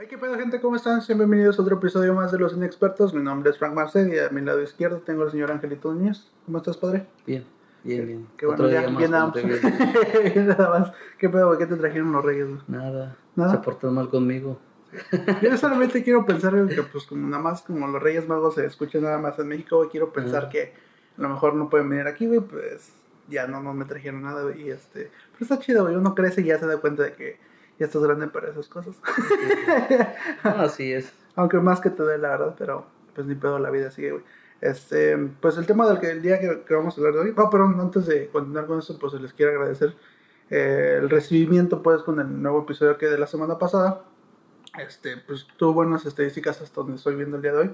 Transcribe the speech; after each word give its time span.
Hey, 0.00 0.06
¿qué 0.08 0.16
pedo, 0.16 0.34
gente? 0.38 0.62
¿Cómo 0.62 0.76
están? 0.76 1.02
Sean 1.02 1.18
bienvenidos 1.18 1.58
a 1.58 1.62
otro 1.62 1.76
episodio 1.76 2.14
más 2.14 2.32
de 2.32 2.38
Los 2.38 2.54
Inexpertos. 2.54 3.12
Mi 3.12 3.22
nombre 3.22 3.50
es 3.50 3.58
Frank 3.58 3.74
Marcel 3.74 4.10
y 4.10 4.18
a 4.18 4.30
mi 4.30 4.40
lado 4.40 4.62
izquierdo 4.62 5.00
tengo 5.00 5.24
al 5.24 5.30
señor 5.30 5.52
Angelito 5.52 5.92
Núñez. 5.92 6.30
¿Cómo 6.46 6.56
estás, 6.56 6.78
padre? 6.78 7.06
Bien, 7.26 7.44
bien, 7.84 8.06
bien. 8.06 8.26
Qué 8.38 8.46
bueno, 8.46 8.66
ya, 8.70 8.88
más, 8.88 8.96
bien 8.96 9.10
nada 9.10 9.30
digo. 9.34 9.56
Nada 10.36 10.70
más. 10.70 10.92
¿Qué 11.18 11.28
pedo, 11.28 11.48
güey? 11.48 11.58
¿Qué 11.58 11.66
te 11.66 11.76
trajeron 11.76 12.12
los 12.12 12.24
reyes, 12.24 12.48
güey? 12.48 12.60
Nada, 12.68 13.14
Nada. 13.36 13.50
se 13.50 13.58
portan 13.58 13.92
mal 13.92 14.08
conmigo. 14.08 14.58
Yo 15.42 15.54
solamente 15.58 16.02
quiero 16.02 16.24
pensar 16.24 16.56
güey, 16.56 16.74
que, 16.74 16.82
pues, 16.82 17.04
como 17.04 17.28
nada 17.28 17.42
más, 17.42 17.60
como 17.60 17.86
los 17.86 18.02
reyes 18.02 18.26
magos 18.26 18.54
se 18.54 18.64
escuchan 18.64 19.02
nada 19.02 19.18
más 19.18 19.38
en 19.38 19.48
México, 19.48 19.76
güey, 19.76 19.90
quiero 19.90 20.14
pensar 20.14 20.48
que 20.48 20.72
a 21.18 21.20
lo 21.20 21.28
mejor 21.28 21.54
no 21.54 21.68
pueden 21.68 21.90
venir 21.90 22.06
aquí, 22.06 22.26
güey, 22.26 22.40
pues 22.40 22.90
ya 23.28 23.46
no, 23.46 23.62
no 23.62 23.74
me 23.74 23.84
trajeron 23.84 24.22
nada, 24.22 24.44
güey, 24.44 24.62
y 24.62 24.70
este... 24.70 25.10
Pero 25.32 25.42
está 25.42 25.58
chido, 25.58 25.82
güey, 25.82 25.94
uno 25.94 26.14
crece 26.14 26.40
y 26.40 26.44
ya 26.44 26.58
se 26.58 26.66
da 26.66 26.78
cuenta 26.78 27.02
de 27.02 27.12
que 27.12 27.49
ya 27.80 27.86
estás 27.86 28.02
grande 28.02 28.28
para 28.28 28.50
esas 28.50 28.68
cosas. 28.68 28.94
No, 30.44 30.50
así 30.62 30.92
es. 30.92 31.12
Aunque 31.34 31.58
más 31.58 31.80
que 31.80 31.90
te 31.90 32.02
dé, 32.02 32.18
la 32.18 32.28
verdad, 32.28 32.54
pero 32.58 32.84
pues 33.14 33.26
ni 33.26 33.34
pedo, 33.34 33.58
la 33.58 33.70
vida 33.70 33.90
sigue, 33.90 34.12
güey. 34.12 34.22
Este, 34.60 35.16
pues 35.40 35.56
el 35.56 35.66
tema 35.66 35.88
del 35.88 35.98
que 35.98 36.10
el 36.10 36.20
día 36.20 36.38
que, 36.38 36.62
que 36.66 36.74
vamos 36.74 36.94
a 36.94 37.00
hablar 37.00 37.14
de 37.14 37.20
hoy, 37.20 37.34
oh, 37.34 37.48
pero 37.50 37.64
antes 37.64 38.06
de 38.06 38.28
continuar 38.28 38.66
con 38.66 38.78
esto, 38.78 38.98
pues 38.98 39.14
les 39.14 39.32
quiero 39.32 39.52
agradecer 39.52 39.94
eh, 40.50 40.98
el 41.00 41.08
recibimiento, 41.08 41.82
pues, 41.82 42.02
con 42.02 42.20
el 42.20 42.42
nuevo 42.42 42.62
episodio 42.62 42.98
que 42.98 43.06
de 43.06 43.18
la 43.18 43.26
semana 43.26 43.58
pasada. 43.58 44.02
Este, 44.78 45.16
pues 45.16 45.46
tuvo 45.56 45.72
buenas 45.72 46.04
estadísticas 46.04 46.60
hasta 46.60 46.82
donde 46.82 46.96
estoy 46.96 47.14
viendo 47.14 47.36
el 47.36 47.42
día 47.42 47.52
de 47.52 47.58
hoy. 47.58 47.70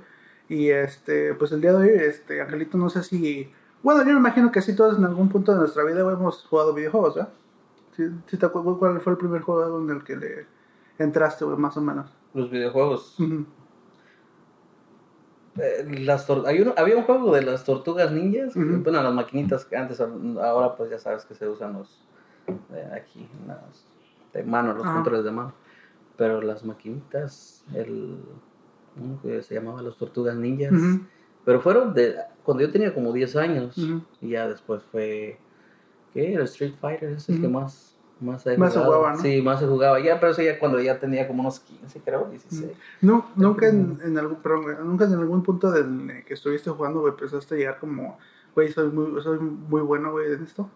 Y 0.48 0.70
este, 0.70 1.34
pues 1.34 1.50
el 1.50 1.60
día 1.60 1.72
de 1.72 1.78
hoy, 1.78 1.88
este, 1.88 2.40
Angelito, 2.40 2.78
no 2.78 2.88
sé 2.90 3.02
si. 3.02 3.52
Bueno, 3.82 4.02
yo 4.02 4.12
me 4.12 4.20
imagino 4.20 4.52
que 4.52 4.62
sí, 4.62 4.76
todos 4.76 4.96
en 4.98 5.04
algún 5.04 5.28
punto 5.28 5.52
de 5.52 5.58
nuestra 5.58 5.84
vida 5.84 6.00
hemos 6.00 6.44
jugado 6.44 6.72
videojuegos, 6.74 7.16
¿verdad? 7.16 7.32
¿Sí, 7.96 8.04
sí 8.26 8.36
te 8.36 8.46
acuerdas 8.46 8.74
cuál 8.78 9.00
fue 9.00 9.12
el 9.12 9.18
primer 9.18 9.40
juego 9.42 9.78
en 9.80 9.90
el 9.90 10.04
que 10.04 10.16
le 10.16 10.46
entraste, 10.98 11.44
güey, 11.44 11.56
más 11.56 11.76
o 11.76 11.80
menos? 11.80 12.10
Los 12.34 12.50
videojuegos. 12.50 13.16
Eh, 15.58 15.86
las 16.04 16.28
hay 16.28 16.60
uno- 16.60 16.74
había 16.76 16.96
un 16.98 17.04
juego 17.04 17.34
de 17.34 17.42
las 17.42 17.64
tortugas 17.64 18.12
ninjas. 18.12 18.54
Bueno, 18.82 19.02
las 19.02 19.14
maquinitas 19.14 19.64
que 19.64 19.76
antes, 19.76 20.00
ahora 20.00 20.76
pues 20.76 20.90
ya 20.90 20.98
sabes 20.98 21.24
que 21.24 21.34
se 21.34 21.48
usan 21.48 21.72
los 21.72 22.02
eh, 22.74 22.88
aquí, 22.94 23.26
las 23.46 23.86
de 24.34 24.42
mano, 24.44 24.74
los 24.74 24.84
controles 24.94 25.24
de 25.24 25.30
mano. 25.30 25.52
Pero 26.18 26.42
las 26.42 26.64
maquinitas, 26.64 27.64
el 27.74 28.18
uno 29.00 29.18
que 29.22 29.42
se 29.42 29.54
llamaba 29.54 29.80
las 29.82 29.96
tortugas 29.96 30.36
ninjas. 30.36 30.72
Pero 31.46 31.60
fueron 31.60 31.94
de 31.94 32.16
cuando 32.42 32.62
yo 32.62 32.70
tenía 32.70 32.92
como 32.92 33.12
10 33.12 33.34
años. 33.36 33.76
Y 34.20 34.30
ya 34.30 34.48
después 34.48 34.82
fue. 34.92 35.38
¿Qué? 36.16 36.32
El 36.32 36.42
Street 36.42 36.72
Fighter 36.80 37.10
es 37.10 37.28
el 37.28 37.42
que 37.42 37.48
más. 37.48 37.94
Más, 38.18 38.42
se 38.42 38.56
jugaba, 38.56 39.12
¿no? 39.12 39.20
Sí, 39.20 39.42
más 39.42 39.60
se 39.60 39.66
jugaba. 39.66 40.00
Ya, 40.00 40.18
pero 40.18 40.32
eso 40.32 40.40
ya 40.40 40.58
cuando 40.58 40.80
ya 40.80 40.98
tenía 40.98 41.28
como 41.28 41.42
unos 41.42 41.60
15, 41.60 42.00
creo, 42.00 42.26
16. 42.30 42.72
No, 43.02 43.26
nunca 43.36 43.68
en, 43.68 43.98
en 44.02 44.16
algún, 44.16 44.36
perdón, 44.36 44.64
nunca 44.86 45.04
en 45.04 45.12
algún 45.12 45.42
punto 45.42 45.70
del 45.70 46.24
que 46.24 46.32
estuviste 46.32 46.70
jugando, 46.70 47.00
güey, 47.00 47.12
empezaste 47.12 47.54
a 47.54 47.58
llegar 47.58 47.78
como, 47.78 48.16
güey, 48.54 48.72
soy 48.72 48.88
muy, 48.88 49.20
soy 49.20 49.38
muy 49.38 49.82
bueno, 49.82 50.12
güey, 50.12 50.32
en 50.32 50.44
esto. 50.44 50.70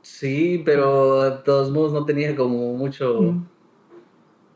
Sí, 0.00 0.62
pero 0.64 1.22
de 1.22 1.30
todos 1.42 1.70
modos 1.70 1.92
no 1.92 2.06
tenía 2.06 2.34
como 2.34 2.72
mucho 2.72 3.20
Mm. 3.20 3.46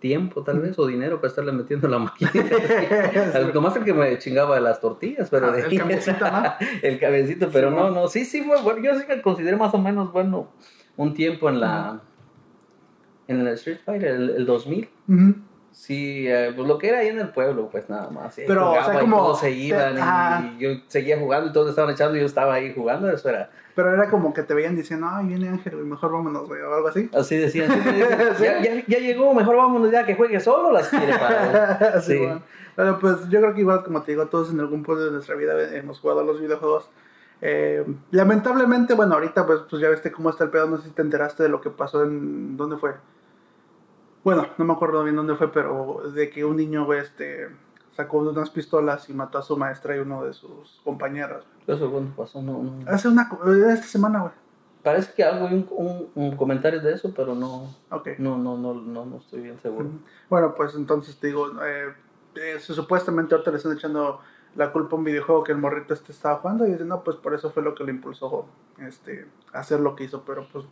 Tiempo, 0.00 0.42
tal 0.42 0.58
vez, 0.60 0.78
o 0.78 0.86
dinero 0.86 1.16
para 1.20 1.28
estarle 1.28 1.52
metiendo 1.52 1.86
la 1.88 1.98
máquina. 2.00 2.32
Nomás 3.54 3.76
el 3.76 3.84
que 3.84 3.94
me 3.94 4.18
chingaba 4.18 4.56
de 4.56 4.62
las 4.62 4.80
tortillas, 4.80 5.28
pero 5.30 5.48
Ah, 5.48 5.52
de 5.52 5.62
el 5.62 5.78
cabecito, 5.78 6.30
¿no? 6.30 6.42
el 6.82 6.98
cabecito, 6.98 7.48
pero 7.52 7.70
Sí, 7.70 7.76
no, 7.76 7.90
¿no? 7.90 8.08
sí, 8.08 8.24
sí 8.24 8.42
fue 8.42 8.60
bueno. 8.62 8.80
Yo 8.82 8.98
sí 8.98 9.06
que 9.06 9.20
consideré 9.22 9.56
más 9.56 9.72
o 9.74 9.78
menos 9.78 10.10
bueno 10.12 10.48
un 10.96 11.14
tiempo 11.14 11.48
en 11.48 11.60
la 11.60 12.00
en 13.28 13.40
el 13.40 13.48
Street 13.48 13.78
Fighter, 13.84 14.08
el, 14.10 14.30
el 14.30 14.46
2000. 14.46 14.88
Ujú. 15.08 15.34
Sí, 15.80 16.26
eh, 16.28 16.52
pues 16.54 16.68
lo 16.68 16.76
que 16.76 16.90
era 16.90 16.98
ahí 16.98 17.08
en 17.08 17.18
el 17.20 17.30
pueblo, 17.30 17.70
pues 17.70 17.88
nada 17.88 18.10
más. 18.10 18.34
sí, 18.34 18.42
Pero, 18.46 18.70
o 18.70 18.74
sea, 18.74 18.82
jugaba 18.84 19.02
y 19.02 19.10
todos 19.10 19.40
se 19.40 19.46
te- 19.46 19.52
iban 19.52 19.96
y, 19.96 20.58
yo 20.62 20.68
seguía 20.88 21.18
jugando 21.18 21.48
y 21.48 21.52
todos 21.54 21.70
estaban 21.70 21.90
echando 21.94 22.18
y 22.18 22.20
yo 22.20 22.26
estaba 22.26 22.52
ahí 22.52 22.74
jugando, 22.74 23.10
eso 23.10 23.30
era. 23.30 23.48
Pero 23.74 23.94
era 23.94 24.10
como 24.10 24.34
que 24.34 24.42
te 24.42 24.52
veían 24.52 24.76
diciendo, 24.76 25.06
ay, 25.10 25.26
viene 25.28 25.48
Ángel, 25.48 25.76
mejor 25.76 26.12
vámonos, 26.12 26.46
güey, 26.48 26.60
o 26.60 26.74
algo 26.74 26.88
así. 26.88 27.08
Así 27.14 27.38
decían, 27.38 27.70
sí, 27.72 27.78
me 27.82 27.92
decían, 27.94 28.36
Sí. 28.36 28.44
ya, 28.44 28.74
ya, 28.74 28.84
ya 28.86 28.98
llegó, 28.98 29.32
mejor 29.32 29.56
vámonos 29.56 29.90
ya 29.90 30.04
que 30.04 30.16
juegue 30.16 30.38
solo 30.38 30.70
las 30.70 30.88
quiere 30.88 31.16
para. 31.19 31.98
Sí, 32.02 32.12
Sí. 32.12 32.19
bueno. 32.19 32.42
Pero 32.76 32.98
pues 32.98 33.16
yo 33.30 33.40
creo 33.40 33.54
que 33.54 33.60
igual, 33.60 33.82
como 33.82 34.02
te 34.02 34.12
digo, 34.12 34.26
todos 34.26 34.50
en 34.52 34.60
algún 34.60 34.82
punto 34.82 35.02
de 35.06 35.12
nuestra 35.12 35.34
vida 35.34 35.74
hemos 35.74 35.98
jugado 35.98 36.20
a 36.20 36.24
los 36.24 36.42
videojuegos. 36.42 36.90
Eh, 37.40 37.86
lamentablemente, 38.10 38.92
bueno, 38.92 39.14
ahorita 39.14 39.46
pues, 39.46 39.60
pues 39.70 39.80
ya 39.80 39.88
viste 39.88 40.12
cómo 40.12 40.28
está 40.28 40.44
el 40.44 40.50
pedo, 40.50 40.66
no 40.66 40.76
sé 40.76 40.84
si 40.88 40.90
te 40.90 41.00
enteraste 41.00 41.42
de 41.42 41.48
lo 41.48 41.62
que 41.62 41.70
pasó 41.70 42.04
en... 42.04 42.58
¿Dónde 42.58 42.76
fue? 42.76 42.92
Bueno, 44.22 44.47
no 44.58 44.64
me 44.64 44.72
acuerdo 44.72 45.03
bien 45.03 45.16
dónde 45.16 45.34
fue, 45.36 45.50
pero 45.53 46.03
de 46.14 46.31
que 46.31 46.44
un 46.44 46.56
niño, 46.56 46.84
güey, 46.84 47.00
este, 47.00 47.48
sacó 47.92 48.19
unas 48.19 48.50
pistolas 48.50 49.08
y 49.08 49.14
mató 49.14 49.38
a 49.38 49.42
su 49.42 49.56
maestra 49.56 49.97
y 49.97 50.00
uno 50.00 50.25
de 50.25 50.32
sus 50.34 50.81
compañeros. 50.84 51.44
Eso 51.66 51.91
cuando 51.91 52.14
pasó, 52.14 52.42
no, 52.42 52.62
no. 52.62 52.91
Hace 52.91 53.08
una... 53.08 53.28
co- 53.28 53.50
esta 53.53 53.86
semana, 53.86 54.20
güey. 54.20 54.32
Parece 54.82 55.12
que 55.14 55.22
algo, 55.25 55.47
un, 55.47 55.66
un, 55.70 56.08
un 56.14 56.36
comentario 56.36 56.81
de 56.81 56.94
eso, 56.94 57.12
pero 57.14 57.34
no, 57.34 57.75
Ok. 57.91 58.08
no, 58.19 58.38
no, 58.38 58.56
no, 58.56 58.75
no, 58.75 59.04
no 59.04 59.16
estoy 59.19 59.42
bien 59.42 59.58
seguro. 59.60 59.88
Bueno, 60.31 60.54
pues 60.54 60.75
entonces 60.75 61.19
te 61.19 61.26
digo, 61.26 61.48
eh, 61.62 61.92
eh, 62.37 62.58
supuestamente 62.60 63.34
ahorita 63.34 63.50
le 63.50 63.56
están 63.58 63.72
echando 63.72 64.20
la 64.56 64.72
culpa 64.72 64.97
a 64.97 64.98
un 64.98 65.04
videojuego 65.04 65.44
que 65.44 65.52
el 65.52 65.58
morrito 65.58 65.92
este 65.94 66.12
estaba 66.12 66.37
jugando 66.37 66.66
y 66.66 66.72
dicen, 66.72 66.88
no, 66.88 67.04
pues 67.04 67.16
por 67.19 67.34
eso 67.34 67.50
fue 67.50 67.62
lo 67.62 67.75
que 67.75 67.84
le 67.84 67.91
impulsó 67.91 68.47
este, 68.78 69.26
a 69.52 69.60
hacer 69.60 69.81
lo 69.81 69.94
que 69.94 70.04
hizo, 70.04 70.22
pero 70.25 70.48
pues 70.50 70.64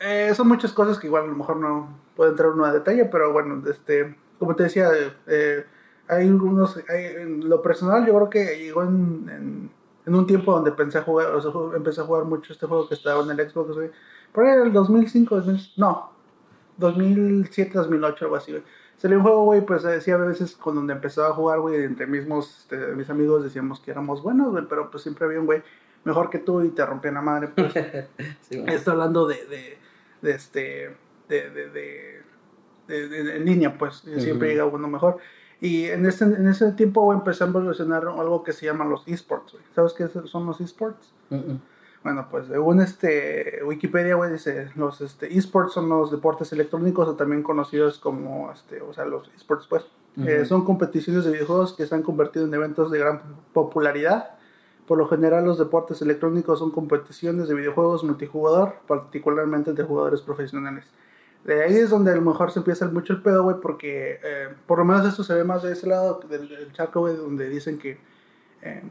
eh, 0.00 0.32
son 0.34 0.48
muchas 0.48 0.72
cosas 0.72 0.98
que 0.98 1.06
igual 1.06 1.24
a 1.24 1.26
lo 1.28 1.34
mejor 1.34 1.56
no 1.56 1.88
puede 2.16 2.30
entrar 2.30 2.50
uno 2.50 2.64
a 2.64 2.72
detalle, 2.72 3.04
pero 3.06 3.32
bueno, 3.32 3.62
este, 3.70 4.16
como 4.38 4.54
te 4.56 4.64
decía, 4.64 4.88
eh, 5.26 5.64
hay 6.08 6.26
algunos, 6.28 6.76
hay- 6.88 7.04
en 7.22 7.48
lo 7.48 7.60
personal 7.62 8.06
yo 8.06 8.14
creo 8.14 8.30
que 8.30 8.58
llegó 8.58 8.82
en, 8.82 9.28
en, 9.30 9.70
en 10.06 10.14
un 10.14 10.26
tiempo 10.26 10.52
donde 10.52 10.72
pensé 10.72 10.98
a 10.98 11.02
jugar, 11.02 11.28
o 11.34 11.40
sea, 11.40 11.50
empecé 11.76 12.00
a 12.00 12.04
jugar 12.04 12.24
mucho 12.24 12.52
este 12.52 12.66
juego 12.66 12.88
que 12.88 12.94
estaba 12.94 13.22
en 13.22 13.30
el 13.38 13.50
Xbox, 13.50 13.74
güey, 13.74 13.90
por 14.32 14.44
ahí 14.44 14.52
era 14.52 14.62
el 14.64 14.72
2005, 14.72 15.36
2000, 15.36 15.72
no, 15.76 16.10
2007, 16.76 17.72
2008, 17.74 18.24
algo 18.24 18.36
así, 18.36 18.52
güey. 18.52 18.62
Salió 18.96 19.16
un 19.18 19.22
juego, 19.22 19.44
güey, 19.44 19.60
pues 19.64 19.82
decía 19.84 20.14
a 20.14 20.18
veces 20.18 20.56
con 20.56 20.74
donde 20.74 20.92
empezaba 20.92 21.28
a 21.28 21.32
jugar, 21.32 21.60
güey, 21.60 21.84
entre 21.84 22.06
mismos, 22.06 22.58
este, 22.60 22.76
mis 22.94 23.08
amigos 23.10 23.44
decíamos 23.44 23.78
que 23.80 23.90
éramos 23.92 24.22
buenos, 24.22 24.50
güey, 24.50 24.64
pero 24.68 24.90
pues 24.90 25.02
siempre 25.04 25.24
había 25.26 25.38
un 25.40 25.46
güey 25.46 25.62
mejor 26.04 26.30
que 26.30 26.38
tú 26.38 26.62
y 26.62 26.70
te 26.70 26.84
rompían 26.84 27.14
la 27.14 27.20
madre, 27.22 27.48
pues. 27.48 27.72
Sí, 28.42 28.56
bueno. 28.58 28.72
Estoy 28.72 28.92
hablando 28.92 29.26
de, 29.26 29.36
de, 29.46 29.78
de 30.22 30.32
este, 30.32 30.96
de, 31.28 31.50
de, 31.50 31.70
de, 32.88 33.36
en 33.36 33.44
línea, 33.44 33.76
pues, 33.76 34.04
siempre 34.18 34.48
llega 34.48 34.64
uno 34.64 34.88
mejor. 34.88 35.18
Y 35.60 35.86
en 35.86 36.06
ese, 36.06 36.24
en 36.24 36.46
ese 36.46 36.72
tiempo, 36.72 37.12
empecé 37.12 37.44
a 37.44 37.48
evolucionar 37.48 38.06
algo 38.06 38.44
que 38.44 38.52
se 38.52 38.66
llama 38.66 38.84
los 38.84 39.06
esports. 39.06 39.56
¿Sabes 39.74 39.92
qué 39.92 40.08
son 40.08 40.46
los 40.46 40.60
esports? 40.60 41.12
Bueno, 42.04 42.28
pues 42.30 42.46
según 42.46 42.80
este 42.80 43.60
Wikipedia, 43.64 44.14
güey, 44.14 44.32
dice, 44.32 44.70
los 44.76 45.00
este, 45.00 45.36
esports 45.36 45.72
son 45.72 45.88
los 45.88 46.12
deportes 46.12 46.52
electrónicos 46.52 47.08
o 47.08 47.16
también 47.16 47.42
conocidos 47.42 47.98
como, 47.98 48.52
este, 48.52 48.80
o 48.80 48.92
sea, 48.92 49.04
los 49.04 49.28
esports, 49.34 49.66
pues. 49.66 49.84
Eh, 50.16 50.38
Ujú. 50.38 50.46
son 50.46 50.64
competiciones 50.64 51.24
de 51.24 51.32
videojuegos 51.32 51.74
que 51.74 51.86
se 51.86 51.94
han 51.94 52.02
convertido 52.02 52.46
en 52.46 52.54
eventos 52.54 52.90
de 52.90 52.98
gran 52.98 53.20
popularidad. 53.52 54.37
Por 54.88 54.96
lo 54.96 55.06
general, 55.06 55.44
los 55.44 55.58
deportes 55.58 56.00
electrónicos 56.00 56.58
son 56.58 56.70
competiciones 56.70 57.46
de 57.46 57.54
videojuegos 57.54 58.04
multijugador, 58.04 58.76
particularmente 58.86 59.74
de 59.74 59.84
jugadores 59.84 60.22
profesionales. 60.22 60.86
De 61.44 61.62
ahí 61.62 61.76
es 61.76 61.90
donde 61.90 62.10
a 62.10 62.14
lo 62.16 62.22
mejor 62.22 62.50
se 62.50 62.60
empieza 62.60 62.88
mucho 62.88 63.12
el 63.12 63.22
pedo, 63.22 63.42
güey, 63.42 63.56
porque 63.60 64.18
eh, 64.24 64.48
por 64.66 64.78
lo 64.78 64.86
menos 64.86 65.06
esto 65.06 65.22
se 65.22 65.34
ve 65.34 65.44
más 65.44 65.62
de 65.62 65.72
ese 65.72 65.86
lado 65.86 66.20
del, 66.28 66.48
del 66.48 66.72
charco, 66.72 67.00
güey, 67.00 67.16
donde 67.16 67.50
dicen 67.50 67.78
que 67.78 68.00
eh, 68.62 68.82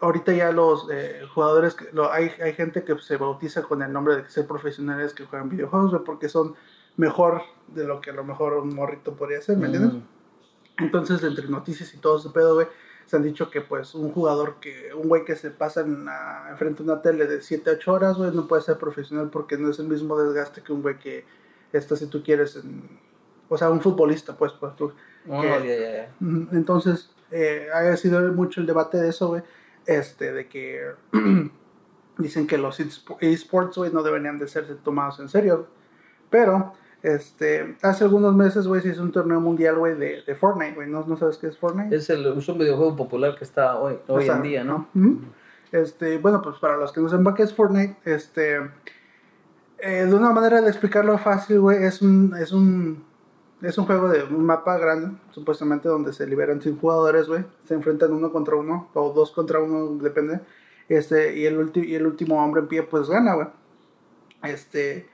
ahorita 0.00 0.32
ya 0.34 0.52
los 0.52 0.88
eh, 0.92 1.22
jugadores, 1.32 1.74
lo, 1.92 2.12
hay, 2.12 2.30
hay 2.42 2.52
gente 2.52 2.84
que 2.84 2.98
se 2.98 3.16
bautiza 3.16 3.62
con 3.62 3.80
el 3.82 3.92
nombre 3.92 4.16
de 4.16 4.28
ser 4.28 4.46
profesionales 4.46 5.14
que 5.14 5.24
juegan 5.24 5.48
videojuegos, 5.48 5.90
güey, 5.90 6.04
porque 6.04 6.28
son 6.28 6.54
mejor 6.98 7.40
de 7.68 7.84
lo 7.84 8.02
que 8.02 8.10
a 8.10 8.12
lo 8.14 8.24
mejor 8.24 8.52
un 8.54 8.74
morrito 8.74 9.14
podría 9.14 9.40
ser, 9.40 9.56
¿me 9.56 9.66
entiendes? 9.66 9.94
Mm. 9.94 10.84
Entonces, 10.84 11.22
entre 11.22 11.48
noticias 11.48 11.94
y 11.94 11.98
todo 11.98 12.18
ese 12.18 12.28
pedo, 12.30 12.54
güey, 12.54 12.66
se 13.06 13.16
han 13.16 13.22
dicho 13.22 13.50
que, 13.50 13.60
pues, 13.60 13.94
un 13.94 14.10
jugador 14.12 14.56
que, 14.60 14.92
un 14.94 15.08
güey 15.08 15.24
que 15.24 15.36
se 15.36 15.50
pasa 15.50 15.82
en 15.82 16.04
la- 16.06 16.46
enfrente 16.50 16.82
de 16.82 16.90
una 16.90 17.02
tele 17.02 17.26
de 17.26 17.40
7, 17.42 17.70
8 17.70 17.92
horas, 17.92 18.16
güey, 18.16 18.30
no 18.32 18.46
puede 18.48 18.62
ser 18.62 18.78
profesional 18.78 19.28
porque 19.30 19.56
no 19.58 19.70
es 19.70 19.78
el 19.78 19.88
mismo 19.88 20.18
desgaste 20.18 20.62
que 20.62 20.72
un 20.72 20.82
güey 20.82 20.98
que 20.98 21.24
está, 21.72 21.96
si 21.96 22.06
tú 22.06 22.22
quieres, 22.22 22.56
en, 22.56 22.82
o 23.48 23.58
sea, 23.58 23.70
un 23.70 23.80
futbolista, 23.80 24.36
pues, 24.36 24.52
pues, 24.52 24.74
tú. 24.76 24.92
Que-. 25.26 26.08
Ujú, 26.20 26.48
Entonces, 26.52 27.10
eh, 27.30 27.68
ha 27.74 27.96
sido 27.96 28.20
mucho 28.32 28.60
el 28.60 28.66
debate 28.66 28.98
de 28.98 29.08
eso, 29.10 29.28
güey, 29.28 29.42
este, 29.86 30.32
de 30.32 30.48
que 30.48 30.92
dicen 32.18 32.46
que 32.46 32.58
los 32.58 32.80
espo- 32.80 33.18
esports, 33.20 33.76
güey, 33.76 33.92
no 33.92 34.02
deberían 34.02 34.38
de 34.38 34.48
ser 34.48 34.66
tomados 34.84 35.18
en 35.20 35.28
serio, 35.28 35.66
pero, 36.30 36.72
este, 37.04 37.76
hace 37.82 38.04
algunos 38.04 38.34
meses, 38.34 38.66
güey, 38.66 38.80
se 38.80 38.88
hizo 38.88 39.02
un 39.02 39.12
torneo 39.12 39.38
mundial, 39.38 39.76
güey, 39.76 39.94
de, 39.94 40.22
de 40.26 40.34
Fortnite, 40.34 40.74
güey, 40.74 40.88
¿No, 40.88 41.04
¿no 41.04 41.18
sabes 41.18 41.36
qué 41.36 41.48
es 41.48 41.58
Fortnite? 41.58 41.94
Es, 41.94 42.08
el, 42.08 42.24
es 42.26 42.48
un 42.48 42.56
videojuego 42.56 42.96
popular 42.96 43.36
que 43.36 43.44
está 43.44 43.78
hoy, 43.78 43.98
hoy 44.08 44.22
O 44.22 44.26
sea, 44.26 44.36
en 44.36 44.42
día, 44.42 44.64
¿no? 44.64 44.88
Este, 45.70 46.16
bueno, 46.16 46.40
pues 46.40 46.56
para 46.56 46.78
los 46.78 46.92
que 46.92 47.02
no 47.02 47.10
sepan 47.10 47.34
qué 47.34 47.42
es 47.42 47.52
Fortnite, 47.52 47.98
este, 48.06 48.56
eh, 49.80 50.06
de 50.06 50.14
una 50.14 50.30
manera 50.30 50.62
de 50.62 50.68
explicarlo 50.68 51.18
fácil, 51.18 51.60
güey, 51.60 51.84
es 51.84 52.00
un, 52.00 52.34
es 52.40 52.52
un 52.52 53.04
es 53.60 53.76
un 53.76 53.84
juego 53.84 54.08
de 54.08 54.22
un 54.24 54.46
mapa 54.46 54.78
grande, 54.78 55.14
supuestamente, 55.30 55.88
donde 55.88 56.14
se 56.14 56.26
liberan 56.26 56.62
100 56.62 56.78
jugadores, 56.78 57.28
güey. 57.28 57.44
Se 57.66 57.74
enfrentan 57.74 58.12
uno 58.12 58.32
contra 58.32 58.56
uno, 58.56 58.88
o 58.94 59.12
dos 59.12 59.30
contra 59.30 59.60
uno, 59.60 60.02
depende. 60.02 60.40
Este, 60.88 61.38
y 61.38 61.44
el, 61.44 61.70
y 61.74 61.94
el 61.94 62.06
último 62.06 62.42
hombre 62.42 62.62
en 62.62 62.68
pie, 62.68 62.82
pues 62.82 63.08
gana, 63.08 63.34
güey. 63.34 63.48
Este, 64.42 65.08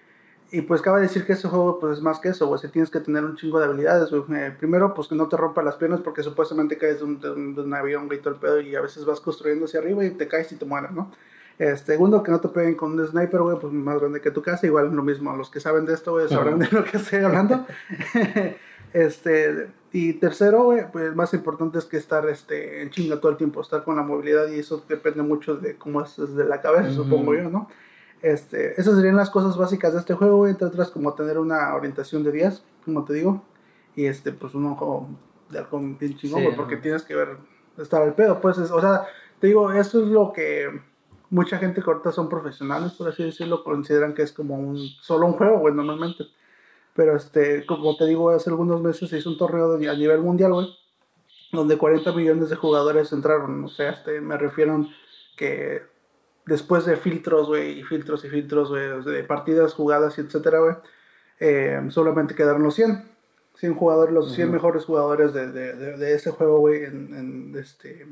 y 0.53 0.63
pues 0.63 0.83
cabe 0.83 1.01
decir 1.01 1.25
que 1.25 1.35
ese 1.35 1.49
juego, 1.49 1.79
pues 1.79 1.99
es 1.99 2.03
más 2.03 2.19
que 2.19 2.31
eso, 2.31 2.47
güey. 2.47 2.61
Si 2.61 2.69
tienes 2.69 2.91
que 2.91 2.99
tener 2.99 3.25
un 3.25 3.37
chingo 3.37 3.61
de 3.61 3.67
habilidades, 3.67 4.11
güey. 4.11 4.23
Eh, 4.41 4.55
primero, 4.59 4.95
pues 4.95 5.07
que 5.07 5.15
no 5.15 5.29
te 5.29 5.37
rompa 5.37 5.63
las 5.63 5.77
piernas, 5.77 6.01
porque 6.01 6.23
supuestamente 6.23 6.77
caes 6.77 6.99
de 6.99 7.05
un, 7.05 7.21
de 7.21 7.31
un, 7.31 7.75
avión, 7.75 8.07
güey, 8.07 8.21
todo 8.21 8.35
el 8.35 8.41
pedo, 8.41 8.61
y 8.61 8.75
a 8.75 8.81
veces 8.81 9.05
vas 9.05 9.21
construyendo 9.21 9.67
hacia 9.67 9.81
arriba 9.81 10.05
y 10.05 10.11
te 10.11 10.27
caes 10.27 10.51
y 10.51 10.57
te 10.57 10.65
mueres, 10.65 10.91
¿no? 10.91 11.13
Este, 11.59 11.93
segundo, 11.93 12.23
que 12.23 12.33
no 12.33 12.41
te 12.41 12.49
peguen 12.49 12.75
con 12.75 12.99
un 12.99 13.07
sniper, 13.07 13.43
güey, 13.43 13.59
pues 13.61 13.73
más 13.73 14.01
grande 14.01 14.21
que 14.21 14.31
tu 14.31 14.43
casa. 14.43 14.67
Igual 14.67 14.93
lo 14.93 15.03
mismo. 15.03 15.37
Los 15.37 15.51
que 15.51 15.61
saben 15.61 15.85
de 15.85 15.95
esto, 15.95 16.13
güey, 16.13 16.29
sabrán 16.29 16.59
de 16.59 16.69
lo 16.71 16.85
que 16.85 16.97
estoy 16.97 17.21
hablando. 17.21 17.67
este, 18.93 19.69
y 19.93 20.15
tercero, 20.15 20.65
güey, 20.65 20.91
pues 20.91 21.15
más 21.15 21.35
importante 21.35 21.79
es 21.79 21.85
que 21.85 21.97
estar 21.97 22.29
este, 22.29 22.83
en 22.83 22.91
chinga 22.91 23.21
todo 23.21 23.31
el 23.31 23.37
tiempo, 23.37 23.61
estar 23.61 23.85
con 23.85 23.97
la 23.97 24.03
movilidad 24.03 24.49
y 24.49 24.59
eso 24.59 24.83
depende 24.89 25.23
mucho 25.23 25.57
de 25.57 25.77
cómo 25.77 26.03
es 26.03 26.17
desde 26.17 26.45
la 26.45 26.61
cabeza, 26.61 26.93
supongo 26.93 27.35
yo, 27.35 27.51
¿no? 27.51 27.69
Este, 28.23 28.79
esas 28.79 28.97
serían 28.97 29.17
las 29.17 29.31
cosas 29.31 29.57
básicas 29.57 29.95
de 29.95 30.01
este 30.01 30.15
juego, 30.15 30.47
entre 30.47 30.67
otras 30.67 30.91
como 30.91 31.15
tener 31.15 31.39
una 31.39 31.75
orientación 31.75 32.23
de 32.23 32.33
10, 32.33 32.63
como 32.85 33.05
te 33.05 33.15
digo, 33.15 33.43
y 33.97 34.07
este, 34.07 34.33
pues 34.33 34.55
un 34.55 34.67
ojo 34.67 35.09
de 35.49 35.59
algo 35.59 35.79
bien 35.79 36.17
chingón, 36.17 36.45
porque 36.55 36.77
tienes 36.77 37.03
que 37.03 37.15
ver, 37.15 37.39
estar 37.79 38.03
al 38.03 38.15
pedo, 38.15 38.41
pues, 38.41 38.59
o 38.59 38.81
sea, 38.81 39.07
te 39.41 39.47
digo, 39.47 39.73
eso 39.73 40.03
es 40.03 40.09
lo 40.09 40.33
que 40.33 40.69
mucha 41.31 41.59
gente 41.59 41.83
que 41.83 41.91
ahorita 41.91 42.13
son 42.13 42.29
profesionales, 42.29 42.93
por 42.93 43.09
así 43.09 43.23
decirlo, 43.23 43.65
consideran 43.65 44.15
que 44.15 44.23
es 44.23 44.33
como 44.33 44.57
un 44.57 44.77
solo 45.01 45.27
un 45.27 45.33
juego, 45.33 45.61
güey, 45.61 45.75
normalmente. 45.75 46.25
Pero 46.95 47.17
este, 47.17 47.65
como 47.67 47.97
te 47.97 48.05
digo, 48.05 48.31
hace 48.31 48.51
algunos 48.51 48.83
meses 48.83 49.09
se 49.09 49.19
hizo 49.19 49.31
un 49.31 49.39
torneo 49.39 49.75
a 49.75 49.95
nivel 49.95 50.21
mundial, 50.21 50.53
güey, 50.53 50.69
donde 51.53 51.79
40 51.79 52.13
millones 52.13 52.51
de 52.51 52.57
jugadores 52.57 53.13
entraron. 53.13 53.65
O 53.65 53.69
sea, 53.69 53.91
este, 53.91 54.21
me 54.21 54.37
refiero 54.37 54.87
que 55.37 55.83
después 56.47 56.85
de 56.87 56.97
filtros, 56.97 57.49
güey, 57.49 57.81
y 57.81 57.83
filtros 57.85 58.25
y 58.25 58.29
filtros, 58.29 58.71
güey, 58.71 59.03
de 59.05 59.25
partidas 59.25 59.75
jugadas 59.75 60.19
y 60.19 60.23
etcétera, 60.23 60.61
güey, 60.61 60.75
eh, 61.39 61.81
solamente 61.89 62.35
quedaron 62.35 62.63
los 62.63 62.75
100. 62.75 63.11
100 63.55 63.75
jugadores, 63.75 64.15
los 64.15 64.33
100 64.33 64.51
mejores 64.51 64.85
jugadores 64.85 65.35
de, 65.35 65.53
de, 65.53 65.75
de, 65.75 66.15
ese 66.15 66.31
juego, 66.31 66.61
güey, 66.61 66.85
en, 66.85 67.15
en 67.15 67.59
este 67.59 68.07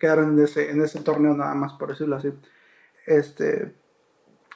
quedaron 0.00 0.38
en 0.38 0.44
ese, 0.44 0.70
en 0.70 0.82
ese 0.82 1.00
torneo 1.00 1.34
nada 1.34 1.54
más, 1.54 1.74
por 1.74 1.90
decirlo 1.90 2.16
así. 2.16 2.32
Este, 3.06 3.74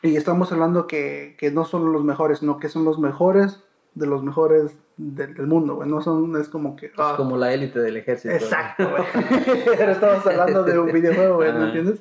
y 0.03 0.17
estamos 0.17 0.51
hablando 0.51 0.87
que, 0.89 1.37
que 1.39 1.53
no 1.53 1.65
son 1.65 1.93
los 1.93 2.03
mejores, 2.03 2.41
sino 2.41 2.59
que 2.59 2.69
son 2.69 2.85
los 2.85 2.99
mejores 2.99 3.63
de 3.95 4.07
los 4.07 4.25
mejores 4.25 4.77
del, 4.97 5.47
mundo, 5.47 5.77
güey. 5.77 5.89
No 5.89 6.01
son, 6.01 6.35
es 6.41 6.49
como 6.49 6.75
que... 6.75 6.87
es 6.87 6.93
ah, 6.99 7.15
como 7.17 7.37
la 7.37 7.53
élite 7.53 7.79
del 7.79 7.99
ejército. 7.99 8.35
Exacto, 8.35 8.91
güey. 8.91 9.05
Pero 9.79 9.93
estamos 9.93 10.27
hablando 10.27 10.65
de 10.65 10.79
un 10.79 10.87
videojuego, 10.93 11.37
güey, 11.37 11.53
¿me 11.53 11.67
entiendes? 11.67 12.01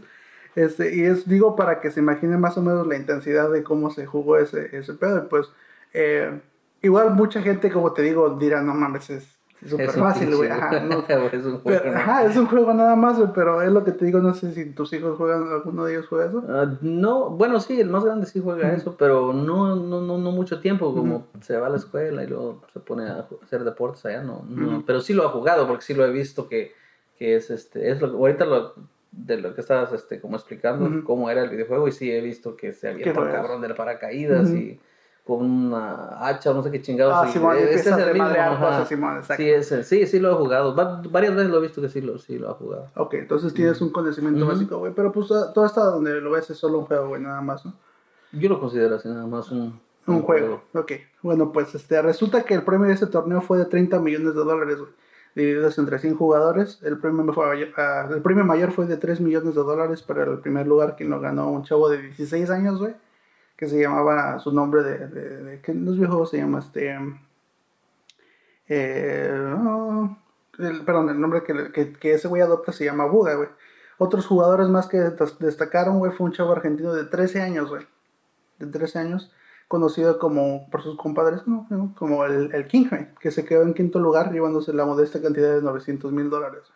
Este, 0.55 0.95
y 0.95 1.03
es, 1.03 1.27
digo, 1.27 1.55
para 1.55 1.81
que 1.81 1.91
se 1.91 1.99
imaginen 1.99 2.39
más 2.39 2.57
o 2.57 2.61
menos 2.61 2.85
la 2.85 2.95
intensidad 2.95 3.49
de 3.49 3.63
cómo 3.63 3.89
se 3.89 4.05
jugó 4.05 4.37
ese, 4.37 4.75
ese 4.75 4.93
pedo. 4.93 5.23
Y 5.23 5.27
pues, 5.27 5.47
eh, 5.93 6.39
igual 6.81 7.11
mucha 7.11 7.41
gente, 7.41 7.71
como 7.71 7.93
te 7.93 8.03
digo, 8.03 8.37
dirá, 8.37 8.61
no 8.61 8.73
mames, 8.73 9.09
es, 9.09 9.33
súper 9.67 9.91
fácil, 9.91 10.35
güey. 10.35 10.49
Ajá, 10.49 10.77
es, 11.31 11.45
un 11.45 11.59
juego, 11.63 11.89
ajá, 11.95 12.25
es 12.25 12.37
un 12.37 12.45
juego 12.47 12.73
nada 12.73 12.95
más, 12.95 13.17
güey, 13.17 13.29
pero 13.33 13.61
es 13.61 13.71
lo 13.71 13.83
que 13.83 13.93
te 13.93 14.05
digo, 14.05 14.19
no 14.19 14.33
sé 14.33 14.53
si 14.53 14.65
tus 14.71 14.91
hijos 14.93 15.17
juegan, 15.17 15.47
alguno 15.51 15.85
de 15.85 15.93
ellos 15.93 16.07
juega 16.07 16.25
eso. 16.25 16.43
Ah, 16.49 16.77
no, 16.81 17.29
bueno, 17.29 17.59
sí, 17.59 17.79
el 17.79 17.89
más 17.89 18.03
grande 18.03 18.25
sí 18.25 18.41
juega 18.43 18.73
eso, 18.73 18.95
pero 18.97 19.33
no, 19.33 19.75
no, 19.75 20.01
no, 20.01 20.17
no 20.17 20.31
mucho 20.31 20.59
tiempo, 20.59 20.93
como 20.93 21.27
se 21.41 21.57
va 21.57 21.67
a 21.67 21.69
la 21.69 21.77
escuela 21.77 22.23
y 22.23 22.27
luego 22.27 22.61
se 22.73 22.79
pone 22.79 23.05
a 23.05 23.25
hacer 23.43 23.63
deportes 23.63 24.05
allá, 24.05 24.21
no, 24.21 24.45
no 24.47 24.83
pero 24.85 24.99
sí 25.01 25.13
lo 25.13 25.25
ha 25.25 25.29
jugado, 25.29 25.67
porque 25.67 25.83
sí 25.83 25.93
lo 25.93 26.05
he 26.05 26.11
visto 26.11 26.47
que, 26.47 26.73
que 27.17 27.35
es 27.37 27.49
este, 27.49 27.89
es 27.89 28.01
lo, 28.01 28.09
ahorita 28.09 28.45
lo, 28.45 28.73
de 29.15 29.37
lo 29.37 29.53
que 29.53 29.61
estabas 29.61 29.91
este, 29.93 30.19
como 30.19 30.35
explicando, 30.35 31.03
cómo 31.03 31.29
era 31.29 31.43
el 31.43 31.49
videojuego, 31.49 31.87
y 31.87 31.91
sí 31.91 32.11
he 32.11 32.21
visto 32.21 32.55
que 32.55 32.73
se 32.73 32.89
había 32.89 33.07
un 33.07 33.13
cabrón 33.13 33.61
de 33.61 33.73
paracaídas 33.73 34.49
y 34.49 34.79
con 35.25 35.41
una 35.41 36.27
hacha, 36.27 36.53
no 36.53 36.61
sé 36.63 36.71
qué 36.71 36.81
chingados. 36.81 37.15
Ah, 37.15 37.31
Simón, 37.31 37.57
ese 37.57 37.75
es 37.75 37.97
el 37.97 38.13
mismo. 38.13 38.85
Simón, 38.85 39.21
sí, 39.37 39.83
sí, 39.83 40.05
sí 40.07 40.19
lo 40.19 40.31
he 40.31 40.35
jugado. 40.35 40.75
varias 40.75 41.35
veces 41.35 41.49
lo 41.49 41.59
he 41.59 41.61
visto 41.61 41.81
que 41.81 41.89
sí 41.89 42.01
lo, 42.01 42.17
sí 42.17 42.37
lo 42.37 42.49
ha 42.49 42.53
jugado. 42.55 42.89
Ok, 42.95 43.13
entonces 43.13 43.53
tienes 43.53 43.79
un 43.81 43.91
conocimiento 43.91 44.45
básico, 44.45 44.79
güey. 44.79 44.93
Pero 44.93 45.11
pues 45.11 45.27
todo 45.27 45.63
hasta 45.63 45.83
donde 45.85 46.19
lo 46.19 46.31
ves 46.31 46.49
es 46.49 46.57
solo 46.57 46.79
un 46.79 46.85
juego, 46.85 47.07
güey, 47.09 47.21
nada 47.21 47.39
más, 47.41 47.65
¿no? 47.65 47.73
Yo 48.33 48.49
lo 48.49 48.59
considero 48.59 48.95
así, 48.95 49.07
nada 49.07 49.27
más 49.27 49.49
un, 49.51 49.79
un, 50.07 50.21
juego. 50.23 50.63
Ok, 50.73 50.93
bueno, 51.21 51.51
pues 51.51 51.73
este, 51.75 52.01
resulta 52.01 52.43
que 52.43 52.55
el 52.55 52.63
premio 52.63 52.87
de 52.87 52.95
ese 52.95 53.07
torneo 53.07 53.41
fue 53.41 53.59
de 53.59 53.65
30 53.65 53.99
millones 53.99 54.33
de 54.33 54.43
dólares, 54.43 54.79
güey. 54.79 54.91
Divididos 55.35 55.77
entre 55.79 55.99
100 55.99 56.15
jugadores. 56.15 56.79
El 56.83 56.99
premio, 56.99 57.33
fue, 57.33 57.45
uh, 57.45 58.13
el 58.13 58.21
premio 58.21 58.45
mayor 58.45 58.71
fue 58.71 58.85
de 58.85 58.97
3 58.97 59.19
millones 59.21 59.55
de 59.55 59.61
dólares 59.61 60.01
para 60.03 60.23
el 60.23 60.39
primer 60.39 60.67
lugar, 60.67 60.95
quien 60.95 61.09
lo 61.09 61.19
ganó 61.19 61.49
un 61.51 61.63
chavo 61.63 61.89
de 61.89 62.01
16 62.01 62.49
años, 62.49 62.79
güey 62.79 62.93
que 63.63 63.67
se 63.67 63.79
llamaba 63.79 64.39
su 64.39 64.51
nombre 64.51 64.83
de, 64.83 65.07
de, 65.07 65.61
que 65.61 65.71
en 65.71 65.85
los 65.85 65.95
videojuegos 65.95 66.31
se 66.31 66.37
llama 66.37 66.59
este 66.59 66.97
eh, 68.67 69.55
perdón 70.85 71.09
el 71.09 71.19
nombre 71.19 71.43
que, 71.43 71.93
que, 71.93 72.13
ese 72.13 72.27
güey 72.27 72.41
adopta 72.41 72.71
se 72.71 72.85
llama 72.85 73.05
Buga 73.05 73.35
güey 73.35 73.49
otros 73.97 74.25
jugadores 74.25 74.67
más 74.69 74.87
que 74.87 74.99
destacaron 75.39 75.99
güey 75.99 76.11
fue 76.11 76.25
un 76.25 76.33
chavo 76.33 76.51
argentino 76.51 76.93
de 76.93 77.05
13 77.05 77.41
años 77.41 77.69
güey 77.69 77.85
de 78.59 78.67
13 78.67 78.99
años 78.99 79.31
conocido 79.67 80.19
como 80.19 80.69
por 80.69 80.81
sus 80.83 80.97
compadres 80.97 81.47
¿no? 81.47 81.67
como 81.97 82.25
el, 82.25 82.53
el 82.53 82.67
King 82.67 82.85
que 83.19 83.31
se 83.31 83.45
quedó 83.45 83.63
en 83.63 83.73
quinto 83.73 83.99
lugar 83.99 84.31
llevándose 84.31 84.73
la 84.73 84.85
modesta 84.85 85.21
cantidad 85.21 85.55
de 85.55 85.61
900 85.61 86.11
mil 86.11 86.29
dólares 86.29 86.71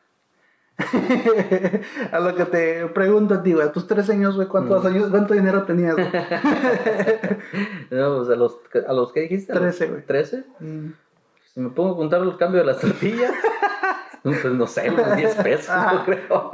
a 2.12 2.20
lo 2.20 2.36
que 2.36 2.46
te 2.46 2.86
pregunto 2.88 3.34
a 3.34 3.42
ti, 3.44 3.54
güey, 3.54 3.68
a 3.68 3.72
tus 3.72 3.88
tres 3.88 4.10
años, 4.12 4.36
güey, 4.36 4.48
¿cuántos 4.48 4.84
mm. 4.84 4.88
años, 4.88 5.10
cuánto 5.10 5.34
dinero 5.34 5.64
tenías? 5.64 5.98
no, 7.90 8.18
pues 8.18 8.30
a 8.30 8.36
los, 8.36 8.60
a 8.88 8.94
los 8.94 9.12
que 9.12 9.22
dijiste. 9.22 9.54
Trece, 9.54 9.88
güey. 9.88 10.06
¿Trece? 10.06 10.44
Mm. 10.60 10.90
Si 11.54 11.60
me 11.60 11.70
pongo 11.70 11.94
a 11.94 11.98
contar 11.98 12.22
el 12.22 12.38
cambio 12.38 12.60
de 12.60 12.68
las 12.68 12.80
tortillas, 12.80 13.32
pues 14.24 14.46
no 14.46 14.68
sé, 14.68 14.92
unos 14.92 15.16
10 15.16 15.36
pesos, 15.38 15.76
yo 15.94 16.06
creo. 16.06 16.52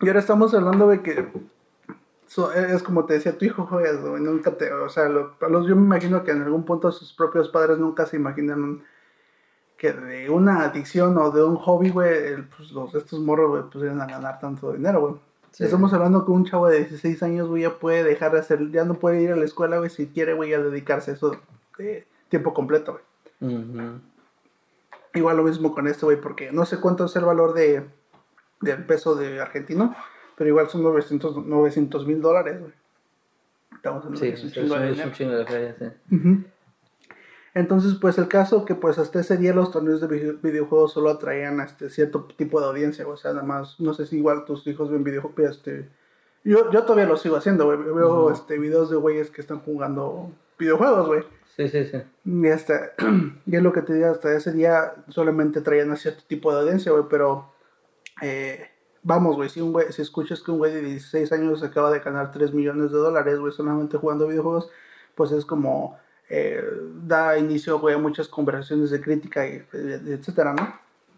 y 0.00 0.08
ahora 0.08 0.18
estamos 0.18 0.52
hablando 0.52 0.88
de 0.88 1.02
que 1.02 1.28
es 2.54 2.82
como 2.82 3.04
te 3.04 3.14
decía, 3.14 3.38
tu 3.38 3.44
hijo 3.44 3.66
juegas, 3.66 4.00
güey, 4.00 4.22
nunca 4.22 4.56
te, 4.56 4.72
o 4.72 4.88
sea, 4.88 5.08
lo, 5.08 5.36
yo 5.40 5.76
me 5.76 5.82
imagino 5.82 6.24
que 6.24 6.32
en 6.32 6.42
algún 6.42 6.64
punto 6.64 6.90
sus 6.90 7.12
propios 7.12 7.48
padres 7.48 7.78
nunca 7.78 8.06
se 8.06 8.16
imaginan 8.16 8.82
que 9.76 9.92
de 9.92 10.30
una 10.30 10.64
adicción 10.64 11.16
o 11.18 11.30
de 11.30 11.42
un 11.44 11.56
hobby, 11.56 11.90
güey, 11.90 12.42
pues 12.56 12.72
los, 12.72 12.94
estos 12.94 13.20
morros, 13.20 13.50
güey, 13.50 13.62
pues 13.70 13.90
a 13.90 14.06
ganar 14.06 14.38
tanto 14.40 14.72
dinero, 14.72 15.00
güey. 15.00 15.14
Estamos 15.58 15.92
hablando 15.94 16.24
que 16.24 16.32
un 16.32 16.44
chavo 16.44 16.68
de 16.68 16.80
16 16.80 17.22
años, 17.22 17.48
güey, 17.48 17.62
ya 17.62 17.78
puede 17.78 18.04
dejar 18.04 18.32
de 18.32 18.40
hacer, 18.40 18.70
ya 18.70 18.84
no 18.84 18.94
puede 18.94 19.22
ir 19.22 19.32
a 19.32 19.36
la 19.36 19.44
escuela, 19.44 19.78
güey, 19.78 19.88
si 19.88 20.08
quiere, 20.08 20.34
güey, 20.34 20.52
a 20.52 20.60
dedicarse 20.60 21.12
a 21.12 21.14
eso 21.14 21.38
de 21.78 22.06
tiempo 22.28 22.52
completo, 22.52 23.00
güey. 23.40 24.00
Igual 25.14 25.38
lo 25.38 25.44
mismo 25.44 25.74
con 25.74 25.86
esto, 25.86 26.06
güey, 26.06 26.20
porque 26.20 26.52
no 26.52 26.66
sé 26.66 26.78
cuánto 26.78 27.06
es 27.06 27.16
el 27.16 27.24
valor 27.24 27.54
de, 27.54 27.86
del 28.60 28.84
peso 28.84 29.14
de 29.14 29.40
argentino, 29.40 29.94
pero 30.36 30.48
igual 30.48 30.68
son 30.68 30.82
900 30.82 32.06
mil 32.06 32.20
dólares, 32.20 32.60
güey. 32.60 32.72
Estamos 33.74 34.04
hablando 34.04 34.20
sí, 34.20 34.32
de 34.32 34.42
un 34.42 34.52
chingo 34.52 34.78
de, 34.78 35.04
un 35.04 35.12
chingo 35.12 35.32
de 35.32 35.46
feria, 35.46 35.76
sí. 35.78 36.44
Entonces, 37.54 37.94
pues 37.98 38.18
el 38.18 38.28
caso 38.28 38.66
que 38.66 38.74
pues 38.74 38.98
hasta 38.98 39.20
ese 39.20 39.38
día 39.38 39.54
los 39.54 39.70
torneos 39.70 40.02
de 40.02 40.36
videojuegos 40.42 40.92
solo 40.92 41.08
atraían 41.08 41.58
a 41.60 41.64
este 41.64 41.88
cierto 41.88 42.28
tipo 42.36 42.60
de 42.60 42.66
audiencia, 42.66 43.08
o 43.08 43.16
sea, 43.16 43.32
nada 43.32 43.46
más, 43.46 43.80
no 43.80 43.94
sé 43.94 44.04
si 44.04 44.18
igual 44.18 44.44
tus 44.44 44.66
hijos 44.66 44.90
ven 44.90 45.02
videojuegos, 45.02 45.56
este, 45.56 45.88
yo, 46.44 46.70
yo 46.70 46.82
todavía 46.82 47.06
lo 47.06 47.16
sigo 47.16 47.36
haciendo, 47.36 47.64
güey, 47.64 47.78
veo 47.78 48.30
este, 48.30 48.58
videos 48.58 48.90
de 48.90 48.96
güeyes 48.96 49.30
que 49.30 49.40
están 49.40 49.60
jugando 49.60 50.32
videojuegos, 50.58 51.06
güey. 51.06 51.22
Sí, 51.56 51.68
sí, 51.68 51.86
sí. 51.86 52.02
Y, 52.26 52.48
hasta, 52.48 52.92
y 53.46 53.56
es 53.56 53.62
lo 53.62 53.72
que 53.72 53.80
te 53.80 53.94
digo, 53.94 54.08
hasta 54.08 54.36
ese 54.36 54.52
día 54.52 54.92
solamente 55.08 55.62
traían 55.62 55.90
a 55.90 55.96
cierto 55.96 56.24
tipo 56.26 56.52
de 56.52 56.60
audiencia, 56.60 56.92
güey, 56.92 57.04
pero 57.08 57.52
eh, 58.20 58.68
vamos, 59.06 59.36
güey, 59.36 59.48
si, 59.48 59.60
un 59.60 59.72
güey, 59.72 59.92
si 59.92 60.02
escuchas 60.02 60.40
que 60.42 60.50
un 60.50 60.58
güey 60.58 60.72
de 60.74 60.82
16 60.82 61.30
años 61.32 61.62
acaba 61.62 61.92
de 61.92 62.00
ganar 62.00 62.32
3 62.32 62.52
millones 62.52 62.90
de 62.90 62.98
dólares, 62.98 63.38
güey, 63.38 63.52
solamente 63.52 63.96
jugando 63.98 64.26
videojuegos, 64.26 64.68
pues 65.14 65.30
es 65.30 65.44
como 65.44 65.96
eh, 66.28 66.60
da 67.04 67.38
inicio 67.38 67.76
a 67.88 67.98
muchas 67.98 68.26
conversaciones 68.26 68.90
de 68.90 69.00
crítica, 69.00 69.46
y, 69.46 69.64
etcétera, 69.72 70.54
¿no? 70.54 70.74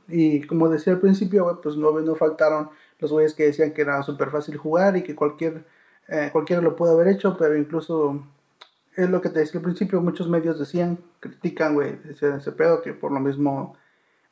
Y 0.06 0.46
como 0.46 0.68
decía 0.68 0.92
al 0.92 1.00
principio, 1.00 1.60
pues 1.62 1.76
no, 1.76 1.98
no 2.00 2.14
faltaron 2.14 2.70
los 2.98 3.10
güeyes 3.10 3.34
que 3.34 3.44
decían 3.44 3.72
que 3.72 3.82
era 3.82 4.02
súper 4.02 4.30
fácil 4.30 4.58
jugar 4.58 4.96
y 4.98 5.02
que 5.02 5.14
cualquier, 5.14 5.64
eh, 6.08 6.28
cualquiera 6.30 6.60
lo 6.60 6.76
puede 6.76 6.92
haber 6.92 7.08
hecho, 7.08 7.36
pero 7.38 7.56
incluso 7.56 8.22
es 8.96 9.08
lo 9.08 9.22
que 9.22 9.30
te 9.30 9.40
decía 9.40 9.60
al 9.60 9.64
principio, 9.64 10.02
muchos 10.02 10.28
medios 10.28 10.58
decían, 10.58 10.98
critican, 11.20 11.74
güey, 11.74 11.96
decían 12.04 12.34
ese 12.38 12.52
pedo, 12.52 12.82
que 12.82 12.92
por 12.92 13.12
lo 13.12 13.20
mismo 13.20 13.76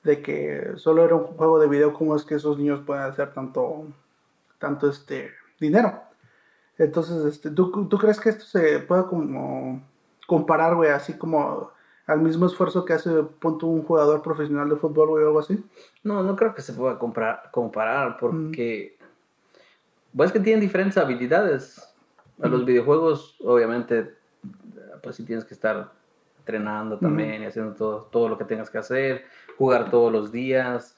de 0.06 0.22
que 0.22 0.72
solo 0.76 1.04
era 1.04 1.16
un 1.16 1.25
juego 1.25 1.58
de 1.58 1.68
video, 1.68 1.92
¿cómo 1.92 2.14
es 2.14 2.25
que 2.25 2.36
esos 2.36 2.56
niños 2.56 2.80
pueden 2.86 3.02
hacer 3.02 3.34
tanto, 3.34 3.86
tanto 4.58 4.88
este 4.88 5.30
dinero? 5.60 6.00
Entonces, 6.78 7.25
este, 7.25 7.50
¿tú, 7.50 7.70
¿tú 7.88 7.98
crees 7.98 8.20
que 8.20 8.28
esto 8.28 8.44
se 8.44 8.78
pueda 8.78 9.06
como 9.06 9.82
comparar, 10.26 10.76
güey, 10.76 10.90
así 10.90 11.14
como 11.14 11.70
al 12.06 12.20
mismo 12.20 12.46
esfuerzo 12.46 12.84
que 12.84 12.92
hace 12.92 13.10
punto 13.40 13.66
un 13.66 13.82
jugador 13.82 14.22
profesional 14.22 14.68
de 14.68 14.76
fútbol 14.76 15.10
o 15.10 15.16
algo 15.16 15.40
así? 15.40 15.62
No, 16.04 16.22
no 16.22 16.36
creo 16.36 16.54
que 16.54 16.62
se 16.62 16.72
pueda 16.72 16.98
comprar, 16.98 17.50
comparar 17.50 18.16
porque 18.16 18.96
pues 20.16 20.30
que 20.30 20.40
tienen 20.40 20.60
diferentes 20.60 20.96
habilidades. 20.96 21.82
A 22.42 22.48
los 22.48 22.66
videojuegos, 22.66 23.36
obviamente, 23.40 24.14
pues 25.02 25.16
sí 25.16 25.25
tienes 25.25 25.44
que 25.46 25.54
estar 25.54 25.90
entrenando 26.38 26.98
también 26.98 27.42
y 27.42 27.46
haciendo 27.46 27.72
todo, 27.75 28.02
todo 28.12 28.28
lo 28.28 28.36
que 28.36 28.44
tengas 28.44 28.68
que 28.68 28.78
hacer, 28.78 29.25
jugar 29.56 29.90
todos 29.90 30.12
los 30.12 30.32
días 30.32 30.96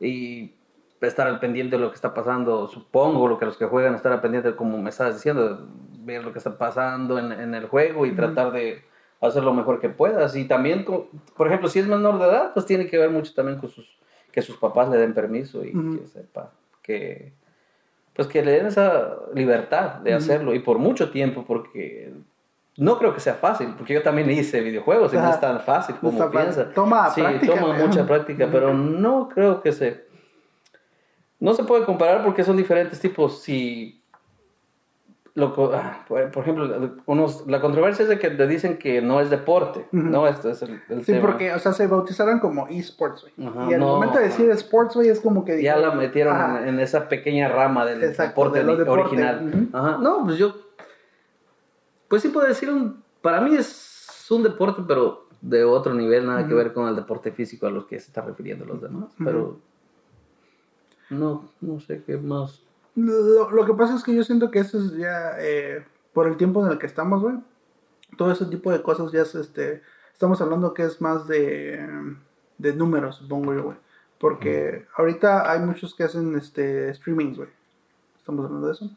y 0.00 0.54
estar 1.00 1.26
al 1.26 1.40
pendiente 1.40 1.76
de 1.76 1.82
lo 1.82 1.90
que 1.90 1.96
está 1.96 2.14
pasando. 2.14 2.68
Supongo 2.68 3.28
lo 3.28 3.38
que 3.38 3.46
los 3.46 3.56
que 3.56 3.66
juegan 3.66 3.94
estar 3.94 4.12
al 4.12 4.20
pendiente, 4.20 4.56
como 4.56 4.78
me 4.78 4.90
estabas 4.90 5.14
diciendo, 5.14 5.68
ver 6.00 6.24
lo 6.24 6.32
que 6.32 6.38
está 6.38 6.56
pasando 6.56 7.18
en, 7.18 7.32
en 7.32 7.54
el 7.54 7.66
juego 7.66 8.06
y 8.06 8.14
tratar 8.14 8.52
de 8.52 8.82
hacer 9.20 9.42
lo 9.42 9.52
mejor 9.52 9.80
que 9.80 9.88
puedas. 9.88 10.36
Y 10.36 10.44
también, 10.46 10.84
por 10.84 11.46
ejemplo, 11.46 11.68
si 11.68 11.78
es 11.78 11.86
menor 11.86 12.18
de 12.18 12.24
edad, 12.24 12.54
pues 12.54 12.66
tiene 12.66 12.86
que 12.86 12.98
ver 12.98 13.10
mucho 13.10 13.34
también 13.34 13.58
con 13.58 13.70
sus, 13.70 13.98
que 14.32 14.42
sus 14.42 14.56
papás 14.56 14.88
le 14.88 14.98
den 14.98 15.14
permiso 15.14 15.64
y 15.64 15.72
que 15.72 16.06
sepa 16.06 16.52
que, 16.88 17.32
pues 18.14 18.26
que 18.28 18.42
le 18.42 18.52
den 18.52 18.66
esa 18.66 19.16
libertad 19.34 19.96
de 19.96 20.14
hacerlo 20.14 20.54
y 20.54 20.60
por 20.60 20.78
mucho 20.78 21.10
tiempo, 21.10 21.44
porque 21.46 22.12
no 22.78 22.96
creo 22.96 23.12
que 23.12 23.18
sea 23.18 23.34
fácil, 23.34 23.74
porque 23.76 23.92
yo 23.92 24.02
también 24.02 24.30
hice 24.30 24.60
videojuegos 24.60 25.12
y 25.12 25.16
no 25.16 25.28
es 25.28 25.40
tan 25.40 25.60
fácil 25.60 25.96
como 25.96 26.30
piensa. 26.30 26.70
Toma 26.70 27.10
sí, 27.10 27.22
toma 27.44 27.72
mucha 27.74 28.06
práctica, 28.06 28.48
pero 28.50 28.72
no 28.72 29.28
creo 29.28 29.60
que 29.60 29.72
se... 29.72 30.06
No 31.40 31.54
se 31.54 31.64
puede 31.64 31.84
comparar 31.84 32.24
porque 32.24 32.44
son 32.44 32.56
diferentes 32.56 33.00
tipos. 33.00 33.42
Si 33.42 34.00
lo, 35.34 35.72
ah, 35.74 36.04
por, 36.06 36.20
ejemplo, 36.20 36.96
unos, 37.06 37.46
la 37.48 37.60
controversia 37.60 38.04
es 38.04 38.08
de 38.08 38.18
que 38.18 38.30
te 38.30 38.46
dicen 38.46 38.76
que 38.76 39.02
no 39.02 39.20
es 39.20 39.30
deporte, 39.30 39.86
¿no? 39.90 40.26
Esto 40.26 40.50
es 40.50 40.62
el, 40.62 40.80
sí, 41.04 41.14
porque, 41.20 41.52
o 41.54 41.58
sea, 41.58 41.72
se 41.72 41.86
bautizaron 41.86 42.40
como 42.40 42.66
esports, 42.68 43.26
y 43.36 43.44
al 43.44 43.80
momento 43.80 44.18
de 44.18 44.24
decir 44.24 44.50
sports, 44.50 44.94
güey, 44.94 45.08
es 45.08 45.20
como 45.20 45.44
que... 45.44 45.62
Ya 45.62 45.76
la 45.76 45.92
metieron 45.92 46.66
en, 46.66 46.80
esa 46.80 47.08
pequeña 47.08 47.48
rama 47.48 47.84
del 47.84 48.00
deporte, 48.00 48.60
original. 48.60 49.68
Ajá. 49.72 49.98
No, 50.00 50.24
pues 50.24 50.38
yo... 50.38 50.67
Pues 52.08 52.22
sí 52.22 52.28
puedo 52.28 52.46
decir, 52.46 52.70
un, 52.70 53.02
para 53.22 53.40
mí 53.40 53.54
es 53.54 54.26
un 54.30 54.42
deporte, 54.42 54.82
pero 54.86 55.26
de 55.40 55.64
otro 55.64 55.94
nivel, 55.94 56.26
nada 56.26 56.46
que 56.48 56.54
ver 56.54 56.72
con 56.72 56.88
el 56.88 56.96
deporte 56.96 57.32
físico 57.32 57.66
a 57.66 57.70
los 57.70 57.86
que 57.86 58.00
se 58.00 58.06
están 58.06 58.26
refiriendo 58.26 58.64
los 58.64 58.80
demás. 58.80 59.14
Pero... 59.22 59.60
No, 61.10 61.48
no 61.60 61.80
sé 61.80 62.02
qué 62.04 62.18
más 62.18 62.62
lo, 62.98 63.64
que 63.64 63.74
pasa 63.74 63.94
es 63.94 64.02
que 64.02 64.14
yo 64.14 64.24
siento 64.24 64.50
que 64.50 64.60
eso 64.60 64.78
es 64.78 64.96
ya, 64.96 65.36
eh, 65.38 65.84
por 66.12 66.26
el 66.26 66.36
tiempo 66.36 66.64
en 66.64 66.72
el 66.72 66.78
que 66.78 66.86
estamos, 66.86 67.22
güey, 67.22 67.36
todo 68.16 68.32
ese 68.32 68.46
tipo 68.46 68.72
de 68.72 68.82
cosas 68.82 69.12
ya 69.12 69.22
es, 69.22 69.34
este, 69.34 69.82
estamos 70.12 70.40
hablando 70.40 70.74
que 70.74 70.82
es 70.82 71.00
más 71.00 71.28
de, 71.28 71.86
de 72.58 72.72
números, 72.74 73.16
supongo 73.16 73.54
yo, 73.54 73.62
güey. 73.64 73.76
Porque 74.18 74.86
ahorita 74.96 75.50
hay 75.50 75.60
muchos 75.60 75.94
que 75.94 76.02
hacen, 76.02 76.36
este, 76.36 76.92
streamings, 76.92 77.36
güey. 77.36 77.50
Estamos 78.16 78.44
hablando 78.46 78.66
de 78.66 78.72
eso. 78.72 78.90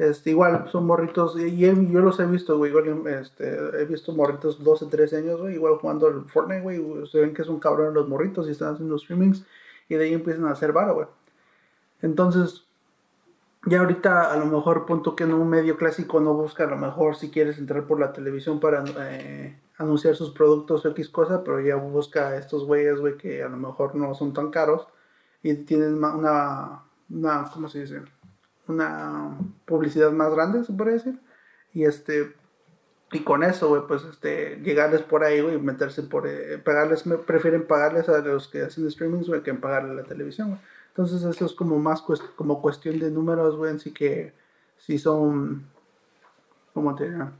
Este, 0.00 0.30
igual, 0.30 0.66
son 0.72 0.86
morritos, 0.86 1.38
y, 1.38 1.58
yo 1.58 2.00
los 2.00 2.18
he 2.20 2.24
visto, 2.24 2.56
güey, 2.56 2.70
igual, 2.70 3.06
este, 3.08 3.54
he 3.82 3.84
visto 3.84 4.14
morritos 4.14 4.64
12, 4.64 4.86
13 4.86 5.18
años, 5.18 5.40
güey, 5.42 5.56
igual 5.56 5.76
jugando 5.76 6.08
el 6.08 6.24
Fortnite, 6.24 6.62
güey, 6.62 6.78
ustedes 6.78 7.26
ven 7.26 7.34
que 7.34 7.42
es 7.42 7.48
un 7.48 7.60
cabrón 7.60 7.92
los 7.92 8.08
morritos 8.08 8.48
y 8.48 8.52
están 8.52 8.72
haciendo 8.72 8.98
streamings, 8.98 9.44
y 9.90 9.96
de 9.96 10.04
ahí 10.04 10.14
empiezan 10.14 10.46
a 10.46 10.52
hacer 10.52 10.72
varo, 10.72 10.94
güey. 10.94 11.06
Entonces, 12.00 12.64
ya 13.66 13.80
ahorita 13.80 14.32
a 14.32 14.38
lo 14.38 14.46
mejor 14.46 14.86
punto 14.86 15.14
que 15.14 15.24
en 15.24 15.34
un 15.34 15.50
medio 15.50 15.76
clásico 15.76 16.18
no 16.18 16.32
busca 16.32 16.64
a 16.64 16.68
lo 16.68 16.78
mejor 16.78 17.16
si 17.16 17.30
quieres 17.30 17.58
entrar 17.58 17.86
por 17.86 18.00
la 18.00 18.14
televisión 18.14 18.58
para 18.58 18.82
eh, 19.00 19.60
anunciar 19.76 20.16
sus 20.16 20.30
productos 20.30 20.86
o 20.86 20.88
X 20.92 21.10
cosa, 21.10 21.44
pero 21.44 21.60
ya 21.60 21.76
busca 21.76 22.36
estos 22.36 22.64
güeyes, 22.64 23.00
güey, 23.00 23.18
que 23.18 23.42
a 23.42 23.50
lo 23.50 23.58
mejor 23.58 23.94
no 23.94 24.14
son 24.14 24.32
tan 24.32 24.50
caros 24.50 24.88
y 25.42 25.52
tienen 25.56 26.02
una, 26.02 26.84
una, 27.10 27.50
¿cómo 27.52 27.68
se 27.68 27.80
dice? 27.80 28.00
Una 28.70 29.38
publicidad 29.66 30.12
más 30.12 30.32
grande, 30.34 30.64
se 30.64 30.72
puede 30.72 30.92
decir. 30.92 31.18
Y 31.72 31.84
este, 31.84 32.34
y 33.12 33.20
con 33.20 33.42
eso, 33.42 33.68
güey, 33.68 33.82
pues 33.86 34.04
este, 34.04 34.60
llegarles 34.62 35.02
por 35.02 35.24
ahí, 35.24 35.40
güey, 35.40 35.58
meterse 35.58 36.02
por, 36.02 36.26
eh, 36.26 36.58
pagarles, 36.58 37.04
prefieren 37.26 37.66
pagarles 37.66 38.08
a 38.08 38.18
los 38.18 38.48
que 38.48 38.62
hacen 38.62 38.86
streaming, 38.86 39.24
güey, 39.26 39.42
que 39.42 39.54
pagarle 39.54 39.90
a 39.92 39.94
la 39.94 40.04
televisión, 40.04 40.50
güey. 40.50 40.60
Entonces 40.88 41.22
eso 41.22 41.46
es 41.46 41.52
como 41.52 41.78
más 41.78 42.02
como 42.36 42.60
cuestión 42.60 42.98
de 42.98 43.10
números, 43.10 43.56
güey, 43.56 43.74
así 43.74 43.92
que 43.92 44.32
si 44.76 44.98
son, 44.98 45.66
¿cómo 46.74 46.94
te 46.94 47.08
dirán? 47.08 47.32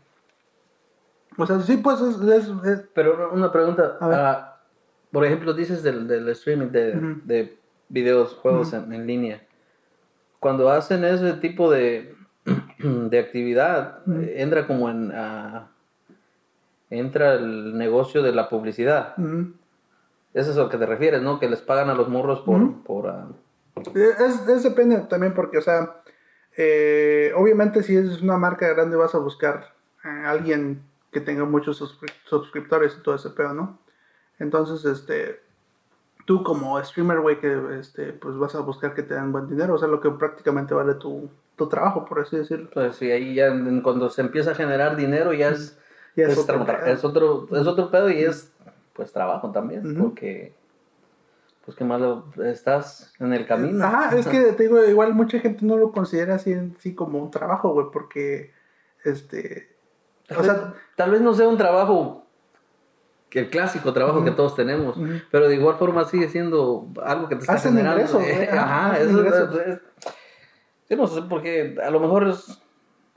O 1.37 1.47
sea, 1.47 1.61
sí, 1.61 1.77
pues 1.79 2.01
es... 2.01 2.85
Pero 2.95 3.33
una 3.33 3.51
pregunta, 3.51 3.97
ah, 4.01 4.61
por 5.11 5.25
ejemplo, 5.25 5.53
dices 5.53 5.83
del, 5.83 6.07
del 6.07 6.29
streaming 6.29 6.69
de, 6.69 6.93
de 7.25 7.59
videos, 7.89 8.35
juegos 8.35 8.73
en, 8.73 9.07
línea. 9.07 9.43
Cuando 10.41 10.71
hacen 10.71 11.05
ese 11.05 11.35
tipo 11.35 11.71
de, 11.71 12.17
de 12.79 13.19
actividad, 13.19 14.03
entra 14.07 14.67
como 14.67 14.91
en... 14.91 15.11
Uh, 15.11 15.61
entra 16.91 17.35
el 17.35 17.79
negocio 17.79 18.23
de 18.23 18.33
la 18.33 18.49
publicidad. 18.49 19.15
Eso 20.35 20.51
es 20.51 20.57
a 20.57 20.63
lo 20.63 20.69
que 20.69 20.77
te 20.77 20.87
refieres, 20.87 21.23
¿no? 21.23 21.39
Que 21.39 21.49
les 21.49 21.61
pagan 21.61 21.89
a 21.89 21.95
los 21.95 22.09
morros 22.09 22.41
por... 22.41 22.83
por 22.83 23.09
ah, 23.09 23.29
es, 23.95 24.63
depende 24.63 24.99
también 25.09 25.33
porque, 25.33 25.59
o 25.59 25.63
sea, 25.63 26.03
eh, 26.57 27.33
obviamente 27.37 27.83
si 27.83 27.97
es 27.97 28.21
una 28.21 28.37
marca 28.37 28.69
grande 28.69 28.97
vas 28.97 29.15
a 29.15 29.19
buscar 29.19 29.73
a 30.03 30.31
alguien 30.31 30.83
que 31.13 31.21
tenga 31.21 31.45
muchos 31.45 31.79
suscriptores 32.25 32.97
y 32.99 33.03
todo 33.03 33.15
ese 33.15 33.31
pedo, 33.31 33.55
¿no? 33.55 33.79
Entonces, 34.39 34.85
este, 34.85 35.41
tú 36.25 36.43
como 36.43 36.83
streamer, 36.83 37.21
güey, 37.21 37.39
que 37.39 37.79
este, 37.79 38.13
pues 38.13 38.37
vas 38.37 38.55
a 38.55 38.61
buscar 38.61 38.95
que 38.95 39.03
te 39.03 39.15
dan 39.15 39.33
buen 39.33 39.49
dinero, 39.49 39.75
o 39.75 39.79
sea, 39.79 39.89
lo 39.89 40.01
que 40.01 40.11
prácticamente 40.11 40.75
vale 40.75 40.95
tu, 40.95 41.29
tu 41.57 41.69
trabajo, 41.69 42.05
por 42.05 42.21
así 42.21 42.37
decirlo. 42.37 42.71
Pues 42.73 42.97
sí, 42.97 43.11
ahí 43.11 43.35
ya 43.35 43.53
cuando 43.83 44.09
se 44.11 44.23
empieza 44.23 44.53
a 44.53 44.55
generar 44.55 44.97
dinero 44.97 45.33
ya 45.33 45.49
es, 45.51 45.79
es, 46.17 46.39
otro, 46.39 46.67
es, 46.87 47.05
otro, 47.05 47.49
es 47.53 47.67
otro 47.67 47.91
pedo 47.91 48.11
y 48.11 48.23
es 48.23 48.53
pues 48.93 49.13
trabajo 49.13 49.51
también, 49.51 49.97
porque 49.99 50.55
pues 51.65 51.77
que 51.77 51.85
malo 51.85 52.25
estás 52.45 53.13
en 53.19 53.33
el 53.33 53.47
camino. 53.47 53.85
Ajá, 53.85 54.17
es 54.17 54.27
que 54.27 54.53
te 54.53 54.65
digo, 54.65 54.85
igual 54.85 55.15
mucha 55.15 55.39
gente 55.39 55.65
no 55.65 55.77
lo 55.77 55.93
considera 55.93 56.35
así, 56.35 56.53
así 56.53 56.95
como 56.95 57.19
un 57.19 57.31
trabajo, 57.31 57.73
güey, 57.73 57.87
porque 57.93 58.53
este 59.05 59.71
o 60.37 60.45
sea, 60.45 60.75
tal 60.97 61.11
vez 61.11 61.21
no 61.21 61.35
sea 61.35 61.49
un 61.49 61.57
trabajo 61.57 62.27
que 63.31 63.39
el 63.41 63.51
clásico 63.51 63.93
trabajo 63.93 64.25
que 64.25 64.33
todos 64.33 64.57
tenemos, 64.57 64.99
pero 65.31 65.49
de 65.49 65.55
igual 65.55 65.77
forma 65.77 66.05
sigue 66.05 66.29
siendo 66.29 66.89
algo 67.03 67.29
que 67.29 67.37
te 67.37 67.43
está 67.43 67.59
generando. 67.59 68.01
Ingreso, 68.01 68.21
ajá, 68.53 68.99
eso 69.01 69.25
es, 69.25 69.79
yo 70.91 70.97
no 70.97 71.07
sé 71.07 71.23
porque 71.23 71.77
a 71.83 71.91
lo 71.91 72.01
mejor 72.01 72.29
es 72.29 72.61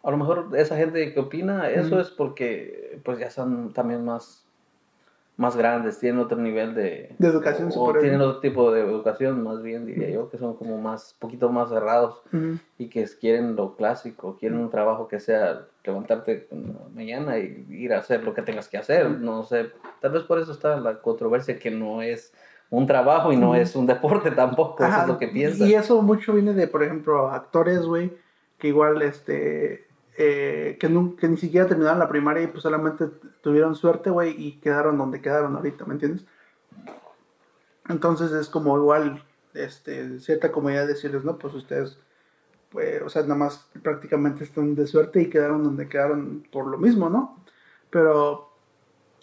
a 0.04 0.12
lo 0.12 0.18
mejor 0.18 0.50
esa 0.56 0.78
gente 0.78 1.14
que 1.14 1.20
opina 1.20 1.70
eso 1.70 2.00
es 2.00 2.10
porque 2.10 3.02
pues 3.04 3.18
ya 3.20 3.32
son 3.32 3.74
también 3.74 4.06
más 4.06 4.44
más 5.36 5.58
grandes, 5.58 6.00
tienen 6.00 6.20
otro 6.20 6.38
nivel 6.38 6.76
de, 6.76 7.16
de 7.18 7.28
educación. 7.28 7.72
O, 7.76 7.92
tienen 7.94 8.22
otro 8.22 8.40
tipo 8.40 8.72
de 8.72 8.82
educación, 8.82 9.44
más 9.44 9.64
bien 9.64 9.86
diría 9.86 10.10
yo, 10.12 10.30
que 10.30 10.38
son 10.38 10.56
como 10.56 10.78
más, 10.78 11.16
poquito 11.18 11.50
más 11.50 11.70
cerrados 11.70 12.22
y 12.78 12.88
que 12.90 13.08
quieren 13.20 13.56
lo 13.56 13.76
clásico, 13.76 14.38
quieren 14.40 14.60
un 14.60 14.70
trabajo 14.70 15.08
que 15.08 15.20
sea 15.20 15.66
levantarte 15.84 16.48
mañana 16.94 17.38
y 17.38 17.66
ir 17.70 17.94
a 17.94 18.00
hacer 18.00 18.24
lo 18.24 18.34
que 18.34 18.42
tengas 18.42 18.68
que 18.68 18.78
hacer. 18.78 19.10
No 19.10 19.44
sé, 19.44 19.72
tal 20.02 20.12
vez 20.12 20.24
por 20.24 20.40
eso 20.40 20.52
está 20.52 20.78
la 20.78 21.02
controversia 21.02 21.60
que 21.60 21.72
no 21.72 22.02
es 22.02 22.34
un 22.70 22.88
trabajo 22.88 23.32
y 23.32 23.38
no 23.38 23.54
es 23.54 23.76
un 23.76 23.86
deporte 23.86 24.32
tampoco, 24.36 24.84
eso 24.84 25.02
es 25.02 25.08
lo 25.08 25.18
que 25.18 25.28
piensan. 25.28 25.68
Y 25.68 25.74
eso 25.74 26.02
mucho 26.02 26.34
viene 26.34 26.54
de, 26.54 26.68
por 26.68 26.84
ejemplo, 26.84 27.30
actores, 27.30 27.86
güey, 27.86 28.14
que 28.58 28.70
igual, 28.70 29.02
este, 29.02 29.86
eh, 30.18 30.78
que, 30.80 30.90
ni 30.90 31.38
siquiera 31.38 31.68
terminaron 31.68 32.00
la 32.00 32.08
primaria 32.08 32.44
y 32.44 32.48
pues 32.48 32.64
solamente 32.64 33.06
tuvieron 33.42 33.76
suerte, 33.76 34.10
güey, 34.10 34.36
y 34.38 34.60
quedaron 34.60 34.98
donde 34.98 35.22
quedaron 35.22 35.56
ahorita, 35.56 35.86
¿me 35.86 35.94
entiendes? 35.94 36.26
Entonces 37.90 38.32
es 38.32 38.48
como 38.48 38.78
igual, 38.78 39.24
este, 39.54 40.20
cierta 40.20 40.52
comodidad 40.52 40.88
decirles, 40.88 41.24
no, 41.24 41.38
pues 41.38 41.54
ustedes, 41.54 42.00
pues, 42.74 43.02
o 43.04 43.10
sea, 43.10 43.22
nada 43.22 43.36
más 43.36 43.70
prácticamente 43.82 44.44
están 44.44 44.76
de 44.76 44.88
suerte 44.88 45.22
y 45.22 45.30
quedaron 45.30 45.64
donde 45.64 45.88
quedaron 45.88 46.46
por 46.52 46.68
lo 46.68 46.78
mismo, 46.78 47.10
¿no? 47.10 47.38
Pero 47.92 48.50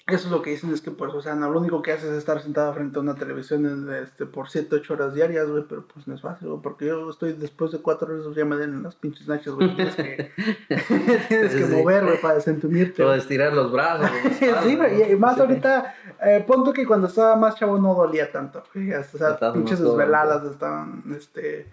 eso 0.07 0.27
es 0.27 0.33
lo 0.33 0.43
que 0.43 0.51
dicen, 0.51 0.73
es 0.73 0.81
que 0.81 0.91
pues, 0.91 1.13
o 1.13 1.21
sea, 1.21 1.35
no, 1.35 1.51
lo 1.51 1.61
único 1.61 1.83
que 1.83 1.93
haces 1.93 2.11
es 2.11 2.19
estar 2.19 2.41
sentado 2.41 2.73
frente 2.75 2.99
a 2.99 3.03
una 3.03 3.15
televisión 3.15 3.93
este, 3.95 4.27
por 4.27 4.49
7, 4.49 4.77
8 4.77 4.95
horas 4.95 5.15
diarias, 5.15 5.49
güey, 5.49 5.65
pero 5.69 5.87
pues 5.87 6.07
no 6.07 6.15
es 6.15 6.21
fácil, 6.21 6.49
güey, 6.49 6.63
porque 6.63 6.87
yo 6.87 7.11
estoy 7.11 7.33
después 7.33 7.71
de 7.73 7.79
4 7.79 8.13
horas 8.13 8.37
ya 8.37 8.45
me 8.45 8.57
den 8.57 8.83
las 8.83 8.97
pinches 8.97 9.29
nachas, 9.29 9.55
güey, 9.55 9.75
tienes 9.75 9.95
que, 9.95 10.31
tienes 11.29 11.55
que 11.55 11.67
mover, 11.67 12.05
güey, 12.05 12.21
para 12.21 12.35
desentumirte. 12.35 13.03
O 13.03 13.13
estirar 13.13 13.53
los 13.53 13.71
brazos. 13.73 14.11
sí, 14.63 14.77
güey, 14.77 15.13
y 15.13 15.17
más 15.17 15.39
ahorita, 15.39 15.95
eh, 16.25 16.45
punto 16.47 16.73
que 16.73 16.87
cuando 16.87 17.09
estaba 17.09 17.37
más 17.37 17.55
chavo 17.57 17.79
no 17.79 17.95
dolía 17.95 18.31
tanto, 18.31 18.63
güey, 18.75 18.93
o 18.93 19.03
sea, 19.03 19.53
pinches 19.53 19.81
desveladas 19.81 20.45
estaban, 20.45 21.03
este, 21.17 21.67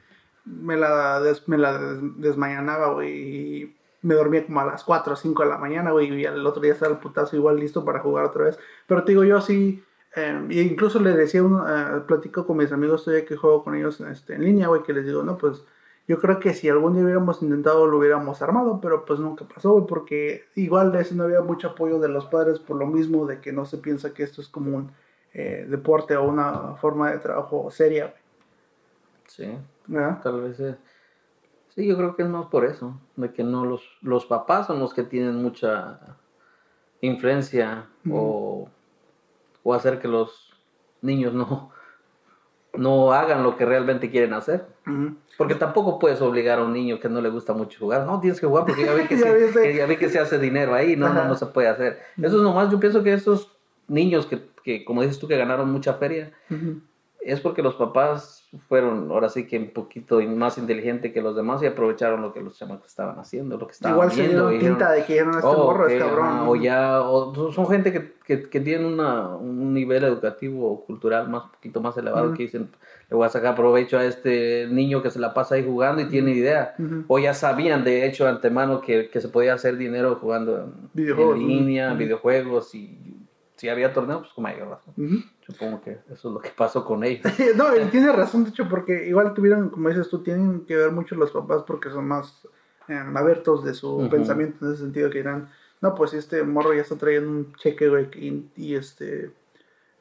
me 0.48 0.78
la, 0.78 1.20
des, 1.22 1.48
me 1.48 1.58
la 1.58 1.78
desmañanaba, 2.18 2.94
güey, 2.94 3.12
y 3.12 3.78
me 4.02 4.16
dormía 4.16 4.46
como 4.46 4.62
a 4.62 4.66
las 4.66 4.84
4 4.84 5.14
o 5.14 5.16
5 5.16 5.44
de 5.44 5.50
la 5.50 5.58
mañana, 5.58 5.92
güey, 5.92 6.14
y 6.14 6.26
el 6.26 6.46
otro 6.46 6.62
día 6.62 6.74
estaba 6.74 6.94
el 6.94 7.00
putazo 7.00 7.36
igual 7.36 7.60
listo 7.60 7.84
para 7.84 8.00
jugar 8.00 8.26
otra 8.26 8.46
vez. 8.46 8.60
Pero 8.88 9.04
te 9.04 9.12
digo, 9.12 9.24
yo 9.24 9.42
sí, 9.42 9.84
eh, 10.16 10.48
incluso 10.50 11.00
le 11.00 11.12
decía, 11.12 11.44
uno, 11.44 11.64
uh, 11.64 12.06
platico 12.06 12.46
con 12.46 12.58
mis 12.58 12.72
amigos 12.72 13.04
todavía 13.04 13.26
que 13.26 13.36
juego 13.36 13.64
con 13.64 13.76
ellos 13.76 14.00
este, 14.02 14.36
en 14.36 14.44
línea, 14.44 14.68
güey, 14.68 14.84
que 14.84 14.94
les 14.94 15.06
digo, 15.06 15.24
no, 15.24 15.38
pues 15.38 15.64
yo 16.08 16.20
creo 16.20 16.40
que 16.40 16.54
si 16.54 16.70
algún 16.70 16.94
día 16.94 17.04
hubiéramos 17.04 17.42
intentado 17.42 17.86
lo 17.86 17.98
hubiéramos 17.98 18.42
armado, 18.42 18.80
pero 18.82 19.04
pues 19.06 19.20
nunca 19.20 19.46
pasó, 19.46 19.74
güey, 19.74 19.86
porque 19.88 20.46
igual 20.56 20.92
de 20.92 21.02
eso 21.02 21.16
no 21.16 21.24
había 21.26 21.42
mucho 21.42 21.70
apoyo 21.70 22.00
de 22.00 22.08
los 22.08 22.26
padres 22.26 22.60
por 22.60 22.78
lo 22.78 22.88
mismo 22.88 23.26
de 23.26 23.42
que 23.42 23.52
no 23.52 23.66
se 23.66 23.78
piensa 23.78 24.14
que 24.14 24.24
esto 24.24 24.42
es 24.42 24.48
como 24.48 24.76
un 24.78 24.92
eh, 25.34 25.66
deporte 25.70 26.16
o 26.16 26.24
una 26.24 26.76
forma 26.78 27.12
de 27.12 27.20
trabajo 27.20 27.70
seria, 27.72 28.06
güey. 28.06 28.27
Sí, 29.28 29.58
tal 30.24 30.42
vez 30.42 30.60
es. 30.60 30.76
Sí, 31.70 31.86
yo 31.86 31.96
creo 31.96 32.16
que 32.16 32.24
es 32.24 32.30
más 32.30 32.48
por 32.48 32.66
eso, 32.66 33.00
de 33.16 33.32
que 33.32 33.44
no 33.44 33.66
los, 33.66 33.84
los 34.02 34.26
papás 34.26 34.68
son 34.68 34.80
los 34.80 34.94
que 34.94 35.04
tienen 35.04 35.42
mucha 35.42 36.00
influencia 37.02 37.88
o, 38.10 38.68
o 39.64 39.74
hacer 39.74 40.00
que 40.00 40.08
los 40.08 40.52
niños 41.02 41.34
no, 41.34 41.72
no 42.74 43.12
hagan 43.14 43.44
lo 43.44 43.58
que 43.58 43.66
realmente 43.66 44.10
quieren 44.10 44.34
hacer. 44.34 44.66
Porque 45.38 45.56
tampoco 45.56 46.00
puedes 46.00 46.22
obligar 46.22 46.60
a 46.60 46.64
un 46.64 46.74
niño 46.74 47.00
que 47.00 47.10
no 47.10 47.22
le 47.22 47.30
gusta 47.30 47.54
mucho 47.54 47.80
jugar. 47.80 48.06
No, 48.06 48.20
tienes 48.20 48.40
que 48.40 48.48
jugar 48.48 48.66
porque 48.66 48.86
ya 48.86 48.94
vi 48.94 49.04
que, 49.08 49.18
se, 49.18 49.76
ya 49.76 49.86
vi 49.86 49.98
que 49.98 50.10
se 50.10 50.20
hace 50.20 50.40
dinero 50.40 50.74
ahí. 50.74 50.96
No, 50.96 51.14
no, 51.14 51.26
no 51.26 51.36
se 51.36 51.46
puede 51.48 51.68
hacer. 51.68 52.00
Eso 52.18 52.38
es 52.38 52.42
nomás, 52.42 52.72
yo 52.72 52.80
pienso 52.80 53.04
que 53.04 53.14
esos 53.14 53.52
niños 53.88 54.26
que, 54.26 54.42
que 54.64 54.84
como 54.84 55.02
dices 55.02 55.20
tú, 55.20 55.28
que 55.28 55.38
ganaron 55.38 55.72
mucha 55.72 55.94
feria, 55.96 56.32
es 57.28 57.42
porque 57.42 57.62
los 57.62 57.76
papás 57.76 58.48
fueron 58.70 59.12
ahora 59.12 59.28
sí 59.28 59.46
que 59.46 59.58
un 59.58 59.72
poquito 59.72 60.22
más 60.22 60.58
inteligente 60.58 61.12
que 61.12 61.22
los 61.22 61.36
demás 61.36 61.62
y 61.62 61.66
aprovecharon 61.66 62.22
lo 62.22 62.34
que 62.34 62.42
los 62.42 62.58
chamacos 62.58 62.88
estaban 62.88 63.20
haciendo, 63.20 63.58
lo 63.58 63.68
que 63.68 63.74
estaban 63.74 63.96
Igual 63.98 64.10
viendo. 64.16 64.52
Igual 64.52 64.60
tinta 64.60 64.92
de 64.92 65.04
que 65.04 65.16
ya 65.16 65.26
no 65.26 65.32
este 65.32 65.46
oh, 65.46 65.66
morro 65.66 65.88
es 65.88 66.02
cabrón. 66.02 66.48
o 66.48 66.56
ya, 66.56 67.02
o 67.02 67.52
son 67.52 67.68
gente 67.68 67.92
que, 67.92 68.14
que, 68.26 68.50
que 68.50 68.60
tienen 68.62 68.86
una, 68.86 69.36
un 69.36 69.74
nivel 69.74 70.06
educativo 70.06 70.72
o 70.72 70.86
cultural 70.86 71.28
más 71.28 71.44
poquito 71.52 71.82
más 71.82 71.98
elevado 71.98 72.34
que 72.34 72.44
dicen, 72.44 72.70
le 73.10 73.16
voy 73.16 73.26
a 73.26 73.30
sacar 73.30 73.56
provecho 73.56 73.98
a 73.98 74.06
este 74.06 74.68
niño 74.70 75.02
que 75.02 75.10
se 75.10 75.20
la 75.20 75.34
pasa 75.34 75.56
ahí 75.56 75.66
jugando 75.66 76.02
y 76.02 76.06
tiene 76.06 76.32
idea. 76.32 76.76
O 77.08 77.20
ya 77.20 77.34
sabían 77.34 77.84
de 77.84 78.06
hecho 78.06 78.28
antemano 78.28 78.82
que, 78.82 79.10
que 79.10 79.20
se 79.20 79.28
podía 79.28 79.54
hacer 79.54 79.78
dinero 79.78 80.16
jugando 80.16 80.74
en 80.96 81.48
línea, 81.48 81.94
videojuegos 81.94 82.74
y 82.76 83.07
si 83.58 83.70
había 83.70 83.92
torneos, 83.92 84.22
pues 84.22 84.34
con 84.34 84.44
mayor 84.44 84.70
razón. 84.70 84.94
Supongo 85.46 85.82
que 85.82 86.00
eso 86.12 86.28
es 86.30 86.34
lo 86.34 86.40
que 86.40 86.52
pasó 86.56 86.86
con 86.86 87.04
ellos. 87.04 87.26
no, 87.58 87.74
él 87.74 87.90
tiene 87.90 88.12
razón, 88.12 88.44
de 88.44 88.52
hecho, 88.52 88.70
porque 88.70 89.08
igual 89.08 89.34
tuvieron, 89.34 89.70
como 89.70 89.90
dices 89.90 90.10
tú, 90.10 90.20
tienen 90.20 90.62
que 90.66 90.76
ver 90.76 90.92
mucho 90.92 91.16
los 91.16 91.32
papás 91.32 91.64
porque 91.66 91.90
son 91.90 92.08
más 92.08 92.48
em, 92.88 93.18
abiertos 93.18 93.66
de 93.66 93.74
su 93.74 94.08
pensamiento 94.12 94.64
en 94.64 94.74
ese 94.74 94.84
sentido 94.84 95.10
que 95.10 95.18
dirán, 95.18 95.50
no, 95.82 95.96
pues 95.96 96.14
este 96.14 96.44
morro 96.44 96.74
ya 96.74 96.82
está 96.82 96.98
trayendo 96.98 97.30
un 97.30 97.54
cheque, 97.56 97.90
güey, 97.90 98.08
y, 98.56 98.76
este, 98.76 99.32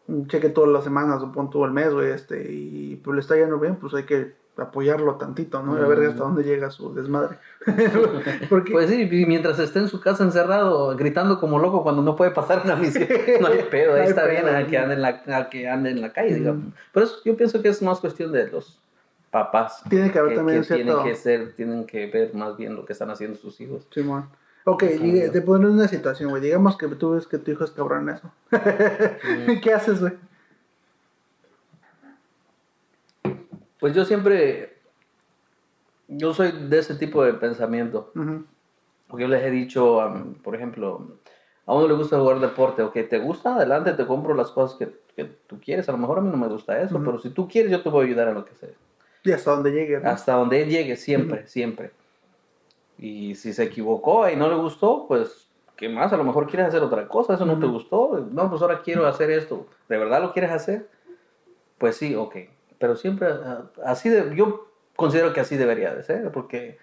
un 0.06 0.28
cheque 0.28 0.50
todas 0.50 0.70
las 0.70 0.84
semanas 0.84 1.22
o 1.22 1.32
pon 1.32 1.48
todo 1.48 1.64
el 1.64 1.72
mes, 1.72 1.92
güey, 1.94 2.10
este, 2.10 2.52
y 2.52 2.96
pues 2.96 3.14
le 3.14 3.20
está 3.20 3.36
yendo 3.36 3.58
bien, 3.58 3.76
pues 3.76 3.94
hay 3.94 4.04
que 4.04 4.34
apoyarlo 4.58 5.16
tantito, 5.16 5.62
¿no? 5.62 5.78
Y 5.78 5.82
a 5.82 5.86
ver 5.86 6.08
hasta 6.08 6.25
dónde 6.25 6.42
llega 6.42 6.70
su 6.70 6.94
desmadre. 6.94 7.38
Porque... 8.48 8.72
Pues 8.72 8.90
sí, 8.90 9.08
mientras 9.26 9.58
esté 9.58 9.80
en 9.80 9.88
su 9.88 10.00
casa 10.00 10.25
encerrado, 10.25 10.96
gritando 10.96 11.38
como 11.38 11.58
loco 11.58 11.82
cuando 11.82 12.02
no 12.02 12.16
puede 12.16 12.30
pasar 12.30 12.62
una 12.64 12.76
misión, 12.76 13.08
no 13.40 13.48
hay 13.48 13.62
pedo, 13.70 13.94
ahí 13.94 14.08
está 14.08 14.26
bien 14.26 14.48
a 14.48 14.66
que 14.66 14.78
ande 14.78 14.94
en 14.94 15.02
la, 15.02 15.48
que 15.50 15.68
ande 15.68 15.90
en 15.90 16.00
la 16.00 16.12
calle, 16.12 16.34
digamos. 16.34 16.72
Pero 16.92 17.06
eso 17.06 17.16
yo 17.25 17.36
pienso 17.36 17.60
que 17.62 17.68
es 17.68 17.82
más 17.82 18.00
cuestión 18.00 18.32
de 18.32 18.48
los 18.48 18.80
papás. 19.30 19.82
Tiene 19.88 20.10
que 20.10 20.18
haber 20.18 20.36
también 20.36 20.62
que 20.62 20.75
Tienen 20.75 21.02
que 21.02 21.14
ser, 21.14 21.52
tienen 21.52 21.84
que 21.84 22.06
ver 22.06 22.34
más 22.34 22.56
bien 22.56 22.75
lo 22.75 22.84
que 22.84 22.92
están 22.92 23.10
haciendo 23.10 23.36
sus 23.36 23.60
hijos. 23.60 23.86
Sí, 23.92 24.02
man. 24.02 24.28
Ok, 24.68 24.82
te 25.32 25.42
pones 25.42 25.70
una 25.70 25.86
situación, 25.86 26.30
güey. 26.30 26.42
Digamos 26.42 26.76
que 26.76 26.88
tú 26.88 27.12
ves 27.12 27.28
que 27.28 27.38
tu 27.38 27.52
hijo 27.52 27.62
es 27.62 27.70
cabrón 27.70 28.08
eso. 28.08 28.32
¿Qué 29.62 29.72
haces, 29.72 30.00
güey? 30.00 30.14
Pues 33.78 33.94
yo 33.94 34.04
siempre, 34.04 34.78
yo 36.08 36.32
soy 36.32 36.52
de 36.52 36.78
ese 36.78 36.94
tipo 36.94 37.22
de 37.24 37.34
pensamiento. 37.34 38.12
Porque 39.06 39.22
yo 39.22 39.28
les 39.28 39.44
he 39.44 39.50
dicho, 39.50 40.00
por 40.42 40.54
ejemplo, 40.54 41.18
a 41.66 41.74
uno 41.74 41.88
le 41.88 41.94
gusta 41.94 42.18
jugar 42.18 42.40
deporte, 42.40 42.82
o 42.82 42.92
que 42.92 43.04
te 43.04 43.18
gusta, 43.18 43.56
adelante, 43.56 43.92
te 43.92 44.06
compro 44.06 44.34
las 44.34 44.50
cosas 44.50 44.78
que, 44.78 44.98
que, 45.14 45.24
tú 45.24 45.60
quieres. 45.60 45.88
A 45.88 45.92
lo 45.92 45.98
mejor 45.98 46.18
a 46.18 46.20
mí 46.22 46.30
no 46.30 46.36
me 46.36 46.48
gusta 46.48 46.80
eso, 46.80 47.00
pero 47.04 47.18
si 47.18 47.30
tú 47.30 47.48
quieres, 47.48 47.70
yo 47.70 47.82
te 47.82 47.88
voy 47.88 48.04
a 48.04 48.08
ayudar 48.08 48.28
a 48.28 48.32
lo 48.32 48.44
que 48.44 48.54
sea. 48.54 48.70
Y 49.24 49.32
hasta 49.32 49.50
donde 49.50 49.72
llegue. 49.72 49.96
Hasta 49.96 50.34
donde 50.34 50.62
él 50.62 50.68
llegue, 50.68 50.96
siempre, 50.96 51.46
siempre. 51.46 51.90
Y 52.98 53.34
si 53.34 53.52
se 53.52 53.64
equivocó 53.64 54.28
y 54.28 54.36
no 54.36 54.48
le 54.48 54.54
gustó, 54.54 55.06
pues, 55.06 55.48
¿qué 55.76 55.88
más? 55.88 56.12
A 56.12 56.16
lo 56.16 56.24
mejor 56.24 56.46
quieres 56.46 56.68
hacer 56.68 56.82
otra 56.82 57.06
cosa, 57.08 57.34
eso 57.34 57.44
no 57.44 57.58
te 57.58 57.66
gustó. 57.66 58.26
No, 58.32 58.48
pues 58.48 58.62
ahora 58.62 58.80
quiero 58.82 59.06
hacer 59.06 59.30
esto. 59.30 59.66
¿De 59.88 59.98
verdad 59.98 60.22
lo 60.22 60.32
quieres 60.32 60.50
hacer? 60.50 60.88
Pues 61.78 61.96
sí, 61.96 62.14
ok 62.14 62.36
pero 62.78 62.96
siempre 62.96 63.28
ah, 63.28 63.70
así 63.84 64.08
de, 64.08 64.34
yo 64.36 64.68
considero 64.96 65.32
que 65.32 65.40
así 65.40 65.56
debería 65.56 65.94
de 65.94 66.02
ser, 66.02 66.30
porque 66.32 66.78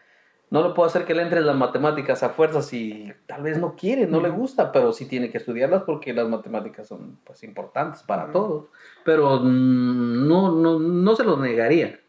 no 0.53 0.67
le 0.67 0.75
puedo 0.75 0.88
hacer 0.88 1.06
que 1.06 1.15
le 1.15 1.23
entre 1.23 1.41
las 1.41 1.56
matemáticas 1.56 2.21
a 2.21 2.29
fuerzas 2.29 2.71
y 2.73 3.12
tal 3.25 3.41
vez 3.41 3.58
no 3.58 3.75
quiere, 3.75 4.06
no 4.06 4.21
le 4.21 4.29
gusta, 4.29 4.71
pero 4.71 4.93
sí 4.93 5.08
tiene 5.08 5.32
que 5.32 5.39
estudiarlas 5.39 5.82
porque 5.82 6.13
las 6.13 6.29
matemáticas 6.29 6.88
son 6.88 7.17
pues 7.23 7.43
importantes 7.43 8.03
para 8.03 8.32
todos. 8.32 8.65
Pero 9.03 9.39
mm, 9.39 10.27
no, 10.27 10.51
no, 10.51 10.77
no 10.77 11.15
se 11.15 11.23
lo 11.23 11.38
negaría 11.38 11.99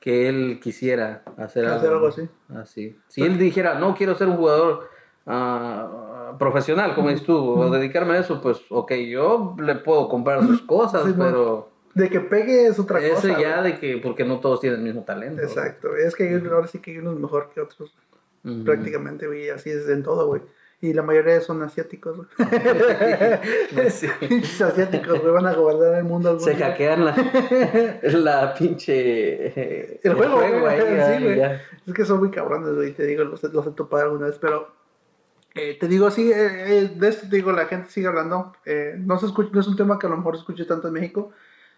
que 0.00 0.28
él 0.28 0.60
quisiera 0.62 1.22
hacer, 1.38 1.64
algo, 1.64 2.08
así. 2.08 2.28
así. 2.54 2.96
Si 3.08 3.22
él 3.22 3.38
dijera, 3.38 3.78
no 3.78 3.94
quiero 3.94 4.14
ser 4.16 4.28
un 4.28 4.36
jugador 4.36 4.90
uh, 5.24 6.36
profesional, 6.36 6.94
como 6.94 7.08
dices 7.08 7.24
tú, 7.24 7.36
o 7.36 7.70
dedicarme 7.70 8.14
a 8.14 8.18
eso, 8.18 8.42
pues 8.42 8.60
ok, 8.68 8.92
yo 8.92 9.56
le 9.58 9.76
puedo 9.76 10.10
comprar 10.10 10.46
sus 10.46 10.60
cosas, 10.60 11.06
pero... 11.16 11.75
De 11.96 12.10
que 12.10 12.20
pegue 12.20 12.66
es 12.66 12.78
otra 12.78 13.00
cosa. 13.00 13.30
Eso 13.30 13.40
ya 13.40 13.62
de 13.62 13.78
que, 13.78 13.96
porque 13.96 14.22
no 14.22 14.38
todos 14.38 14.60
tienen 14.60 14.80
el 14.80 14.84
mismo 14.84 15.04
talento. 15.04 15.40
Exacto, 15.40 15.96
es 15.96 16.14
que 16.14 16.28
ahora 16.52 16.66
sí 16.66 16.78
que 16.78 16.90
hay 16.90 16.98
unos 16.98 17.18
mejor 17.18 17.50
que 17.54 17.62
otros. 17.62 17.96
Prácticamente, 18.64 19.26
güey, 19.26 19.48
así 19.48 19.70
es 19.70 19.88
en 19.88 20.02
todo, 20.02 20.26
güey. 20.26 20.42
Y 20.82 20.92
la 20.92 21.02
mayoría 21.02 21.40
son 21.40 21.62
asiáticos, 21.62 22.18
güey. 22.18 22.28
sí. 23.90 24.08
asiáticos, 24.62 25.20
güey, 25.20 25.32
van 25.32 25.46
a 25.46 25.54
gobernar 25.54 25.94
el 25.94 26.04
mundo. 26.04 26.38
Se 26.38 26.54
hackean 26.54 27.06
la, 27.06 27.16
la 28.02 28.54
pinche... 28.54 30.06
El 30.06 30.14
juego, 30.14 30.36
güey. 30.60 30.80
Sí, 30.80 31.24
güey. 31.24 31.40
Es 31.86 31.94
que 31.94 32.04
son 32.04 32.18
muy 32.18 32.30
cabrones, 32.30 32.74
güey, 32.74 32.92
te 32.92 33.06
digo, 33.06 33.24
los, 33.24 33.42
los 33.42 33.66
he 33.66 33.70
topado 33.70 34.04
alguna 34.04 34.26
vez, 34.26 34.36
pero... 34.38 34.76
Eh, 35.54 35.78
te 35.80 35.88
digo, 35.88 36.10
sí, 36.10 36.30
eh, 36.30 36.80
eh, 36.80 36.92
de 36.94 37.08
esto 37.08 37.26
te 37.26 37.36
digo, 37.36 37.50
la 37.52 37.64
gente 37.64 37.88
sigue 37.88 38.06
hablando. 38.06 38.52
no, 38.98 39.18
se 39.18 39.24
escucha, 39.24 39.48
no 39.54 39.60
es 39.60 39.66
un 39.66 39.76
tema 39.76 39.98
que 39.98 40.06
a 40.06 40.10
lo 40.10 40.18
mejor 40.18 40.36
se 40.36 40.40
escuche 40.40 40.66
tanto 40.66 40.88
en 40.88 40.94
México, 40.94 41.32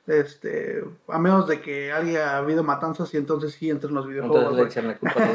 este, 0.08 0.82
a 1.06 1.18
menos 1.18 1.46
de 1.46 1.60
que 1.60 1.92
haya 1.92 2.38
habido 2.38 2.64
matanzas 2.64 3.12
y 3.14 3.18
entonces 3.18 3.52
sí 3.52 3.70
entran 3.70 3.94
los 3.94 4.06
videojuegos. 4.06 4.74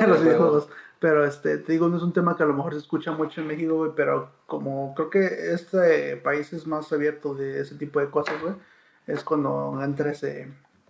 los 0.07 0.23
videojuegos. 0.23 0.69
Pero 0.99 1.25
este, 1.25 1.57
te 1.57 1.73
digo, 1.73 1.89
no 1.89 1.97
es 1.97 2.03
un 2.03 2.13
tema 2.13 2.35
que 2.37 2.43
a 2.43 2.45
lo 2.45 2.53
mejor 2.53 2.73
se 2.73 2.79
escucha 2.79 3.11
mucho 3.11 3.41
en 3.41 3.47
México, 3.47 3.75
güey, 3.75 3.91
pero 3.95 4.29
como 4.47 4.95
creo 4.95 5.09
que 5.09 5.53
este 5.53 6.15
país 6.17 6.53
es 6.53 6.65
más 6.65 6.91
abierto 6.93 7.35
de 7.35 7.59
ese 7.59 7.75
tipo 7.75 7.99
de 7.99 8.09
cosas, 8.09 8.41
güey, 8.41 8.53
es 9.07 9.23
cuando 9.23 9.79
entra 9.83 10.11
ese... 10.11 10.47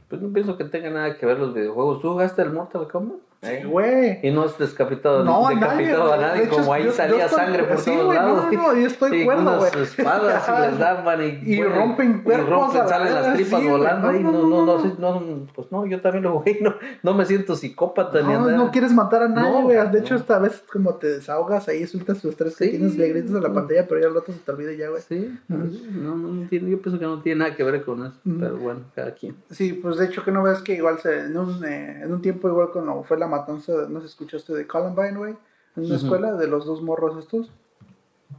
Pues 0.10 0.22
no 0.22 0.32
pienso 0.32 0.56
que 0.56 0.66
tenga 0.66 0.92
nada 0.92 1.18
que 1.18 1.26
ver 1.26 1.40
los 1.40 1.56
videojuegos. 1.56 2.00
¿Tú 2.00 2.12
jugaste 2.12 2.44
el 2.44 2.52
Mortal 2.52 2.88
Kombat? 2.88 3.18
Sí, 3.44 3.64
güey. 3.66 4.20
Y 4.24 4.32
no 4.32 4.44
has 4.44 4.58
descapitado, 4.58 5.24
no, 5.24 5.50
decapitado 5.50 6.14
a 6.14 6.18
nadie, 6.18 6.48
como 6.48 6.74
ahí 6.74 6.90
salía 6.92 7.28
sangre 7.28 7.64
por 7.64 7.84
todos 7.84 8.16
lados. 8.16 8.46
No, 8.52 8.74
no, 8.74 8.80
yo 8.80 8.88
estoy 8.88 9.26
cuerdo, 9.26 9.58
güey. 9.58 9.84
espadas 9.84 10.48
y 10.48 10.62
les 10.62 10.80
daban 10.80 11.22
y, 11.22 11.54
y 11.54 11.64
rompen 11.64 12.24
cuerpos. 12.24 12.48
Y 12.48 12.50
rompen, 12.50 12.88
salen 12.88 13.14
las 13.14 13.34
tripas 13.34 13.64
volando 13.64 14.08
ahí. 14.10 14.24
No 14.24 14.32
no 14.32 14.64
no, 14.64 15.20
no, 15.20 15.48
pues 15.54 15.72
no, 15.72 15.86
yo 15.86 16.02
también 16.02 16.24
lo 16.24 16.40
jugué. 16.40 16.54
No, 16.64 16.76
no 17.02 17.14
me 17.14 17.26
siento 17.26 17.56
psicópata 17.56 18.22
ni 18.22 18.30
nada. 18.30 18.56
No 18.56 18.72
quieres 18.72 18.94
matar 18.94 19.24
a 19.24 19.28
nadie, 19.28 19.64
güey. 19.64 19.92
de 19.92 20.00
hecho, 20.00 20.16
esta 20.16 20.40
vez 20.40 20.64
como 20.72 20.96
te 20.96 21.08
desahogas 21.08 21.68
ahí, 21.68 21.86
sueltas 21.86 22.24
los 22.24 22.38
tres 22.38 22.56
que 22.56 22.68
tienes, 22.68 22.96
le 22.96 23.10
gritas 23.10 23.36
a 23.36 23.42
la 23.42 23.52
pantalla, 23.52 23.86
pero 23.88 24.00
ya 24.00 24.08
el 24.08 24.16
otro 24.16 24.34
se 24.34 24.40
te 24.40 24.52
olvida 24.52 24.72
ya, 24.74 24.90
güey. 24.90 25.02
Sí, 25.02 25.38
no, 25.50 26.16
no, 26.16 26.48
tiene, 26.48 26.72
yo 26.72 26.82
pienso 26.82 27.00
que 27.00 27.06
no 27.06 27.22
tiene 27.22 27.40
nada 27.40 27.56
que 27.56 27.64
ver 27.64 27.84
con 27.84 28.06
eso. 28.06 28.16
Pero 28.24 28.58
bueno, 28.58 28.82
cada 28.96 29.14
quien. 29.14 29.36
Sí, 29.50 29.74
pues 29.74 29.98
de 29.98 30.06
hecho 30.06 30.24
que 30.24 30.32
no 30.32 30.44
ves 30.44 30.60
que 30.60 30.76
igual 30.76 31.00
se, 31.00 31.26
en 31.26 31.38
un, 31.38 31.64
eh, 31.66 32.02
en 32.04 32.14
un 32.14 32.22
tiempo 32.22 32.48
igual 32.48 32.70
cuando 32.72 33.04
fue 33.04 33.18
la 33.18 33.28
matanza, 33.38 33.74
no 33.90 34.00
se 34.02 34.08
escuchaste 34.08 34.54
de 34.54 34.68
Columbine, 34.68 35.18
güey, 35.18 35.36
en 35.76 35.86
una 35.86 35.96
escuela 35.96 36.34
de 36.34 36.48
los 36.48 36.66
dos 36.66 36.82
morros 36.82 37.18
estos. 37.18 37.52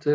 Sí, 0.00 0.10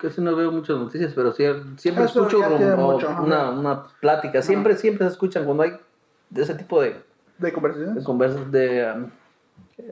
casi 0.00 0.20
no 0.20 0.36
veo 0.36 0.52
muchas 0.52 0.76
noticias, 0.76 1.12
pero 1.14 1.32
sí, 1.32 1.44
siempre 1.76 2.04
escucho 2.04 2.38
una, 2.38 3.50
una, 3.50 3.86
plática. 4.00 4.42
Siempre, 4.42 4.76
siempre 4.76 5.06
se 5.06 5.12
escuchan 5.12 5.44
cuando 5.44 5.62
hay 5.62 5.72
de 6.30 6.42
ese 6.42 6.54
tipo 6.54 6.80
de... 6.82 7.02
¿De 7.38 7.52
conversaciones? 7.52 7.96
De, 7.96 8.04
conversas, 8.04 8.52
de 8.52 8.92
um, 8.94 9.10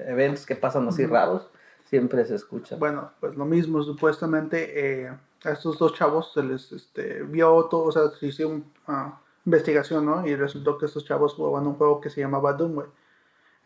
eventos 0.06 0.46
que 0.46 0.56
pasan 0.56 0.86
así 0.88 1.06
raros. 1.06 1.48
Siempre 1.84 2.24
se 2.24 2.34
escucha. 2.34 2.76
Bueno, 2.76 3.10
pues 3.18 3.34
lo 3.36 3.44
mismo, 3.44 3.82
supuestamente 3.82 5.06
eh, 5.06 5.12
a 5.44 5.50
estos 5.50 5.78
dos 5.78 5.94
chavos 5.94 6.32
se 6.32 6.42
les 6.42 6.70
este, 6.72 7.22
vio 7.22 7.64
todo, 7.64 7.84
o 7.84 7.92
sea, 7.92 8.10
se 8.10 8.26
hizo 8.26 8.48
una 8.48 8.64
ah, 8.86 9.20
investigación, 9.44 10.06
¿no? 10.06 10.26
Y 10.26 10.36
resultó 10.36 10.78
que 10.78 10.86
estos 10.86 11.04
chavos 11.04 11.34
jugaban 11.34 11.66
un 11.66 11.74
juego 11.74 12.00
que 12.00 12.10
se 12.10 12.20
llamaba 12.20 12.52
Doom, 12.52 12.74
güey. 12.74 12.86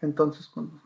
Entonces, 0.05 0.47
cuando 0.47 0.81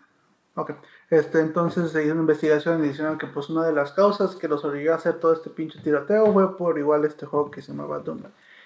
Ok. 0.59 0.72
Este, 1.09 1.38
entonces 1.38 1.92
se 1.92 2.02
hizo 2.02 2.12
una 2.12 2.22
investigación 2.22 2.85
y 2.85 2.88
dijeron 2.88 3.16
que 3.16 3.28
pues 3.28 3.48
una 3.48 3.64
de 3.64 3.72
las 3.72 3.92
causas 3.92 4.35
que 4.35 4.48
los 4.48 4.64
obligó 4.64 4.92
a 4.92 4.96
hacer 4.96 5.20
todo 5.20 5.33
este 5.33 5.50
pinche 5.50 5.78
tiroteo 5.81 6.33
fue 6.33 6.57
por 6.57 6.76
igual 6.78 7.04
este 7.04 7.26
juego 7.26 7.48
que 7.48 7.62
se 7.62 7.68
llamaba 7.68 8.00
Doom. 8.00 8.22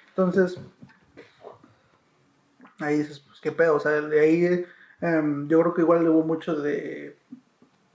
Entonces, 0.09 0.59
ahí 2.79 2.99
dices, 2.99 3.21
pues 3.21 3.41
qué 3.43 3.53
pedo, 3.53 3.77
o 3.77 3.81
sea, 3.81 3.93
de 3.93 4.21
ahí 4.21 4.65
em, 5.03 5.47
yo 5.49 5.61
creo 5.61 5.75
que 5.75 5.83
igual 5.83 6.09
hubo 6.09 6.23
mucho 6.25 6.55
de, 6.55 7.19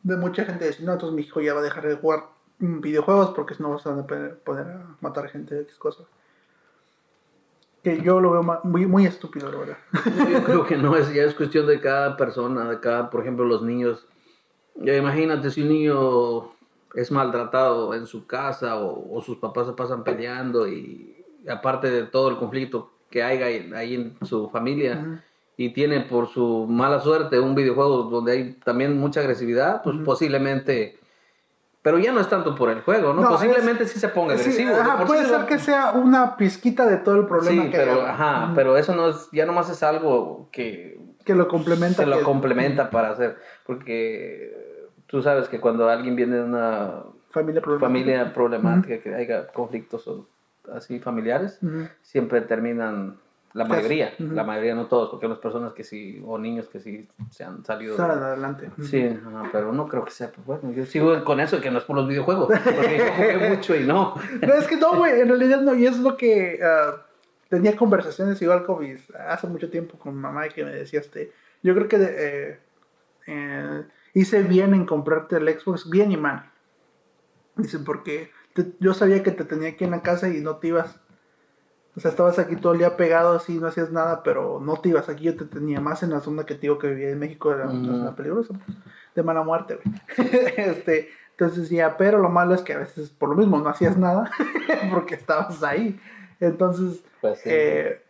de 0.04 0.15
mucha 0.15 0.46
gente 0.46 0.67
diciendo, 0.67 0.91
no, 0.91 0.93
entonces 0.93 1.15
mi 1.15 1.24
hijo 1.24 1.41
ya 1.41 1.56
va 1.56 1.62
a 1.62 1.63
dejar 1.63 1.88
de 1.88 1.96
jugar 1.96 2.26
videojuegos 2.60 3.32
porque 3.32 3.56
si 3.56 3.63
no 3.63 3.72
vas 3.72 3.88
a 3.88 4.06
poder 4.06 4.78
matar 5.02 5.28
gente 5.30 5.56
de 5.56 5.62
X 5.62 5.76
cosas. 5.76 6.06
Que 7.84 8.02
yo 8.02 8.20
lo 8.20 8.32
veo 8.32 8.62
muy, 8.63 8.86
muy 8.86 9.06
estúpido, 9.06 9.52
la 9.52 9.58
verdad. 9.60 9.78
Yo 10.32 10.44
creo 10.44 10.66
que 10.66 10.78
no, 10.78 10.96
es, 10.96 11.13
ya 11.13 11.24
es 11.24 11.36
cuestión 11.36 11.68
de 11.68 11.80
cada 11.80 12.18
persona, 12.18 12.70
de 12.70 12.80
cada, 12.80 13.10
por 13.10 13.22
ejemplo, 13.22 13.46
los 13.46 13.62
niños. 13.62 14.06
Ya 14.76 14.96
imagínate 14.96 15.50
si 15.52 15.62
un 15.62 15.70
niño 15.70 16.52
es 16.96 17.12
maltratado 17.12 17.94
en 17.94 18.08
su 18.08 18.26
casa 18.26 18.78
o, 18.78 19.22
sus 19.22 19.38
papás 19.38 19.68
se 19.68 19.74
pasan 19.74 20.04
peleando 20.04 20.68
y 20.68 21.24
aparte 21.48 21.90
de 21.90 22.04
todo 22.04 22.30
el 22.30 22.38
conflicto 22.38 22.92
que 23.10 23.24
hay 23.24 23.42
ahí 23.74 23.96
en 23.96 24.18
su 24.26 24.50
familia 24.50 25.24
y 25.56 25.70
tiene 25.70 26.02
por 26.02 26.28
su 26.28 26.68
mala 26.68 27.00
suerte 27.00 27.40
un 27.40 27.56
videojuego 27.56 28.04
donde 28.04 28.32
hay 28.32 28.54
también 28.63 28.98
mucha 28.98 29.22
agresividad, 29.22 29.82
pues 29.82 29.98
posiblemente 30.06 31.00
pero 31.88 32.00
ya 32.00 32.12
no 32.12 32.19
es 32.19 32.28
tanto 32.28 32.54
por 32.54 32.69
el 32.69 32.82
juego, 32.82 33.13
¿no? 33.13 33.26
Posiblemente 33.30 33.88
sí 33.88 33.97
se 33.97 34.10
ponga 34.10 34.34
agresivo. 34.34 34.73
puede 35.08 35.23
ser 35.23 35.45
que 35.45 35.58
sea 35.58 35.91
una 35.93 36.36
pizquita 36.36 36.86
de 36.86 36.97
todo 36.97 37.15
el 37.15 37.28
problema 37.28 37.63
sí, 37.63 37.69
pero, 37.71 38.02
Ajá, 38.02 38.52
pero 38.54 38.76
eso 38.76 38.93
no 38.93 39.08
es, 39.08 39.30
ya 39.32 39.45
nomás 39.45 39.69
es 39.69 39.82
algo 39.84 40.50
que... 40.52 41.00
Que 41.23 41.34
lo 41.34 41.47
complementa. 41.47 42.04
Que 42.04 42.10
lo 42.10 42.23
complementa 42.23 42.89
para 42.89 43.12
hacer, 43.12 43.38
porque 43.65 44.54
tú 45.06 45.21
sabes 45.21 45.47
que 45.47 45.62
cuando 45.62 45.88
alguien 45.88 46.17
viene 46.17 46.36
de 46.36 46.43
una 46.43 47.04
familia 47.30 47.62
problemática, 47.62 47.88
familia 47.88 48.34
problemática 48.34 48.97
que 49.00 49.15
haya 49.15 49.47
conflictos 49.47 50.10
así 50.73 51.00
familiares, 51.00 51.58
siempre 52.02 52.41
terminan 52.41 53.15
la 53.54 53.66
mayoría, 53.66 54.14
la 54.20 54.44
mayoría 54.44 54.76
no 54.76 54.88
todos, 54.88 55.10
porque 55.10 55.26
hay 55.26 55.32
unas 55.32 55.42
personas 55.42 55.74
que 55.74 55.84
sí, 55.84 56.22
o 56.26 56.38
niños 56.38 56.68
que 56.68 56.80
sí 56.80 57.08
se 57.32 57.44
han 57.44 57.64
salido. 57.66 58.00
adelante. 58.00 58.70
Sí, 58.84 59.18
pero 59.52 59.72
no 59.72 59.88
creo 59.88 60.06
que 60.06 60.12
sea, 60.12 60.32
pues 60.32 60.46
bueno, 60.46 60.72
yo 60.72 60.86
sigo 60.86 61.24
con 61.24 61.40
eso, 61.40 61.60
que 61.60 61.72
no 61.72 61.80
es 61.80 61.84
por 61.86 61.96
los 61.96 62.08
videojuegos, 62.08 62.48
porque 62.48 62.98
yo 62.98 63.06
jugué 63.14 63.50
mucho 63.56 63.76
y 63.76 63.84
no. 63.84 64.16
No, 64.42 64.54
es 64.54 64.68
que 64.68 64.78
no, 64.78 64.96
güey, 64.96 65.22
en 65.22 65.30
realidad 65.30 65.62
no, 65.62 65.76
y 65.76 65.88
es 65.88 65.98
lo 65.98 66.18
que 66.18 66.60
uh, 66.62 67.00
tenía 67.50 67.76
conversaciones 67.76 68.42
igual 68.42 68.66
con 68.66 68.80
mis, 68.80 69.10
hace 69.12 69.48
mucho 69.48 69.70
tiempo 69.70 69.98
con 69.98 70.16
mamá 70.16 70.48
y 70.48 70.50
que 70.50 70.64
me 70.64 70.72
decía, 70.72 71.00
este, 71.00 71.32
yo 71.64 71.74
creo 71.74 71.88
que 71.88 71.98
eh, 72.00 72.60
eh, 73.28 73.84
hice 74.14 74.44
bien 74.44 74.74
en 74.74 74.86
comprarte 74.86 75.38
el 75.38 75.60
Xbox, 75.60 75.90
bien 75.90 76.12
y 76.12 76.18
mal. 76.18 76.52
Dicen, 77.56 77.84
porque 77.84 78.32
yo 78.80 78.94
sabía 78.94 79.24
que 79.24 79.32
te 79.32 79.46
tenía 79.46 79.70
aquí 79.70 79.84
en 79.84 79.92
la 79.92 80.02
casa 80.02 80.30
y 80.30 80.42
no 80.42 80.58
te 80.58 80.68
ibas 80.68 81.00
o 81.98 82.00
sea, 82.00 82.12
estabas 82.12 82.38
aquí 82.38 82.56
todo 82.56 82.74
el 82.74 82.78
día 82.80 82.96
pegado 82.96 83.36
así, 83.36 83.58
no 83.58 83.66
hacías 83.66 83.92
nada, 83.92 84.22
pero 84.22 84.60
no 84.64 84.78
te 84.78 84.90
ibas 84.90 85.10
aquí. 85.10 85.24
Yo 85.24 85.36
te 85.36 85.46
tenía 85.46 85.82
más 85.82 86.04
en 86.04 86.12
la 86.12 86.20
zona 86.20 86.46
que 86.46 86.54
te 86.54 86.62
digo 86.62 86.78
que 86.78 86.90
vivía 86.90 87.10
en 87.10 87.18
México, 87.18 87.52
era 87.52 87.68
una 87.68 87.92
zona 87.92 88.16
peligrosa, 88.16 88.54
de 89.16 89.24
mala 89.24 89.42
muerte, 89.42 89.80
güey. 89.84 90.00
este, 90.58 91.10
entonces 91.32 91.64
decía, 91.64 91.98
pero 91.98 92.20
lo 92.20 92.30
malo 92.30 92.54
es 92.54 92.62
que 92.62 92.74
a 92.74 92.78
veces 92.78 93.10
por 93.10 93.30
lo 93.30 93.36
mismo 93.36 93.58
no 93.58 93.68
hacías 93.68 93.98
nada, 93.98 94.30
porque 94.94 95.16
estabas 95.16 95.64
ahí. 95.64 96.00
Entonces, 96.40 97.02
pues 97.20 97.42
eh, 97.46 98.04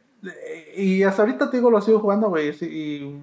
y 0.76 1.04
hasta 1.04 1.22
ahorita 1.22 1.50
te 1.50 1.56
digo, 1.56 1.72
lo 1.72 1.80
sigo 1.80 2.02
jugando, 2.02 2.28
güey. 2.28 2.50
Y, 2.50 3.22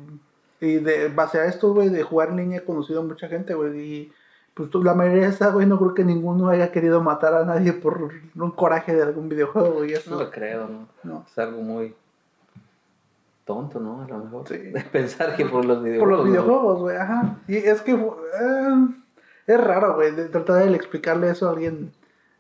y 0.62 0.74
de 0.77 1.09
base 1.09 1.40
a 1.40 1.44
esto, 1.44 1.74
güey, 1.74 1.90
de 1.90 2.03
jugar 2.05 2.31
en 2.31 2.37
línea 2.37 2.61
he 2.61 2.64
conocido 2.64 3.00
a 3.00 3.05
mucha 3.05 3.29
gente, 3.29 3.53
güey. 3.53 3.79
Y 3.79 4.12
pues 4.54 4.72
la 4.74 4.94
mayoría 4.94 5.24
de 5.24 5.28
esa, 5.28 5.50
güey, 5.50 5.66
no 5.66 5.78
creo 5.78 5.94
que 5.94 6.04
ninguno 6.04 6.48
haya 6.48 6.70
querido 6.70 7.02
matar 7.02 7.34
a 7.34 7.44
nadie 7.44 7.72
por 7.72 8.12
un 8.36 8.50
coraje 8.52 8.94
de 8.94 9.02
algún 9.02 9.28
videojuego, 9.28 9.72
güey. 9.72 9.94
No 10.08 10.20
lo 10.20 10.30
creo, 10.30 10.68
¿no? 11.02 11.26
Es 11.28 11.38
algo 11.38 11.60
muy 11.60 11.94
tonto, 13.44 13.80
¿no? 13.80 14.02
A 14.02 14.08
lo 14.08 14.18
mejor. 14.18 14.48
Sí. 14.48 14.72
Pensar 14.92 15.36
que 15.36 15.44
por 15.46 15.64
los 15.64 15.82
videojuegos. 15.82 16.08
Por 16.08 16.18
los 16.18 16.24
videojuegos, 16.26 16.80
güey, 16.80 16.96
ajá. 16.96 17.38
Y 17.48 17.56
es 17.56 17.82
que 17.82 17.92
eh, 17.92 18.88
es 19.48 19.60
raro, 19.60 19.96
güey, 19.96 20.14
tratar 20.30 20.64
de 20.64 20.76
explicarle 20.76 21.30
eso 21.30 21.48
a 21.48 21.50
alguien, 21.52 21.92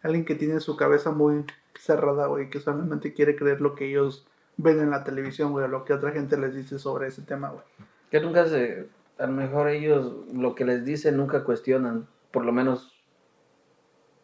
alguien 0.02 0.24
que 0.24 0.36
tiene 0.36 0.60
su 0.60 0.76
cabeza 0.76 1.10
muy 1.10 1.44
cerrada, 1.74 2.28
güey, 2.28 2.48
que 2.48 2.60
solamente 2.60 3.12
quiere 3.12 3.34
creer 3.34 3.60
lo 3.60 3.74
que 3.74 3.88
ellos 3.88 4.24
ven 4.56 4.78
en 4.78 4.90
la 4.90 5.02
televisión, 5.02 5.50
güey, 5.50 5.64
o 5.64 5.68
lo 5.68 5.84
que 5.84 5.92
otra 5.92 6.12
gente 6.12 6.36
les 6.36 6.54
dice 6.54 6.78
sobre 6.78 7.08
ese 7.08 7.22
tema, 7.22 7.50
güey. 7.50 7.64
Que 8.08 8.20
nunca 8.20 8.46
se 8.46 8.86
a 9.18 9.26
lo 9.26 9.32
mejor 9.32 9.68
ellos 9.68 10.12
lo 10.32 10.54
que 10.54 10.64
les 10.64 10.84
dicen 10.84 11.16
nunca 11.16 11.44
cuestionan, 11.44 12.08
por 12.30 12.44
lo 12.44 12.52
menos 12.52 12.94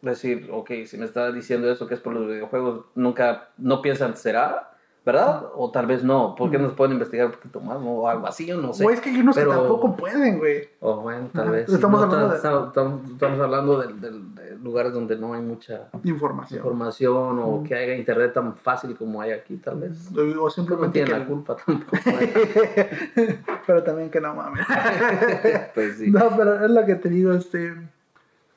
decir, 0.01 0.49
ok, 0.51 0.71
si 0.85 0.97
me 0.97 1.05
está 1.05 1.31
diciendo 1.31 1.71
eso 1.71 1.87
que 1.87 1.93
es 1.93 1.99
por 1.99 2.13
los 2.13 2.27
videojuegos, 2.27 2.85
nunca, 2.95 3.49
no 3.57 3.81
piensan, 3.81 4.17
¿será? 4.17 4.71
¿Verdad? 5.03 5.45
O 5.55 5.71
tal 5.71 5.87
vez 5.87 6.03
no. 6.03 6.35
¿Por 6.35 6.51
qué 6.51 6.59
no 6.59 6.69
se 6.69 6.75
pueden 6.75 6.93
investigar 6.93 7.25
un 7.25 7.31
poquito 7.31 7.59
más? 7.59 7.79
O 7.81 8.07
algo 8.07 8.27
así, 8.27 8.51
o 8.51 8.61
no 8.61 8.71
sé. 8.71 8.85
O 8.85 8.91
es 8.91 9.01
que 9.01 9.09
hay 9.09 9.19
unos 9.19 9.35
que 9.35 9.45
tampoco 9.45 9.95
pueden, 9.95 10.37
güey. 10.37 10.69
O 10.79 10.97
bueno, 10.97 11.27
tal 11.33 11.49
vez. 11.49 11.67
Estamos, 11.67 12.03
hablando 12.03 12.29
de... 12.29 12.35
estamos, 12.35 13.39
hablando 13.39 13.79
de, 13.79 14.21
lugares 14.61 14.93
donde 14.93 15.17
no 15.17 15.33
hay 15.33 15.41
mucha 15.41 15.89
información, 16.03 16.59
información 16.59 17.39
o 17.39 17.63
que 17.63 17.73
haya 17.73 17.95
internet 17.95 18.33
tan 18.33 18.55
fácil 18.55 18.95
como 18.95 19.19
hay 19.19 19.31
aquí, 19.31 19.57
tal 19.57 19.79
vez. 19.79 20.11
O 20.39 20.49
simplemente. 20.51 20.99
No 20.99 21.05
tiene 21.05 21.19
la 21.19 21.25
culpa 21.25 21.55
tampoco. 21.55 21.97
pero 23.65 23.83
también 23.83 24.11
que 24.11 24.21
no 24.21 24.35
mames. 24.35 24.67
pues 25.73 25.97
sí. 25.97 26.11
No, 26.11 26.29
pero 26.37 26.63
es 26.63 26.69
lo 26.69 26.85
que 26.85 26.93
te 26.93 27.09
digo, 27.09 27.33
este. 27.33 27.73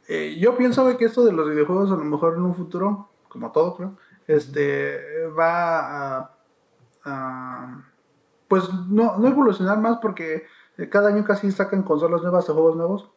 Eh, 0.08 0.36
yo 0.38 0.58
pienso 0.58 0.94
que 0.98 1.06
esto 1.06 1.24
de 1.24 1.32
los 1.32 1.48
videojuegos 1.48 1.90
a 1.90 1.96
lo 1.96 2.04
mejor 2.04 2.34
en 2.34 2.42
un 2.42 2.54
futuro, 2.54 3.08
como 3.28 3.50
todo 3.50 3.74
creo, 3.76 3.94
este 4.26 5.26
va 5.28 6.18
a 6.18 6.33
pues 8.48 8.72
no, 8.88 9.18
no 9.18 9.28
evolucionar 9.28 9.78
más 9.78 9.98
porque 9.98 10.44
cada 10.90 11.08
año 11.08 11.24
casi 11.24 11.50
sacan 11.50 11.82
consolas 11.82 12.22
nuevas 12.22 12.48
o 12.48 12.54
juegos 12.54 12.76
nuevos. 12.76 13.10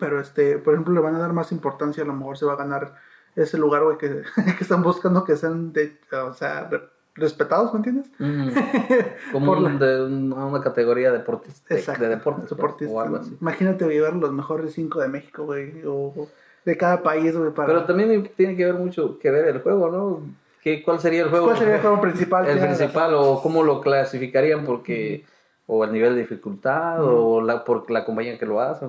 Pero 0.00 0.20
este, 0.20 0.58
por 0.58 0.74
ejemplo, 0.74 0.92
le 0.92 1.00
van 1.00 1.14
a 1.14 1.20
dar 1.20 1.32
más 1.32 1.52
importancia, 1.52 2.02
a 2.02 2.06
lo 2.06 2.14
mejor 2.14 2.36
se 2.36 2.46
va 2.46 2.54
a 2.54 2.56
ganar 2.56 2.96
ese 3.36 3.58
lugar, 3.58 3.82
que, 3.98 4.22
que 4.58 4.64
están 4.64 4.82
buscando 4.82 5.24
que 5.24 5.36
sean 5.36 5.72
de, 5.72 5.98
o 6.12 6.32
sea, 6.32 6.68
respetados, 7.14 7.72
¿me 7.72 7.78
entiendes? 7.78 8.10
Como 9.32 9.54
de 9.54 10.04
una 10.04 10.60
categoría 10.60 11.12
deportista, 11.12 11.74
de 11.74 12.08
deportes, 12.08 12.52
pues, 12.56 12.90
o 12.90 13.00
algo 13.00 13.16
así. 13.16 13.36
Imagínate 13.40 13.86
llevar 13.86 14.14
los 14.14 14.32
mejores 14.32 14.72
cinco 14.72 15.00
de 15.00 15.08
México, 15.08 15.44
güey, 15.44 15.82
o 15.86 16.28
de 16.64 16.76
cada 16.76 17.02
país, 17.02 17.36
güey. 17.36 17.52
Pero 17.54 17.84
también 17.84 18.30
tiene 18.36 18.56
que 18.56 18.64
ver 18.64 18.74
mucho 18.74 19.18
que 19.18 19.30
ver 19.30 19.48
el 19.48 19.62
juego, 19.62 19.90
¿no? 19.90 20.43
¿Cuál 20.84 21.00
sería 21.00 21.22
el 21.22 21.30
juego? 21.30 21.46
¿Cuál 21.46 21.58
sería 21.58 21.76
el 21.76 21.80
juego 21.80 22.00
principal? 22.00 22.46
El 22.46 22.58
principal, 22.58 23.14
o 23.14 23.40
cómo 23.42 23.62
lo 23.62 23.80
clasificarían, 23.80 24.64
porque, 24.64 25.24
o 25.66 25.84
el 25.84 25.92
nivel 25.92 26.14
de 26.14 26.22
dificultad, 26.22 27.04
o 27.04 27.40
la, 27.40 27.64
por 27.64 27.90
la 27.90 28.04
compañía 28.04 28.38
que 28.38 28.46
lo 28.46 28.60
hace, 28.60 28.86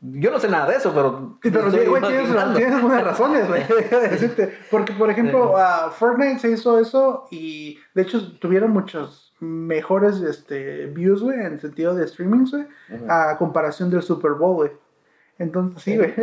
Yo 0.00 0.30
no 0.30 0.40
sé 0.40 0.48
nada 0.48 0.68
de 0.70 0.76
eso, 0.76 0.92
pero. 0.92 1.38
Sí, 1.42 1.50
pero 1.50 1.70
güey, 1.90 2.02
tienes, 2.02 2.54
tienes 2.56 3.04
razones, 3.04 3.48
güey. 3.48 3.62
Porque, 4.70 4.92
por 4.94 5.10
ejemplo, 5.10 5.54
Fortnite 5.92 6.40
se 6.40 6.50
hizo 6.50 6.78
eso 6.78 7.28
y 7.30 7.78
de 7.94 8.02
hecho 8.02 8.32
tuvieron 8.38 8.72
muchos 8.72 9.34
mejores 9.38 10.20
este, 10.22 10.86
views, 10.86 11.22
güey, 11.22 11.38
en 11.40 11.60
sentido 11.60 11.94
de 11.94 12.04
streaming, 12.04 12.46
güey, 12.50 12.66
a 13.08 13.36
comparación 13.38 13.90
del 13.90 14.02
Super 14.02 14.32
Bowl, 14.32 14.56
güey. 14.56 14.70
Entonces, 15.38 15.82
sí, 15.82 15.96
güey. 15.96 16.14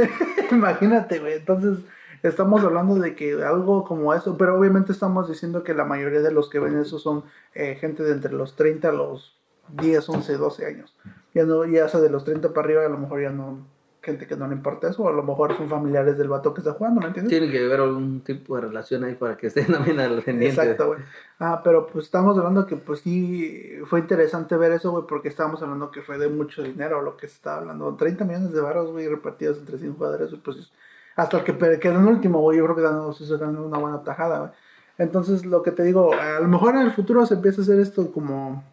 Imagínate, 0.51 1.19
güey. 1.19 1.33
Entonces, 1.33 1.85
estamos 2.23 2.63
hablando 2.63 2.95
de 2.95 3.15
que 3.15 3.43
algo 3.43 3.83
como 3.83 4.13
eso, 4.13 4.37
pero 4.37 4.57
obviamente 4.57 4.91
estamos 4.91 5.29
diciendo 5.29 5.63
que 5.63 5.73
la 5.73 5.85
mayoría 5.85 6.21
de 6.21 6.31
los 6.31 6.49
que 6.49 6.59
ven 6.59 6.77
eso 6.79 6.97
son 6.97 7.23
eh, 7.53 7.75
gente 7.79 8.03
de 8.03 8.13
entre 8.13 8.33
los 8.33 8.55
30 8.55 8.89
a 8.89 8.93
los 8.93 9.37
10, 9.69 10.09
11, 10.09 10.37
12 10.37 10.65
años. 10.65 10.95
Ya 11.33 11.43
no, 11.43 11.65
ya 11.65 11.87
sea 11.89 11.99
de 11.99 12.09
los 12.09 12.23
30 12.23 12.53
para 12.53 12.65
arriba, 12.65 12.85
a 12.85 12.89
lo 12.89 12.97
mejor 12.97 13.21
ya 13.21 13.29
no, 13.29 13.65
gente 14.01 14.27
que 14.27 14.35
no 14.35 14.47
le 14.47 14.53
importa 14.53 14.89
eso, 14.89 15.03
o 15.03 15.09
a 15.09 15.13
lo 15.13 15.23
mejor 15.23 15.55
son 15.57 15.69
familiares 15.69 16.17
del 16.17 16.27
vato 16.27 16.53
que 16.53 16.61
está 16.61 16.73
jugando, 16.73 17.01
¿me 17.01 17.07
entiendes? 17.07 17.29
Tiene 17.29 17.51
que 17.51 17.65
haber 17.65 17.79
algún 17.79 18.21
tipo 18.21 18.55
de 18.55 18.63
relación 18.63 19.03
ahí 19.03 19.15
para 19.15 19.37
que 19.37 19.47
estén 19.47 19.67
también 19.71 19.99
al 19.99 20.21
pendiente. 20.21 20.61
Exacto, 20.61 20.87
güey. 20.87 20.99
Ah, 21.39 21.61
pero 21.63 21.87
pues 21.87 22.05
estamos 22.05 22.37
hablando 22.37 22.65
que 22.65 22.75
pues 22.75 22.99
sí 22.99 23.79
fue 23.85 23.99
interesante 23.99 24.55
ver 24.57 24.73
eso, 24.73 24.91
güey, 24.91 25.05
porque 25.07 25.29
estábamos 25.29 25.61
hablando 25.61 25.89
que 25.91 26.01
fue 26.01 26.17
de 26.17 26.27
mucho 26.27 26.61
dinero 26.61 27.01
lo 27.01 27.17
que 27.17 27.27
se 27.27 27.35
estaba 27.35 27.57
hablando. 27.57 27.95
30 27.95 28.25
millones 28.25 28.51
de 28.51 28.61
barros, 28.61 28.91
güey, 28.91 29.07
repartidos 29.07 29.57
entre 29.57 29.77
100 29.77 29.95
jugadores, 29.95 30.29
pues 30.43 30.71
hasta 31.15 31.37
el 31.37 31.43
que 31.43 31.79
quedó 31.79 31.99
en 31.99 32.07
último, 32.07 32.39
güey, 32.39 32.57
yo 32.57 32.65
creo 32.65 33.13
que 33.15 33.25
se 33.25 33.37
ganó 33.37 33.65
una 33.65 33.77
buena 33.77 34.03
tajada, 34.03 34.39
güey. 34.39 34.51
Entonces, 34.97 35.45
lo 35.45 35.63
que 35.63 35.71
te 35.71 35.83
digo, 35.83 36.13
a 36.13 36.39
lo 36.39 36.47
mejor 36.47 36.75
en 36.75 36.81
el 36.81 36.91
futuro 36.91 37.25
se 37.25 37.35
empieza 37.35 37.61
a 37.61 37.63
hacer 37.63 37.79
esto 37.79 38.11
como. 38.11 38.63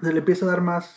Se 0.00 0.12
le 0.12 0.20
empieza 0.20 0.46
a 0.46 0.50
dar 0.50 0.60
más 0.62 0.94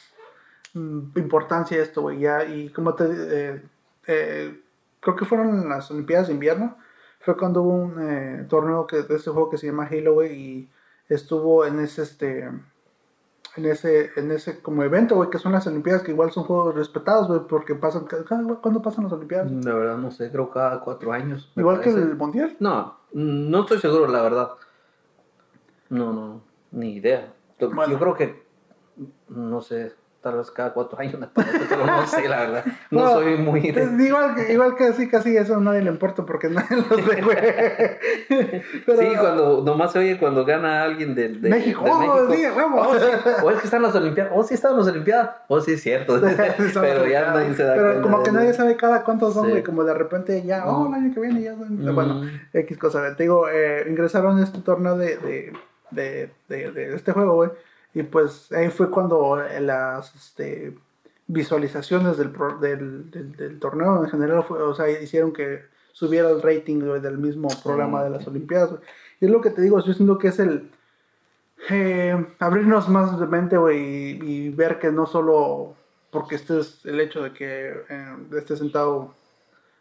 mm, 0.74 1.18
importancia 1.18 1.78
a 1.78 1.84
esto, 1.84 2.02
güey, 2.02 2.20
ya. 2.20 2.46
Y 2.46 2.70
como 2.70 2.96
te. 2.96 3.06
Eh, 3.08 3.62
eh, 4.08 4.62
creo 5.00 5.16
que 5.16 5.26
fueron 5.26 5.68
las 5.70 5.92
Olimpiadas 5.92 6.28
de 6.28 6.34
Invierno. 6.34 6.78
Fue 7.20 7.38
cuando 7.38 7.62
hubo 7.62 7.74
un 7.74 8.02
eh, 8.02 8.46
torneo 8.50 8.88
que, 8.88 9.04
de 9.04 9.16
este 9.16 9.32
juego 9.32 9.50
que 9.50 9.58
se 9.58 9.68
llama 9.68 9.88
Halo, 9.92 10.14
güey, 10.14 10.34
y 10.34 10.72
estuvo 11.10 11.66
en 11.66 11.80
ese, 11.80 12.04
este. 12.04 12.50
En 13.58 13.66
ese, 13.66 14.12
en 14.16 14.32
ese 14.32 14.62
como 14.62 14.84
evento, 14.84 15.16
güey, 15.16 15.30
que 15.30 15.40
son 15.40 15.52
las 15.52 15.68
Olimpiadas, 15.68 16.04
que 16.04 16.12
igual 16.12 16.32
son 16.32 16.46
juegos 16.46 16.76
respetados, 16.76 17.28
güey, 17.28 17.42
porque 17.48 17.76
pasan, 17.76 18.08
¿cuándo 18.62 18.82
pasan 18.82 19.06
las 19.06 19.14
Olimpiadas? 19.14 19.52
La 19.52 19.74
verdad 19.74 19.98
no 19.98 20.12
sé, 20.12 20.32
creo 20.32 20.50
cada 20.50 20.80
cuatro 20.80 21.12
años. 21.12 21.52
Igual 21.56 21.82
que 21.82 21.90
el 21.90 22.16
Mundial. 22.16 22.56
No, 22.60 22.98
no 23.14 23.62
estoy 23.62 23.80
seguro, 23.80 24.08
la 24.08 24.22
verdad. 24.22 24.52
No, 25.90 26.14
no, 26.14 26.42
ni 26.72 26.94
idea. 26.94 27.34
Yo 27.60 27.70
creo 27.70 28.16
que, 28.16 28.44
no 29.28 29.62
sé, 29.62 29.94
tal 30.22 30.38
vez 30.38 30.52
cada 30.52 30.72
cuatro 30.74 30.98
años 31.00 31.16
pero 31.34 31.86
no 31.86 32.06
sé, 32.08 32.28
la 32.28 32.40
verdad. 32.42 32.66
No, 32.90 33.10
soy 33.10 33.38
muy... 33.38 33.60
Igual, 33.60 34.36
que, 34.36 34.54
igual 34.54 34.76
que 34.76 34.86
así, 34.86 35.10
casi 35.10 35.36
eso 35.36 35.56
a 35.56 35.60
nadie 35.60 35.82
le 35.82 35.90
importa 35.90 36.26
porque 36.26 36.50
nadie 36.50 36.78
los 36.78 37.06
ve, 37.06 37.22
güey. 37.22 39.00
Sí, 39.00 39.16
cuando, 39.20 39.64
nomás 39.64 39.92
se 39.92 40.00
oye 40.00 40.20
cuando 40.20 40.46
gana 40.46 40.84
alguien 40.84 41.16
de, 41.16 41.30
de 41.30 41.50
México. 41.50 41.84
De 41.84 41.92
oh, 41.92 42.28
oh, 42.28 42.32
sí. 42.32 42.44
O 43.44 43.52
es 43.52 43.58
que 43.60 43.66
están 43.66 43.82
las 43.82 43.96
Olimpiadas. 43.96 44.32
O 44.34 44.40
oh, 44.40 44.44
sí 44.44 44.54
están 44.54 44.78
las 44.78 44.88
Olimpiadas. 44.88 45.30
O 45.48 45.56
oh, 45.56 45.62
sí 45.62 45.74
es 45.74 45.82
cierto. 45.82 46.20
pero 46.74 47.08
ya 47.08 47.32
nadie 47.32 47.54
se 47.56 47.64
da 47.64 47.74
Pero 47.74 48.02
como 48.02 48.24
que 48.24 48.32
nadie 48.32 48.54
sabe 48.54 48.76
cada 48.76 49.04
cuántos 49.04 49.34
son, 49.34 49.50
güey. 49.50 49.64
Como 49.64 49.84
de 49.84 49.94
repente 49.94 50.44
ya, 50.44 50.66
oh, 50.68 50.88
el 50.88 50.94
año 50.94 51.14
que 51.14 51.20
viene 51.20 51.42
ya 51.42 51.56
son... 51.56 51.84
Mm. 51.84 51.96
Bueno, 51.96 52.22
X 52.54 52.78
cosa. 52.78 53.16
Te 53.16 53.24
digo, 53.24 53.50
eh, 53.50 53.86
ingresaron 53.90 54.40
a 54.40 54.44
este 54.44 54.60
torneo 54.60 54.98
de, 54.98 55.18
de, 55.18 55.54
de, 55.92 56.32
de, 56.48 56.72
de 56.72 56.96
este 56.96 57.12
juego, 57.12 57.36
güey 57.36 57.50
y 57.94 58.04
pues 58.04 58.52
ahí 58.52 58.70
fue 58.70 58.90
cuando 58.90 59.42
eh, 59.42 59.60
las 59.60 60.16
este, 60.16 60.78
visualizaciones 61.28 62.18
del, 62.18 62.32
del, 62.62 63.36
del, 63.36 63.60
torneo 63.60 64.04
en 64.04 64.10
general 64.10 64.44
fue, 64.44 64.62
o 64.62 64.74
sea, 64.74 64.90
hicieron 64.90 65.34
que 65.34 65.64
subiera 65.92 66.30
el 66.30 66.42
rating 66.42 66.80
del 67.02 67.18
mismo 67.18 67.50
programa 67.64 68.04
de 68.04 68.12
las 68.12 68.28
Olimpiadas. 68.28 68.76
Y 69.20 69.26
es 69.26 69.32
lo 69.32 69.42
que 69.42 69.50
te 69.50 69.62
digo, 69.62 69.84
yo 69.84 69.94
siento 69.94 70.18
que 70.18 70.30
es 70.30 70.40
el 70.40 70.72
eh, 71.70 72.26
abrirnos 72.40 72.88
más 72.90 73.20
de 73.20 73.28
mente, 73.28 73.58
güey, 73.58 74.20
y, 74.24 74.50
ver 74.50 74.80
que 74.80 74.92
no 74.92 75.06
solo 75.06 75.76
porque 76.12 76.36
este 76.36 76.60
es 76.60 76.86
el 76.86 77.00
hecho 77.00 77.22
de 77.24 77.34
que 77.34 77.74
eh, 77.90 78.16
esté 78.38 78.56
sentado, 78.56 79.14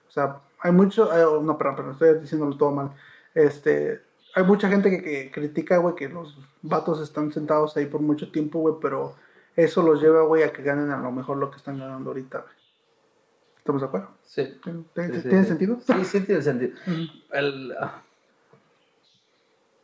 o 0.09 0.11
sea, 0.11 0.41
hay 0.61 0.73
mucho, 0.73 1.09
no, 1.43 1.57
perdón, 1.57 1.77
perdón, 1.77 1.93
estoy 1.93 2.19
diciéndolo 2.21 2.57
todo 2.57 2.71
mal, 2.73 2.91
este, 3.35 4.03
hay 4.35 4.45
mucha 4.45 4.69
gente 4.69 4.91
que, 4.91 5.03
que 5.03 5.31
critica, 5.31 5.79
güey, 5.79 5.95
que 5.95 6.09
los 6.09 6.39
vatos 6.63 7.01
están 7.01 7.33
sentados 7.33 7.77
ahí 7.77 7.87
por 7.87 8.01
mucho 8.01 8.31
tiempo, 8.31 8.61
güey, 8.61 8.75
pero 8.81 9.15
eso 9.57 9.83
los 9.83 10.01
lleva, 10.01 10.23
güey, 10.23 10.43
a 10.43 10.53
que 10.53 10.63
ganen 10.63 10.91
a 10.91 10.99
lo 10.99 11.11
mejor 11.11 11.37
lo 11.37 11.51
que 11.51 11.57
están 11.57 11.79
ganando 11.79 12.11
ahorita, 12.11 12.39
güey. 12.39 12.55
¿Estamos 13.59 13.83
de 13.83 13.89
acuerdo? 13.89 14.09
Sí. 14.23 14.59
¿Tiene, 14.95 15.45
sentido? 15.45 15.79
Sí, 15.87 16.05
sí 16.05 16.21
tiene 16.21 16.41
sentido. 16.41 16.73
El, 17.31 17.73
ah, 17.79 18.03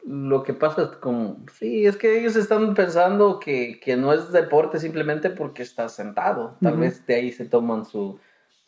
lo 0.07 0.43
que 0.43 0.55
pasa 0.55 0.83
es 0.83 0.89
como, 0.99 1.45
sí, 1.53 1.85
es 1.85 1.97
que 1.97 2.19
ellos 2.19 2.37
están 2.37 2.75
pensando 2.75 3.39
que, 3.39 3.79
que 3.81 3.97
no 3.97 4.13
es 4.13 4.33
deporte 4.33 4.79
simplemente 4.79 5.31
porque 5.31 5.63
estás 5.63 5.95
sentado. 5.95 6.57
Tal 6.63 6.79
vez 6.79 7.05
de 7.07 7.17
ahí 7.17 7.33
se 7.33 7.45
toman 7.45 7.85
su, 7.85 8.19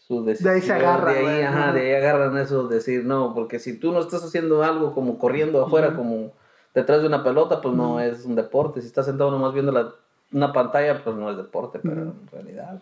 de 0.09 0.51
ahí 0.51 0.63
se 0.63 0.73
agarran. 0.73 1.15
De 1.15 1.27
ahí, 1.27 1.43
ajá, 1.43 1.73
de 1.73 1.81
ahí 1.81 1.93
agarran 1.93 2.37
eso, 2.39 2.67
decir, 2.67 3.05
no, 3.05 3.35
porque 3.35 3.59
si 3.59 3.79
tú 3.79 3.93
no 3.93 4.01
estás 4.01 4.25
haciendo 4.25 4.63
algo 4.63 4.95
como 4.95 5.19
corriendo 5.19 5.63
afuera, 5.63 5.95
como 5.95 6.33
detrás 6.75 7.03
de 7.03 7.09
una 7.09 7.23
pelota, 7.23 7.61
pues 7.61 7.75
no 7.75 8.01
es 8.01 8.25
un 8.25 8.35
deporte. 8.35 8.81
Si 8.81 8.87
estás 8.87 9.07
sentado 9.07 9.31
nomás 9.31 9.53
viendo 9.53 9.71
la, 9.71 9.93
una 10.33 10.53
pantalla, 10.53 11.03
pues 11.05 11.15
no 11.15 11.31
es 11.31 11.37
deporte, 11.37 11.79
pero 11.83 12.03
en 12.03 12.27
realidad 12.33 12.81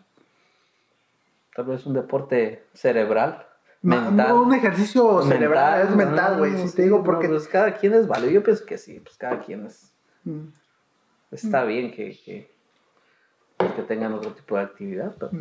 tal 1.56 1.64
vez 1.64 1.86
un 1.86 1.94
deporte 1.94 2.66
cerebral. 2.74 3.46
Mental. 3.80 4.32
un 4.32 4.52
ejercicio 4.52 5.22
cerebral, 5.22 5.88
es 5.88 5.96
mental, 5.96 6.38
güey. 6.38 6.56
si 6.56 6.74
te 6.74 6.82
digo, 6.82 7.02
porque. 7.02 7.28
pues 7.28 7.48
cada 7.48 7.74
quien 7.74 7.94
es 7.94 8.06
válido. 8.06 8.30
Yo 8.30 8.42
pienso 8.42 8.64
que 8.66 8.78
sí, 8.78 9.00
pues 9.00 9.16
cada 9.16 9.40
quien 9.40 9.66
es. 9.66 9.92
Está 11.30 11.64
bien 11.64 11.92
que, 11.92 12.16
que, 12.24 12.50
que, 13.58 13.82
tengan 13.82 14.12
otro 14.12 14.32
tipo 14.32 14.56
de 14.56 14.62
actividad, 14.62 15.14
pero. 15.18 15.32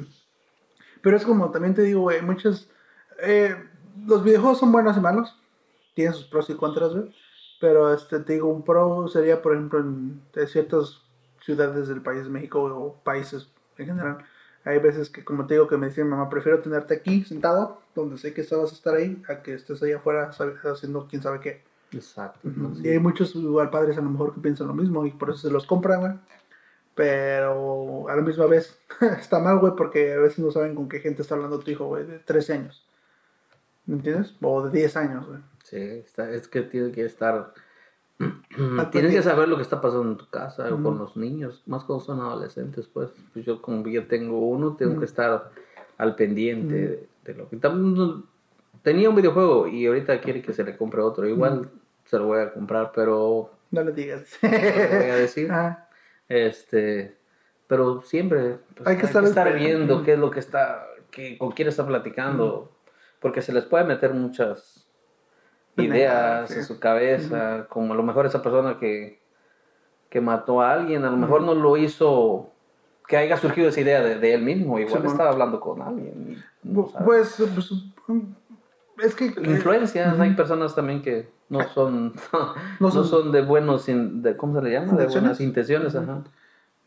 Pero 1.01 1.17
es 1.17 1.25
como 1.25 1.51
también 1.51 1.73
te 1.73 1.83
digo, 1.83 2.01
güey, 2.01 2.21
muchos... 2.21 2.69
Eh, 3.21 3.55
los 4.05 4.23
videojuegos 4.23 4.59
son 4.59 4.71
buenos 4.71 4.97
y 4.97 4.99
malos. 4.99 5.39
Tienen 5.93 6.13
sus 6.13 6.25
pros 6.25 6.49
y 6.49 6.55
contras, 6.55 6.93
güey. 6.93 7.13
Pero 7.61 7.93
este, 7.93 8.19
te 8.19 8.33
digo, 8.33 8.49
un 8.49 8.63
pro 8.63 9.07
sería, 9.07 9.41
por 9.41 9.53
ejemplo, 9.53 9.79
en 9.79 10.21
ciertas 10.47 11.01
ciudades 11.41 11.87
del 11.87 12.01
país 12.01 12.23
de 12.23 12.29
México 12.29 12.63
o 12.63 12.95
países 13.03 13.49
en 13.77 13.87
general. 13.87 14.17
Hay 14.65 14.79
veces 14.79 15.09
que, 15.09 15.23
como 15.23 15.45
te 15.45 15.53
digo, 15.53 15.67
que 15.67 15.77
me 15.77 15.87
dicen, 15.87 16.09
mamá, 16.09 16.27
prefiero 16.29 16.59
tenerte 16.59 16.95
aquí 16.95 17.23
sentado, 17.23 17.81
donde 17.93 18.17
sé 18.17 18.33
que 18.33 18.41
vas 18.41 18.71
a 18.71 18.75
estar 18.75 18.95
ahí, 18.95 19.21
a 19.29 19.41
que 19.41 19.53
estés 19.53 19.81
ahí 19.83 19.91
afuera 19.91 20.31
haciendo 20.63 21.07
quién 21.07 21.21
sabe 21.21 21.39
qué. 21.39 21.63
Exacto. 21.91 22.39
Y 22.83 22.89
hay 22.89 22.99
muchos 22.99 23.35
igual 23.35 23.69
padres 23.69 23.97
a 23.97 24.01
lo 24.01 24.09
mejor 24.09 24.33
que 24.33 24.41
piensan 24.41 24.67
lo 24.67 24.73
mismo 24.73 25.05
y 25.05 25.11
por 25.11 25.29
eso 25.29 25.39
se 25.39 25.51
los 25.51 25.65
compran, 25.65 25.99
güey. 25.99 26.13
Pero 26.95 28.09
a 28.09 28.15
la 28.15 28.21
misma 28.21 28.45
vez 28.45 28.79
está 29.19 29.39
mal, 29.39 29.59
güey, 29.59 29.73
porque 29.75 30.13
a 30.13 30.19
veces 30.19 30.39
no 30.39 30.49
saben 30.49 30.75
con 30.75 30.87
qué 30.87 30.99
gente 30.99 31.21
está 31.21 31.35
hablando 31.35 31.59
tu 31.59 31.69
hijo, 31.69 31.85
güey, 31.85 32.05
de 32.05 32.19
13 32.19 32.53
años. 32.53 32.85
¿Me 33.85 33.95
entiendes? 33.95 34.33
O 34.41 34.63
de 34.63 34.79
10 34.79 34.97
años, 34.97 35.27
güey. 35.27 35.39
Sí, 35.63 35.77
está, 35.77 36.31
es 36.31 36.47
que 36.47 36.61
tiene 36.61 36.91
que 36.91 37.05
estar... 37.05 37.53
Tienes 38.91 39.13
que 39.13 39.21
saber 39.21 39.49
lo 39.49 39.57
que 39.57 39.63
está 39.63 39.81
pasando 39.81 40.09
en 40.09 40.17
tu 40.17 40.29
casa 40.29 40.73
o 40.73 40.81
con 40.81 40.97
los 40.97 41.17
niños, 41.17 41.63
más 41.65 41.83
cuando 41.83 42.03
son 42.03 42.21
adolescentes, 42.21 42.87
pues. 42.87 43.09
pues 43.33 43.45
yo 43.45 43.61
como 43.61 43.85
yo 43.87 44.07
tengo 44.07 44.39
uno, 44.39 44.75
tengo 44.77 44.97
que 44.97 45.05
estar 45.05 45.51
al 45.97 46.15
pendiente 46.15 47.09
de, 47.25 47.33
lo 47.33 47.49
que... 47.49 47.59
Tenía 48.81 49.09
un 49.09 49.15
videojuego 49.15 49.67
y 49.67 49.87
ahorita 49.87 50.21
quiere 50.21 50.41
que 50.41 50.53
se 50.53 50.63
le 50.63 50.77
compre 50.77 51.01
otro. 51.01 51.27
Igual 51.27 51.69
se 52.05 52.17
lo 52.19 52.27
voy 52.27 52.39
a 52.39 52.53
comprar, 52.53 52.91
pero... 52.95 53.49
No 53.71 53.83
le 53.83 53.91
digas. 53.91 54.37
No 54.41 54.49
voy 54.49 54.59
a 54.59 55.15
decir. 55.15 55.51
Este, 56.27 57.15
pero 57.67 58.01
siempre 58.01 58.59
pues, 58.75 58.87
hay 58.87 58.97
que 58.97 59.05
estar, 59.05 59.53
viendo 59.53 60.03
qué 60.03 60.13
es 60.13 60.19
lo 60.19 60.31
que 60.31 60.39
está, 60.39 60.87
que, 61.11 61.37
con 61.37 61.51
quién 61.51 61.67
está 61.67 61.85
platicando, 61.85 62.71
porque 63.19 63.41
se 63.41 63.53
les 63.53 63.65
puede 63.65 63.83
meter 63.85 64.13
muchas 64.13 64.87
ideas 65.77 66.51
en 66.51 66.63
su 66.63 66.79
cabeza, 66.79 67.67
como 67.69 67.93
a 67.93 67.97
lo 67.97 68.03
mejor 68.03 68.25
esa 68.25 68.41
persona 68.41 68.79
que, 68.79 69.19
que 70.09 70.21
mató 70.21 70.61
a 70.61 70.71
alguien, 70.71 71.03
a 71.05 71.11
lo 71.11 71.17
mejor 71.17 71.41
no 71.41 71.53
lo 71.53 71.77
hizo 71.77 72.51
que 73.07 73.17
haya 73.17 73.37
surgido 73.37 73.69
esa 73.69 73.81
idea 73.81 74.01
de, 74.01 74.33
él 74.33 74.41
mismo, 74.41 74.79
igual 74.79 75.05
estaba 75.05 75.29
hablando 75.29 75.59
con 75.59 75.81
alguien. 75.81 76.43
pues, 77.03 77.35
pues, 77.53 77.71
es 78.97 79.13
que... 79.13 79.25
Influencias, 79.25 80.19
hay 80.19 80.33
personas 80.33 80.73
también 80.73 81.01
que 81.01 81.29
no 81.49 81.67
son, 81.69 82.13
no, 82.79 82.91
son, 82.91 83.31
de 83.31 83.41
buenos, 83.41 83.85
de, 83.85 84.35
¿cómo 84.37 84.59
se 84.59 84.65
le 84.65 84.71
llama? 84.73 84.93
De 84.93 85.07
buenas 85.07 85.39
intenciones, 85.39 85.95
ajá. 85.95 86.23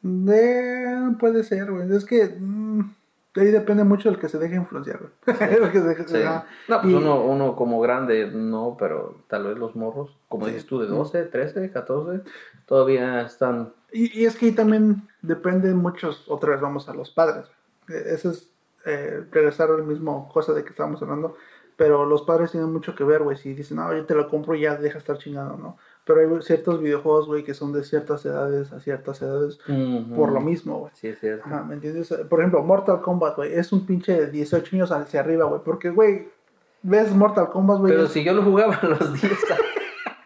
De, 0.03 1.15
puede 1.19 1.45
ser, 1.45 1.71
güey. 1.71 1.91
Es 1.93 2.05
que 2.05 2.37
mm, 2.39 2.95
ahí 3.37 3.47
depende 3.47 3.85
mucho 3.85 4.11
del 4.11 4.19
que 4.19 4.29
se 4.29 4.39
deje 4.39 4.57
influenciar, 4.57 5.01
No, 6.69 6.83
pues 6.83 6.95
uno, 6.95 7.25
uno 7.25 7.57
como 7.57 7.81
grande, 7.81 8.31
no, 8.33 8.77
pero 8.79 9.23
tal 9.29 9.45
vez 9.45 9.59
los 9.59 9.77
morros, 9.77 10.17
como 10.29 10.47
dices 10.47 10.67
tú, 10.67 10.81
de 10.81 10.87
12, 10.87 11.25
13, 11.25 11.71
14, 11.71 12.23
todavía 12.67 13.23
están... 13.23 13.73
Y, 13.93 14.21
y 14.21 14.27
es 14.27 14.37
que 14.37 14.47
ahí 14.47 14.53
también 14.53 15.09
depende 15.23 15.73
muchos, 15.75 16.29
otra 16.29 16.51
vez 16.51 16.61
vamos 16.61 16.89
a 16.89 16.95
los 16.95 17.11
padres. 17.11 17.47
E, 17.89 18.15
eso 18.15 18.31
es 18.31 18.51
eh, 18.85 19.25
regresar 19.31 19.71
al 19.71 19.85
mismo 19.85 20.29
cosa 20.33 20.53
de 20.53 20.63
que 20.63 20.71
estábamos 20.71 21.03
hablando 21.03 21.37
pero 21.79 22.05
los 22.05 22.23
padres 22.23 22.51
tienen 22.51 22.73
mucho 22.73 22.97
que 22.97 23.05
ver, 23.05 23.23
güey. 23.23 23.37
Si 23.37 23.55
dicen, 23.55 23.77
no, 23.77 23.95
yo 23.95 24.05
te 24.05 24.17
lo 24.17 24.29
compro 24.29 24.57
y 24.57 24.63
ya 24.63 24.75
deja 24.75 24.99
estar 24.99 25.17
chingado, 25.17 25.57
¿no? 25.57 25.77
Pero 26.05 26.19
hay 26.19 26.43
ciertos 26.43 26.81
videojuegos, 26.81 27.29
güey, 27.29 27.45
que 27.45 27.55
son 27.55 27.73
de 27.73 27.85
ciertas 27.85 28.27
edades 28.27 28.73
a 28.73 28.81
ciertas 28.81 29.23
edades 29.23 29.61
por 30.17 30.33
lo 30.33 30.41
mismo, 30.41 30.81
güey. 30.81 30.91
Sí, 30.95 31.07
es 31.07 31.21
cierto. 31.21 31.45
Ajá, 31.47 31.63
¿me 31.63 31.75
entiendes? 31.75 32.13
Por 32.29 32.41
ejemplo, 32.41 32.65
Mortal 32.65 33.01
Kombat, 33.01 33.37
güey, 33.37 33.55
es 33.55 33.71
un 33.71 33.87
pinche 33.87 34.13
de 34.13 34.29
18 34.29 34.75
años 34.75 34.91
hacia 34.91 35.21
arriba, 35.21 35.45
güey. 35.45 35.61
Porque, 35.65 35.91
güey, 35.91 36.29
ves 36.83 37.15
Mortal 37.15 37.49
Kombat, 37.49 37.79
güey. 37.79 37.93
Pero 37.93 38.09
si 38.09 38.25
yo 38.25 38.33
lo 38.33 38.43
jugaba 38.43 38.75
a 38.75 38.87
los 38.87 39.13
10 39.23 39.33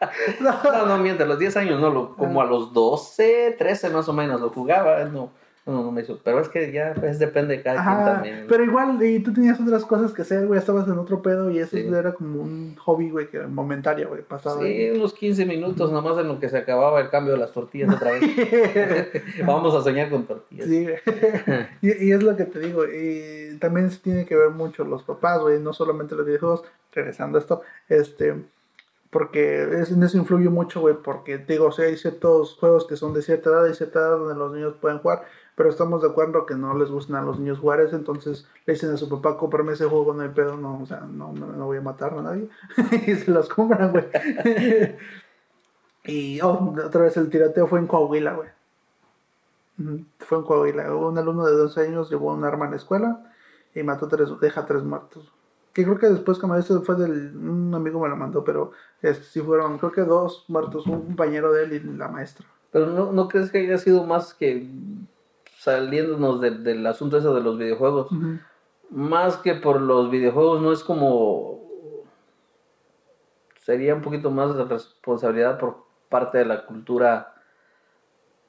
no. 0.41 0.87
no, 0.87 0.99
mientras, 0.99 1.27
a 1.27 1.33
los 1.33 1.39
10 1.39 1.55
años 1.59 1.81
no, 1.83 1.91
lo, 1.91 2.17
como 2.17 2.41
a 2.41 2.47
los 2.47 2.73
12, 2.73 3.57
13 3.59 3.91
más 3.91 4.09
o 4.09 4.15
menos 4.15 4.41
lo 4.41 4.49
jugaba, 4.49 5.05
no. 5.05 5.33
No, 5.65 5.85
no 5.85 5.93
me 5.93 6.03
hizo. 6.03 6.19
Pero 6.25 6.41
es 6.41 6.49
que 6.49 6.73
ya 6.73 6.93
pues, 6.99 7.21
depende 7.21 7.57
de 7.57 7.63
cada 7.63 7.85
quien 7.85 8.05
también. 8.05 8.47
Pero 8.49 8.65
igual, 8.65 9.01
y 9.03 9.21
tú 9.21 9.33
tenías 9.33 9.61
otras 9.61 9.85
cosas 9.85 10.13
que 10.13 10.23
hacer, 10.23 10.47
güey. 10.47 10.59
Estabas 10.59 10.89
en 10.89 10.99
otro 10.99 11.23
pedo 11.23 11.51
y 11.51 11.59
eso 11.61 11.77
era 11.77 12.13
como 12.13 12.43
un 12.43 12.75
hobby, 12.77 13.11
güey, 13.11 13.29
que 13.29 13.37
era 13.37 13.47
momentario, 13.47 14.09
güey. 14.09 14.23
Pasaba. 14.23 14.61
Sí, 14.61 14.91
unos 14.91 15.15
15 15.15 15.47
minutos 15.47 15.93
nomás 15.93 16.19
en 16.19 16.29
lo 16.29 16.41
que 16.41 16.49
se 16.49 16.59
acababa 16.59 17.01
el 17.01 17.11
cambio 17.11 17.35
de 17.35 17.39
las 17.39 17.53
tortillas 17.53 17.95
otra 17.95 18.13
vez. 18.13 18.23
Vamos 19.47 19.75
a 19.75 19.83
soñar 19.83 20.11
con 20.11 20.27
tortillas. 20.27 20.67
Sí, 20.67 20.87
y, 21.83 22.09
y, 22.09 22.13
es 22.13 22.23
lo 22.25 22.37
que 22.37 22.45
te 22.45 22.59
digo. 22.59 22.85
Y 22.85 23.57
también 23.61 23.91
se 23.91 24.01
tiene 24.01 24.27
que 24.27 24.35
ver 24.35 24.51
mucho 24.51 24.85
los 24.85 25.05
papás, 25.05 25.41
güey. 25.41 25.61
No 25.61 25.73
solamente 25.73 26.17
los 26.17 26.27
videojuegos. 26.27 26.65
Regresando 26.95 27.39
a 27.39 27.41
esto, 27.41 27.63
este 27.89 28.35
porque 29.13 29.65
en 29.65 30.03
eso 30.03 30.17
influye 30.17 30.49
mucho, 30.49 30.81
güey, 30.81 30.95
porque 30.95 31.37
digo, 31.37 31.67
o 31.67 31.73
sea, 31.73 31.85
hay 31.85 31.99
ciertos 31.99 32.57
juegos 32.59 32.87
que 32.87 32.97
son 32.97 33.13
de 33.13 33.21
cierta 33.21 33.51
edad 33.51 33.67
y 33.67 33.75
cierta 33.75 33.99
edad 33.99 34.17
donde 34.17 34.35
los 34.35 34.55
niños 34.55 34.75
pueden 34.81 35.01
jugar, 35.01 35.27
pero 35.55 35.69
estamos 35.69 36.03
de 36.03 36.09
acuerdo 36.09 36.47
que 36.47 36.55
no 36.55 36.77
les 36.77 36.91
gustan 36.91 37.17
a 37.17 37.23
los 37.23 37.39
niños 37.39 37.59
jugar 37.59 37.81
entonces 37.93 38.47
le 38.67 38.73
dicen 38.73 38.91
a 38.91 38.97
su 38.97 39.09
papá, 39.09 39.37
cómprame 39.37 39.73
ese 39.73 39.87
juego, 39.87 40.15
no 40.15 40.23
hay 40.23 40.31
pedo, 40.31 40.57
no, 40.57 40.81
o 40.81 40.87
sea, 40.87 41.01
no, 41.01 41.33
no, 41.33 41.67
voy 41.67 41.79
a 41.79 41.83
matar 41.83 42.15
a 42.15 42.23
nadie, 42.23 42.49
y 43.07 43.15
se 43.15 43.31
los 43.31 43.49
compran, 43.49 43.93
güey. 43.93 44.07
y, 46.05 46.41
oh, 46.41 46.75
otra 46.85 47.03
vez 47.03 47.17
el 47.17 47.29
tiroteo 47.29 47.67
fue 47.67 47.81
en 47.81 47.87
Coahuila, 47.87 48.35
güey. 48.35 48.49
Fue 50.19 50.39
en 50.39 50.45
Coahuila. 50.45 50.95
Un 50.95 51.19
alumno 51.19 51.45
de 51.47 51.57
12 51.57 51.81
años 51.81 52.11
llevó 52.11 52.33
un 52.33 52.45
arma 52.45 52.67
a 52.67 52.71
la 52.71 52.77
escuela 52.77 53.33
y 53.75 53.83
mató 53.83 54.07
tres, 54.09 54.29
deja 54.41 54.65
tres 54.67 54.83
muertos. 54.83 55.33
Que 55.73 55.85
creo 55.85 55.99
que 55.99 56.09
después, 56.09 56.39
como 56.39 56.55
esto 56.55 56.83
fue 56.83 56.97
del. 56.97 57.35
Un 57.35 57.75
amigo 57.75 57.99
me 57.99 58.09
lo 58.09 58.17
mandó, 58.17 58.45
pero 58.45 58.73
este, 59.01 59.25
sí 59.25 59.41
fueron, 59.41 59.79
creo 59.79 59.91
que 59.91 60.03
dos 60.03 60.45
muertos, 60.49 60.87
un 60.87 61.07
compañero 61.07 61.53
de 61.53 61.65
él 61.65 61.73
y 61.73 61.81
la 61.97 62.09
maestra. 62.09 62.47
Pero 62.71 62.87
no, 62.87 63.13
no 63.13 63.29
crees 63.29 63.51
que 63.51 63.59
haya 63.59 63.79
sido 63.79 64.05
más 64.05 64.35
que 64.35 64.69
saliéndonos 65.63 66.41
del 66.41 66.85
asunto 66.87 67.17
eso 67.17 67.33
de 67.35 67.41
los 67.41 67.57
videojuegos. 67.57 68.09
Más 68.91 69.37
que 69.37 69.55
por 69.55 69.81
los 69.81 70.11
videojuegos, 70.11 70.61
no 70.61 70.73
es 70.73 70.83
como. 70.83 71.61
Sería 73.59 73.95
un 73.95 74.03
poquito 74.03 74.31
más 74.33 74.57
de 74.57 74.65
responsabilidad 74.65 75.59
por 75.59 75.85
parte 76.09 76.39
de 76.39 76.47
la 76.47 76.67
cultura 76.67 77.33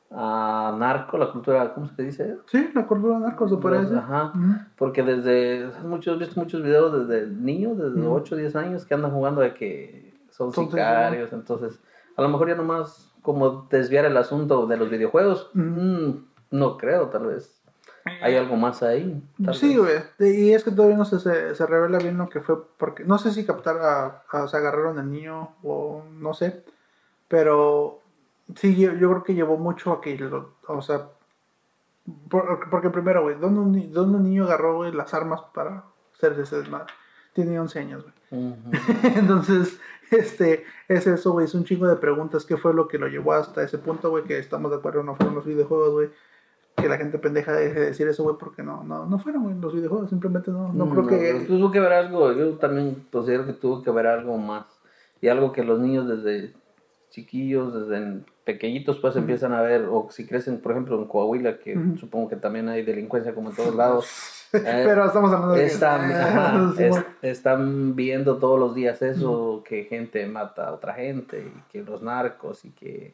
uh, 0.10 0.76
narco, 0.76 1.20
la 1.20 1.32
cultura, 1.32 1.72
¿cómo 1.76 1.88
se 1.88 2.02
dice? 2.02 2.38
Sí, 2.48 2.72
la 2.74 2.88
cultura 2.88 3.20
narco 3.20 3.48
se 3.48 3.56
decir. 3.56 3.98
Ajá, 3.98 4.34
porque 4.76 5.04
desde, 5.04 5.70
muchos, 5.84 6.18
visto 6.18 6.40
muchos 6.40 6.64
videos 6.64 7.08
desde 7.08 7.28
niños, 7.28 7.78
desde 7.78 8.08
8 8.08 8.34
o 8.34 8.38
10 8.40 8.56
años, 8.56 8.86
que 8.86 8.94
andan 8.96 9.12
jugando 9.12 9.42
de 9.42 9.54
que 9.54 10.16
son, 10.32 10.52
sicarios, 10.52 11.32
entonces, 11.32 11.80
a 12.18 12.24
lo 12.24 12.30
mejor 12.30 12.50
ya 12.50 12.56
nomás 12.56 13.14
como 13.22 13.68
desviar 13.70 14.06
el 14.06 14.18
asunto 14.18 14.66
de 14.66 14.78
los 14.78 14.90
videojuegos, 14.90 15.52
mm, 15.54 16.33
no 16.54 16.78
creo, 16.78 17.10
tal 17.10 17.26
vez. 17.28 17.60
Hay 18.22 18.36
algo 18.36 18.56
más 18.56 18.84
ahí. 18.84 19.24
Sí, 19.54 19.76
güey. 19.76 20.02
Y 20.20 20.52
es 20.52 20.64
que 20.64 20.72
todavía 20.72 20.98
no 20.98 21.06
se, 21.06 21.20
se, 21.20 21.66
revela 21.66 21.98
bien 21.98 22.18
lo 22.18 22.30
que 22.30 22.42
fue, 22.42 22.64
porque 22.78 23.04
no 23.06 23.18
sé 23.18 23.32
si 23.32 23.46
captar 23.46 23.78
a, 23.78 24.24
a 24.30 24.44
o 24.44 24.48
sea, 24.48 24.60
agarraron 24.60 25.00
al 25.00 25.10
niño 25.10 25.56
o 25.64 26.04
no 26.12 26.34
sé, 26.34 26.64
pero 27.28 28.02
sí, 28.56 28.76
yo, 28.76 28.94
yo 28.94 29.10
creo 29.10 29.24
que 29.24 29.34
llevó 29.34 29.58
mucho 29.58 29.94
a 29.94 30.02
que, 30.02 30.22
o 30.68 30.82
sea, 30.82 31.10
porque 32.30 32.90
primero, 32.90 33.24
güey, 33.24 33.40
¿dónde, 33.40 33.60
un, 33.60 33.94
¿dónde 33.94 34.18
un 34.18 34.24
niño 34.24 34.44
agarró, 34.44 34.76
güey, 34.76 34.92
las 34.92 35.14
armas 35.14 35.42
para 35.54 35.86
hacer 36.14 36.38
ese 36.40 36.58
desmadre? 36.58 36.94
Tiene 37.34 37.60
11 37.60 37.80
años, 37.80 38.04
güey. 38.04 38.54
Entonces, 39.16 39.80
este, 40.12 40.66
es 40.88 41.08
eso, 41.08 41.32
güey, 41.32 41.46
es 41.46 41.56
un 41.56 41.64
chingo 41.64 41.88
de 41.88 41.96
preguntas. 41.96 42.46
¿Qué 42.46 42.58
fue 42.58 42.74
lo 42.74 42.88
que 42.88 43.00
lo 43.00 43.08
llevó 43.08 43.34
hasta 43.34 43.64
ese 43.64 43.78
punto, 43.78 44.10
güey? 44.10 44.24
Que 44.26 44.38
estamos 44.38 44.70
de 44.70 44.78
acuerdo, 44.78 45.02
no 45.02 45.16
fueron 45.16 45.36
los 45.36 45.46
videojuegos, 45.46 45.92
güey. 45.92 46.10
Que 46.76 46.90
la 46.90 46.98
gente 46.98 47.20
pendeja 47.20 47.54
deje 47.54 47.80
de 47.80 47.86
decir 47.88 48.08
eso, 48.08 48.24
güey, 48.24 48.36
porque 48.38 48.64
no, 48.64 48.84
no, 48.84 49.06
no 49.06 49.20
fueron, 49.20 49.44
güey, 49.44 49.56
los 49.60 49.74
videojuegos, 49.74 50.10
simplemente 50.10 50.52
no, 50.52 50.74
no, 50.74 50.90
creo 50.90 51.08
que... 51.08 51.46
Tuvo 51.46 51.72
que 51.72 51.80
ver 51.80 51.94
algo, 51.94 52.34
yo 52.34 52.58
también 52.58 53.06
considero 53.12 53.46
que 53.46 53.54
tuvo 53.54 53.84
que 53.84 53.92
ver 53.92 54.08
algo 54.08 54.38
más. 54.38 54.66
Y 55.22 55.28
algo 55.28 55.52
que 55.52 55.64
los 55.64 55.80
niños 55.80 56.08
desde 56.08 56.54
chiquillos, 57.14 57.88
desde 57.88 58.24
pequeñitos, 58.44 59.00
pues 59.00 59.16
empiezan 59.16 59.54
a 59.54 59.62
ver, 59.62 59.88
o 59.90 60.08
si 60.10 60.26
crecen, 60.26 60.60
por 60.60 60.72
ejemplo, 60.72 61.00
en 61.00 61.06
Coahuila, 61.06 61.60
que 61.60 61.78
supongo 62.00 62.28
que 62.28 62.36
también 62.36 62.68
hay 62.70 62.84
delincuencia 62.84 63.36
como 63.36 63.52
en 63.52 63.56
todos 63.56 63.76
lados. 63.76 64.48
Eh, 64.52 64.60
Pero 64.86 65.06
estamos 65.06 65.32
hablando 65.32 65.54
de 65.54 65.66
están, 65.66 66.74
están 67.22 67.96
viendo 67.96 68.38
todos 68.38 68.60
los 68.60 68.74
días 68.74 69.02
eso, 69.04 69.64
que 69.64 69.84
gente 69.84 70.26
mata 70.26 70.70
a 70.70 70.74
otra 70.74 70.94
gente, 70.96 71.52
y 71.56 71.72
que 71.72 71.84
los 71.84 72.02
narcos, 72.02 72.66
y 72.66 72.72
que 72.72 73.14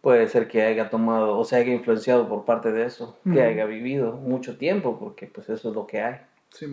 puede 0.00 0.28
ser 0.28 0.48
que 0.48 0.62
haya 0.62 0.90
tomado, 0.90 1.38
o 1.38 1.44
se 1.44 1.56
haya 1.56 1.72
influenciado 1.72 2.28
por 2.28 2.44
parte 2.44 2.72
de 2.72 2.84
eso, 2.84 3.18
que 3.24 3.42
haya 3.42 3.66
vivido 3.66 4.12
mucho 4.12 4.56
tiempo, 4.56 4.98
porque 4.98 5.26
pues 5.26 5.48
eso 5.48 5.70
es 5.70 5.74
lo 5.74 5.86
que 5.86 6.00
hay. 6.00 6.16
Sí, 6.50 6.66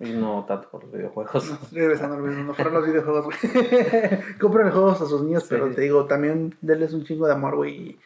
y 0.00 0.10
no 0.12 0.44
tanto 0.46 0.68
por 0.70 0.82
los 0.82 0.92
videojuegos. 0.92 1.72
regresando 1.72 2.16
no 2.16 2.54
fueron 2.54 2.74
los 2.74 2.86
videojuegos, 2.86 3.24
güey. 3.26 3.38
Compren 4.40 4.70
juegos 4.70 5.00
a 5.00 5.06
sus 5.06 5.22
niños, 5.22 5.46
pero 5.48 5.70
te 5.70 5.82
digo, 5.82 6.06
también 6.06 6.56
denles 6.60 6.92
un 6.92 7.04
chingo 7.04 7.26
de 7.26 7.32
amor, 7.32 7.56
güey. 7.56 7.74
Y, 7.74 8.00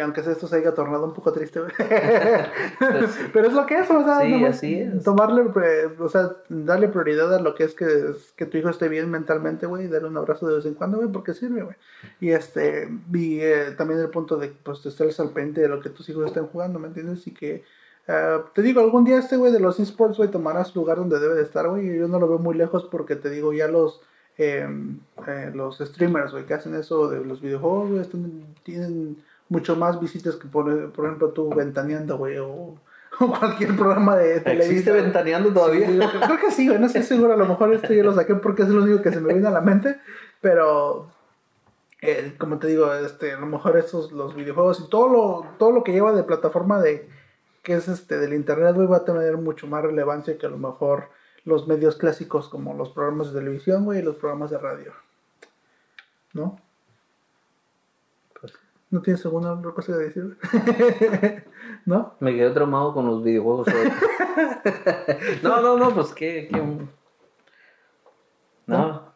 aunque 0.00 0.20
esto 0.20 0.46
se 0.46 0.56
haya 0.56 0.74
tornado 0.74 1.04
un 1.04 1.12
poco 1.12 1.32
triste, 1.32 1.60
güey. 1.60 1.72
Pues 1.76 3.18
pero 3.32 3.48
es 3.48 3.52
lo 3.52 3.66
que 3.66 3.78
es, 3.78 3.90
o 3.90 4.02
sea, 4.04 4.20
sí, 4.20 4.44
así 4.44 4.74
es. 4.80 5.02
tomarle, 5.04 5.42
o 5.98 6.08
sea, 6.08 6.36
darle 6.48 6.88
prioridad 6.88 7.34
a 7.34 7.40
lo 7.40 7.54
que 7.54 7.64
es 7.64 7.74
que, 7.74 8.14
que 8.36 8.46
tu 8.46 8.56
hijo 8.56 8.70
esté 8.70 8.88
bien 8.88 9.10
mentalmente, 9.10 9.66
güey, 9.66 9.84
y 9.84 9.88
darle 9.88 10.08
un 10.08 10.16
abrazo 10.16 10.48
de 10.48 10.56
vez 10.56 10.66
en 10.66 10.74
cuando, 10.74 10.98
güey, 10.98 11.10
porque 11.12 11.34
sirve, 11.34 11.62
güey. 11.62 11.76
Y 12.20 12.30
este, 12.30 12.88
y 13.12 13.40
eh, 13.40 13.74
también 13.76 14.00
el 14.00 14.08
punto 14.08 14.36
de, 14.36 14.48
pues, 14.48 14.84
estar 14.86 15.06
al 15.06 15.32
pendiente 15.32 15.60
de 15.60 15.68
lo 15.68 15.80
que 15.80 15.90
tus 15.90 16.08
hijos 16.08 16.26
estén 16.26 16.46
jugando, 16.46 16.78
¿me 16.78 16.88
entiendes? 16.88 17.26
Y 17.26 17.32
que 17.32 17.62
eh, 18.08 18.38
te 18.54 18.62
digo, 18.62 18.80
algún 18.80 19.04
día 19.04 19.18
este 19.18 19.36
güey 19.36 19.52
de 19.52 19.60
los 19.60 19.78
esports, 19.78 20.16
güey, 20.16 20.30
tomará 20.30 20.64
su 20.64 20.78
lugar 20.78 20.96
donde 20.96 21.20
debe 21.20 21.34
de 21.34 21.42
estar, 21.42 21.68
güey. 21.68 21.98
Yo 21.98 22.08
no 22.08 22.18
lo 22.18 22.28
veo 22.28 22.38
muy 22.38 22.56
lejos 22.56 22.84
porque 22.90 23.14
te 23.14 23.28
digo, 23.28 23.52
ya 23.52 23.68
los, 23.68 24.00
em, 24.38 25.00
eh, 25.26 25.52
los 25.54 25.78
streamers, 25.78 26.32
güey, 26.32 26.46
que 26.46 26.54
hacen 26.54 26.74
eso 26.74 27.10
de 27.10 27.24
los 27.24 27.42
videojuegos, 27.42 27.90
güey, 27.90 28.24
tienen 28.62 29.22
mucho 29.50 29.76
más 29.76 30.00
visitas 30.00 30.36
que, 30.36 30.48
por, 30.48 30.70
ejemplo, 30.70 31.30
tú 31.30 31.50
ventaneando, 31.50 32.16
güey, 32.16 32.38
o, 32.38 32.76
cualquier 33.18 33.76
programa 33.76 34.16
de 34.16 34.40
televisión. 34.40 34.78
¿Existe 34.78 34.92
ventaneando 34.92 35.52
todavía? 35.52 35.86
creo 35.86 36.38
que 36.38 36.50
sí, 36.50 36.68
güey, 36.68 36.80
no 36.80 36.86
estoy 36.86 37.02
seguro. 37.02 37.34
A 37.34 37.36
lo 37.36 37.46
mejor 37.46 37.74
este 37.74 37.94
yo 37.94 38.04
lo 38.04 38.14
saqué 38.14 38.36
porque 38.36 38.62
es 38.62 38.68
lo 38.68 38.82
único 38.82 39.02
que 39.02 39.12
se 39.12 39.20
me 39.20 39.34
viene 39.34 39.48
a 39.48 39.52
la 39.52 39.60
mente, 39.60 40.00
pero. 40.40 41.10
Eh, 42.02 42.34
como 42.38 42.58
te 42.58 42.68
digo, 42.68 42.94
este, 42.94 43.32
a 43.32 43.40
lo 43.40 43.44
mejor 43.44 43.76
estos, 43.76 44.10
los 44.12 44.34
videojuegos 44.34 44.80
y 44.80 44.88
todo 44.88 45.08
lo, 45.08 45.46
todo 45.58 45.70
lo 45.70 45.84
que 45.84 45.92
lleva 45.92 46.14
de 46.14 46.22
plataforma 46.22 46.80
de, 46.80 47.06
que 47.62 47.74
es 47.74 47.88
este 47.88 48.16
del 48.16 48.32
internet, 48.32 48.74
güey, 48.74 48.86
va 48.86 48.98
a 48.98 49.04
tener 49.04 49.36
mucho 49.36 49.66
más 49.66 49.82
relevancia 49.82 50.38
que 50.38 50.46
a 50.46 50.48
lo 50.48 50.56
mejor 50.56 51.10
los 51.44 51.68
medios 51.68 51.96
clásicos 51.96 52.48
como 52.48 52.72
los 52.72 52.88
programas 52.88 53.34
de 53.34 53.40
televisión, 53.40 53.84
güey, 53.84 53.98
y 53.98 54.02
los 54.02 54.16
programas 54.16 54.50
de 54.50 54.56
radio. 54.56 54.94
¿No? 56.32 56.58
¿No 58.90 59.00
tienes 59.02 59.24
alguna 59.24 59.52
otra 59.52 59.70
cosa 59.72 59.92
que 59.92 59.98
decir? 59.98 60.36
¿No? 61.86 62.14
Me 62.20 62.34
quedé 62.34 62.50
traumado 62.50 62.92
con 62.92 63.06
los 63.06 63.22
videojuegos. 63.22 63.68
no, 65.42 65.60
no, 65.60 65.76
no, 65.76 65.94
pues 65.94 66.12
qué, 66.12 66.48
qué... 66.52 66.62
No. 68.66 69.12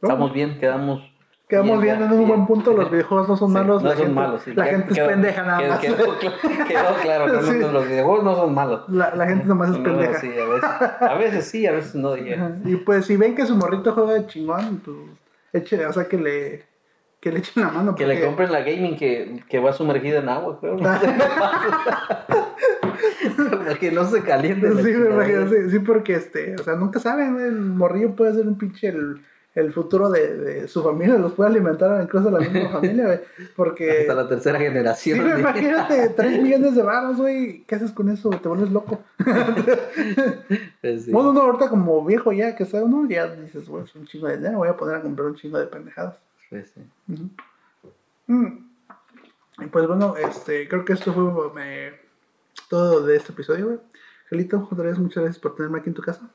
Estamos 0.00 0.32
bien, 0.32 0.58
quedamos 0.58 1.02
Quedamos 1.48 1.80
viendo 1.80 2.04
en 2.04 2.12
un 2.12 2.28
buen 2.28 2.46
punto, 2.46 2.74
los 2.74 2.90
videojuegos 2.90 3.26
no 3.26 3.36
son 3.38 3.52
malos. 3.52 3.82
No 3.82 3.88
la 3.88 3.96
son 3.96 4.04
gente, 4.04 4.20
malos. 4.20 4.46
La 4.48 4.64
gente 4.66 4.92
es 4.92 5.00
pendeja 5.00 5.42
nada 5.44 5.66
más. 5.66 5.80
Quedó, 5.80 5.96
claro, 7.02 7.26
los 7.26 7.88
videojuegos 7.88 8.22
no 8.22 8.36
son 8.36 8.54
malos. 8.54 8.82
La, 8.88 9.14
la 9.14 9.26
gente 9.26 9.46
nomás 9.46 9.70
es 9.70 9.78
pendeja. 9.78 10.20
Sí, 10.20 10.28
a, 10.38 10.44
veces, 10.44 10.70
a 11.00 11.14
veces 11.14 11.44
sí, 11.46 11.66
a 11.66 11.72
veces 11.72 11.94
no. 11.94 12.14
Y 12.18 12.76
pues 12.84 13.06
si 13.06 13.16
ven 13.16 13.34
que 13.34 13.46
su 13.46 13.56
morrito 13.56 13.92
juega 13.92 14.26
chingón, 14.26 14.82
pues 14.84 14.96
eche, 15.54 15.86
o 15.86 15.92
sea 15.94 16.06
que 16.06 16.18
le, 16.18 16.66
que 17.20 17.32
le 17.32 17.40
echen 17.40 17.62
la 17.62 17.70
mano. 17.70 17.94
Que 17.94 18.06
le 18.06 18.24
compren 18.24 18.52
la 18.52 18.60
gaming 18.60 18.96
que, 18.96 19.42
que 19.48 19.58
va 19.58 19.72
sumergida 19.72 20.20
en 20.20 20.28
agua, 20.28 20.60
creo. 20.60 20.76
que 23.80 23.90
no 23.90 24.04
se 24.04 24.22
caliente. 24.22 24.70
Sí, 24.82 24.92
sí, 24.92 25.70
sí, 25.70 25.78
porque 25.80 26.14
este, 26.14 26.54
o 26.54 26.62
sea, 26.62 26.76
nunca 26.76 27.00
saben, 27.00 27.40
el 27.40 27.60
morrillo 27.60 28.14
puede 28.14 28.34
ser 28.34 28.46
un 28.46 28.58
pinche... 28.58 28.88
El, 28.88 29.20
el 29.58 29.72
futuro 29.72 30.08
de, 30.08 30.36
de, 30.36 30.68
su 30.68 30.82
familia 30.82 31.18
los 31.18 31.32
puede 31.32 31.50
alimentar 31.50 32.00
incluso 32.00 32.30
la 32.30 32.38
misma 32.38 32.68
familia, 32.68 33.06
güey. 33.06 33.20
Porque. 33.56 33.90
Hasta 34.02 34.14
la 34.14 34.28
tercera 34.28 34.58
generación. 34.58 35.18
Sí, 35.18 35.40
imagínate, 35.40 36.08
3 36.10 36.42
millones 36.42 36.76
de 36.76 36.82
varos, 36.82 37.16
güey. 37.16 37.64
¿Qué 37.66 37.74
haces 37.74 37.90
con 37.90 38.08
eso? 38.08 38.30
Te 38.30 38.48
vuelves 38.48 38.70
loco. 38.70 39.00
Pues 40.80 41.10
bueno, 41.10 41.30
uno 41.30 41.42
ahorita 41.42 41.70
como 41.70 42.04
viejo 42.04 42.32
ya, 42.32 42.54
que 42.54 42.62
está 42.62 42.82
uno, 42.82 43.08
ya 43.08 43.26
dices, 43.26 43.68
güey, 43.68 43.84
es 43.84 43.94
un 43.94 44.06
chingo 44.06 44.28
de 44.28 44.36
dinero, 44.36 44.58
voy 44.58 44.68
a 44.68 44.76
poner 44.76 44.96
a 44.96 45.02
comprar 45.02 45.26
un 45.26 45.34
chingo 45.34 45.58
de 45.58 45.66
pendejadas. 45.66 46.16
Pues 46.50 46.70
sí. 46.70 46.80
Mm. 48.26 48.68
Y 49.60 49.66
pues 49.66 49.86
bueno, 49.86 50.16
este, 50.16 50.68
creo 50.68 50.84
que 50.84 50.92
esto 50.92 51.12
fue 51.12 51.98
todo 52.68 53.04
de 53.04 53.16
este 53.16 53.32
episodio, 53.32 53.66
güey. 53.66 53.78
Gelito, 54.28 54.68
otra 54.70 54.84
vez 54.84 54.98
muchas 54.98 55.22
gracias 55.22 55.42
por 55.42 55.56
tenerme 55.56 55.78
aquí 55.78 55.88
en 55.88 55.94
tu 55.94 56.02
casa. 56.02 56.28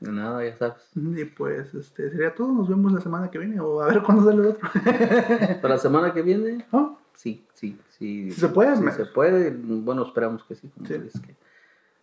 De 0.00 0.12
nada, 0.12 0.44
ya 0.44 0.56
sabes. 0.56 0.90
Y 0.94 1.24
pues 1.24 1.72
este 1.74 2.10
sería 2.10 2.34
todo. 2.34 2.52
Nos 2.52 2.68
vemos 2.68 2.92
la 2.92 3.00
semana 3.00 3.30
que 3.30 3.38
viene. 3.38 3.60
O 3.60 3.80
a 3.80 3.86
ver 3.86 4.02
cuándo 4.04 4.24
sale 4.24 4.42
el 4.42 4.48
otro. 4.48 4.68
¿Para 5.62 5.74
la 5.74 5.78
semana 5.78 6.12
que 6.12 6.22
viene? 6.22 6.66
¿Oh? 6.72 6.98
Sí, 7.14 7.46
sí, 7.54 7.78
sí. 7.98 8.30
Si 8.30 8.40
se 8.40 8.48
puede, 8.48 8.76
si 8.76 8.90
se 8.90 9.06
puede. 9.06 9.50
Bueno, 9.50 10.04
esperamos 10.04 10.44
que 10.44 10.54
sí. 10.54 10.70
sí. 10.86 11.20
que 11.20 11.34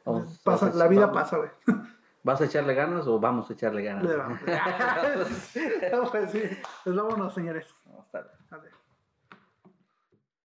vamos, 0.05 0.39
pasa, 0.43 0.71
la 0.73 0.87
vida 0.87 1.11
pasa, 1.11 1.37
güey. 1.37 1.49
¿Vas 2.23 2.39
a 2.39 2.45
echarle 2.45 2.73
ganas 2.73 3.05
o 3.05 3.19
vamos 3.19 3.49
a 3.49 3.53
echarle 3.53 3.83
ganas? 3.83 4.03
Le 4.05 4.15
vamos. 4.15 4.39
pues 6.11 6.31
sí. 6.31 6.43
Pues 6.83 6.95
vámonos, 6.95 7.33
señores. 7.33 7.67
Vamos, 7.85 8.07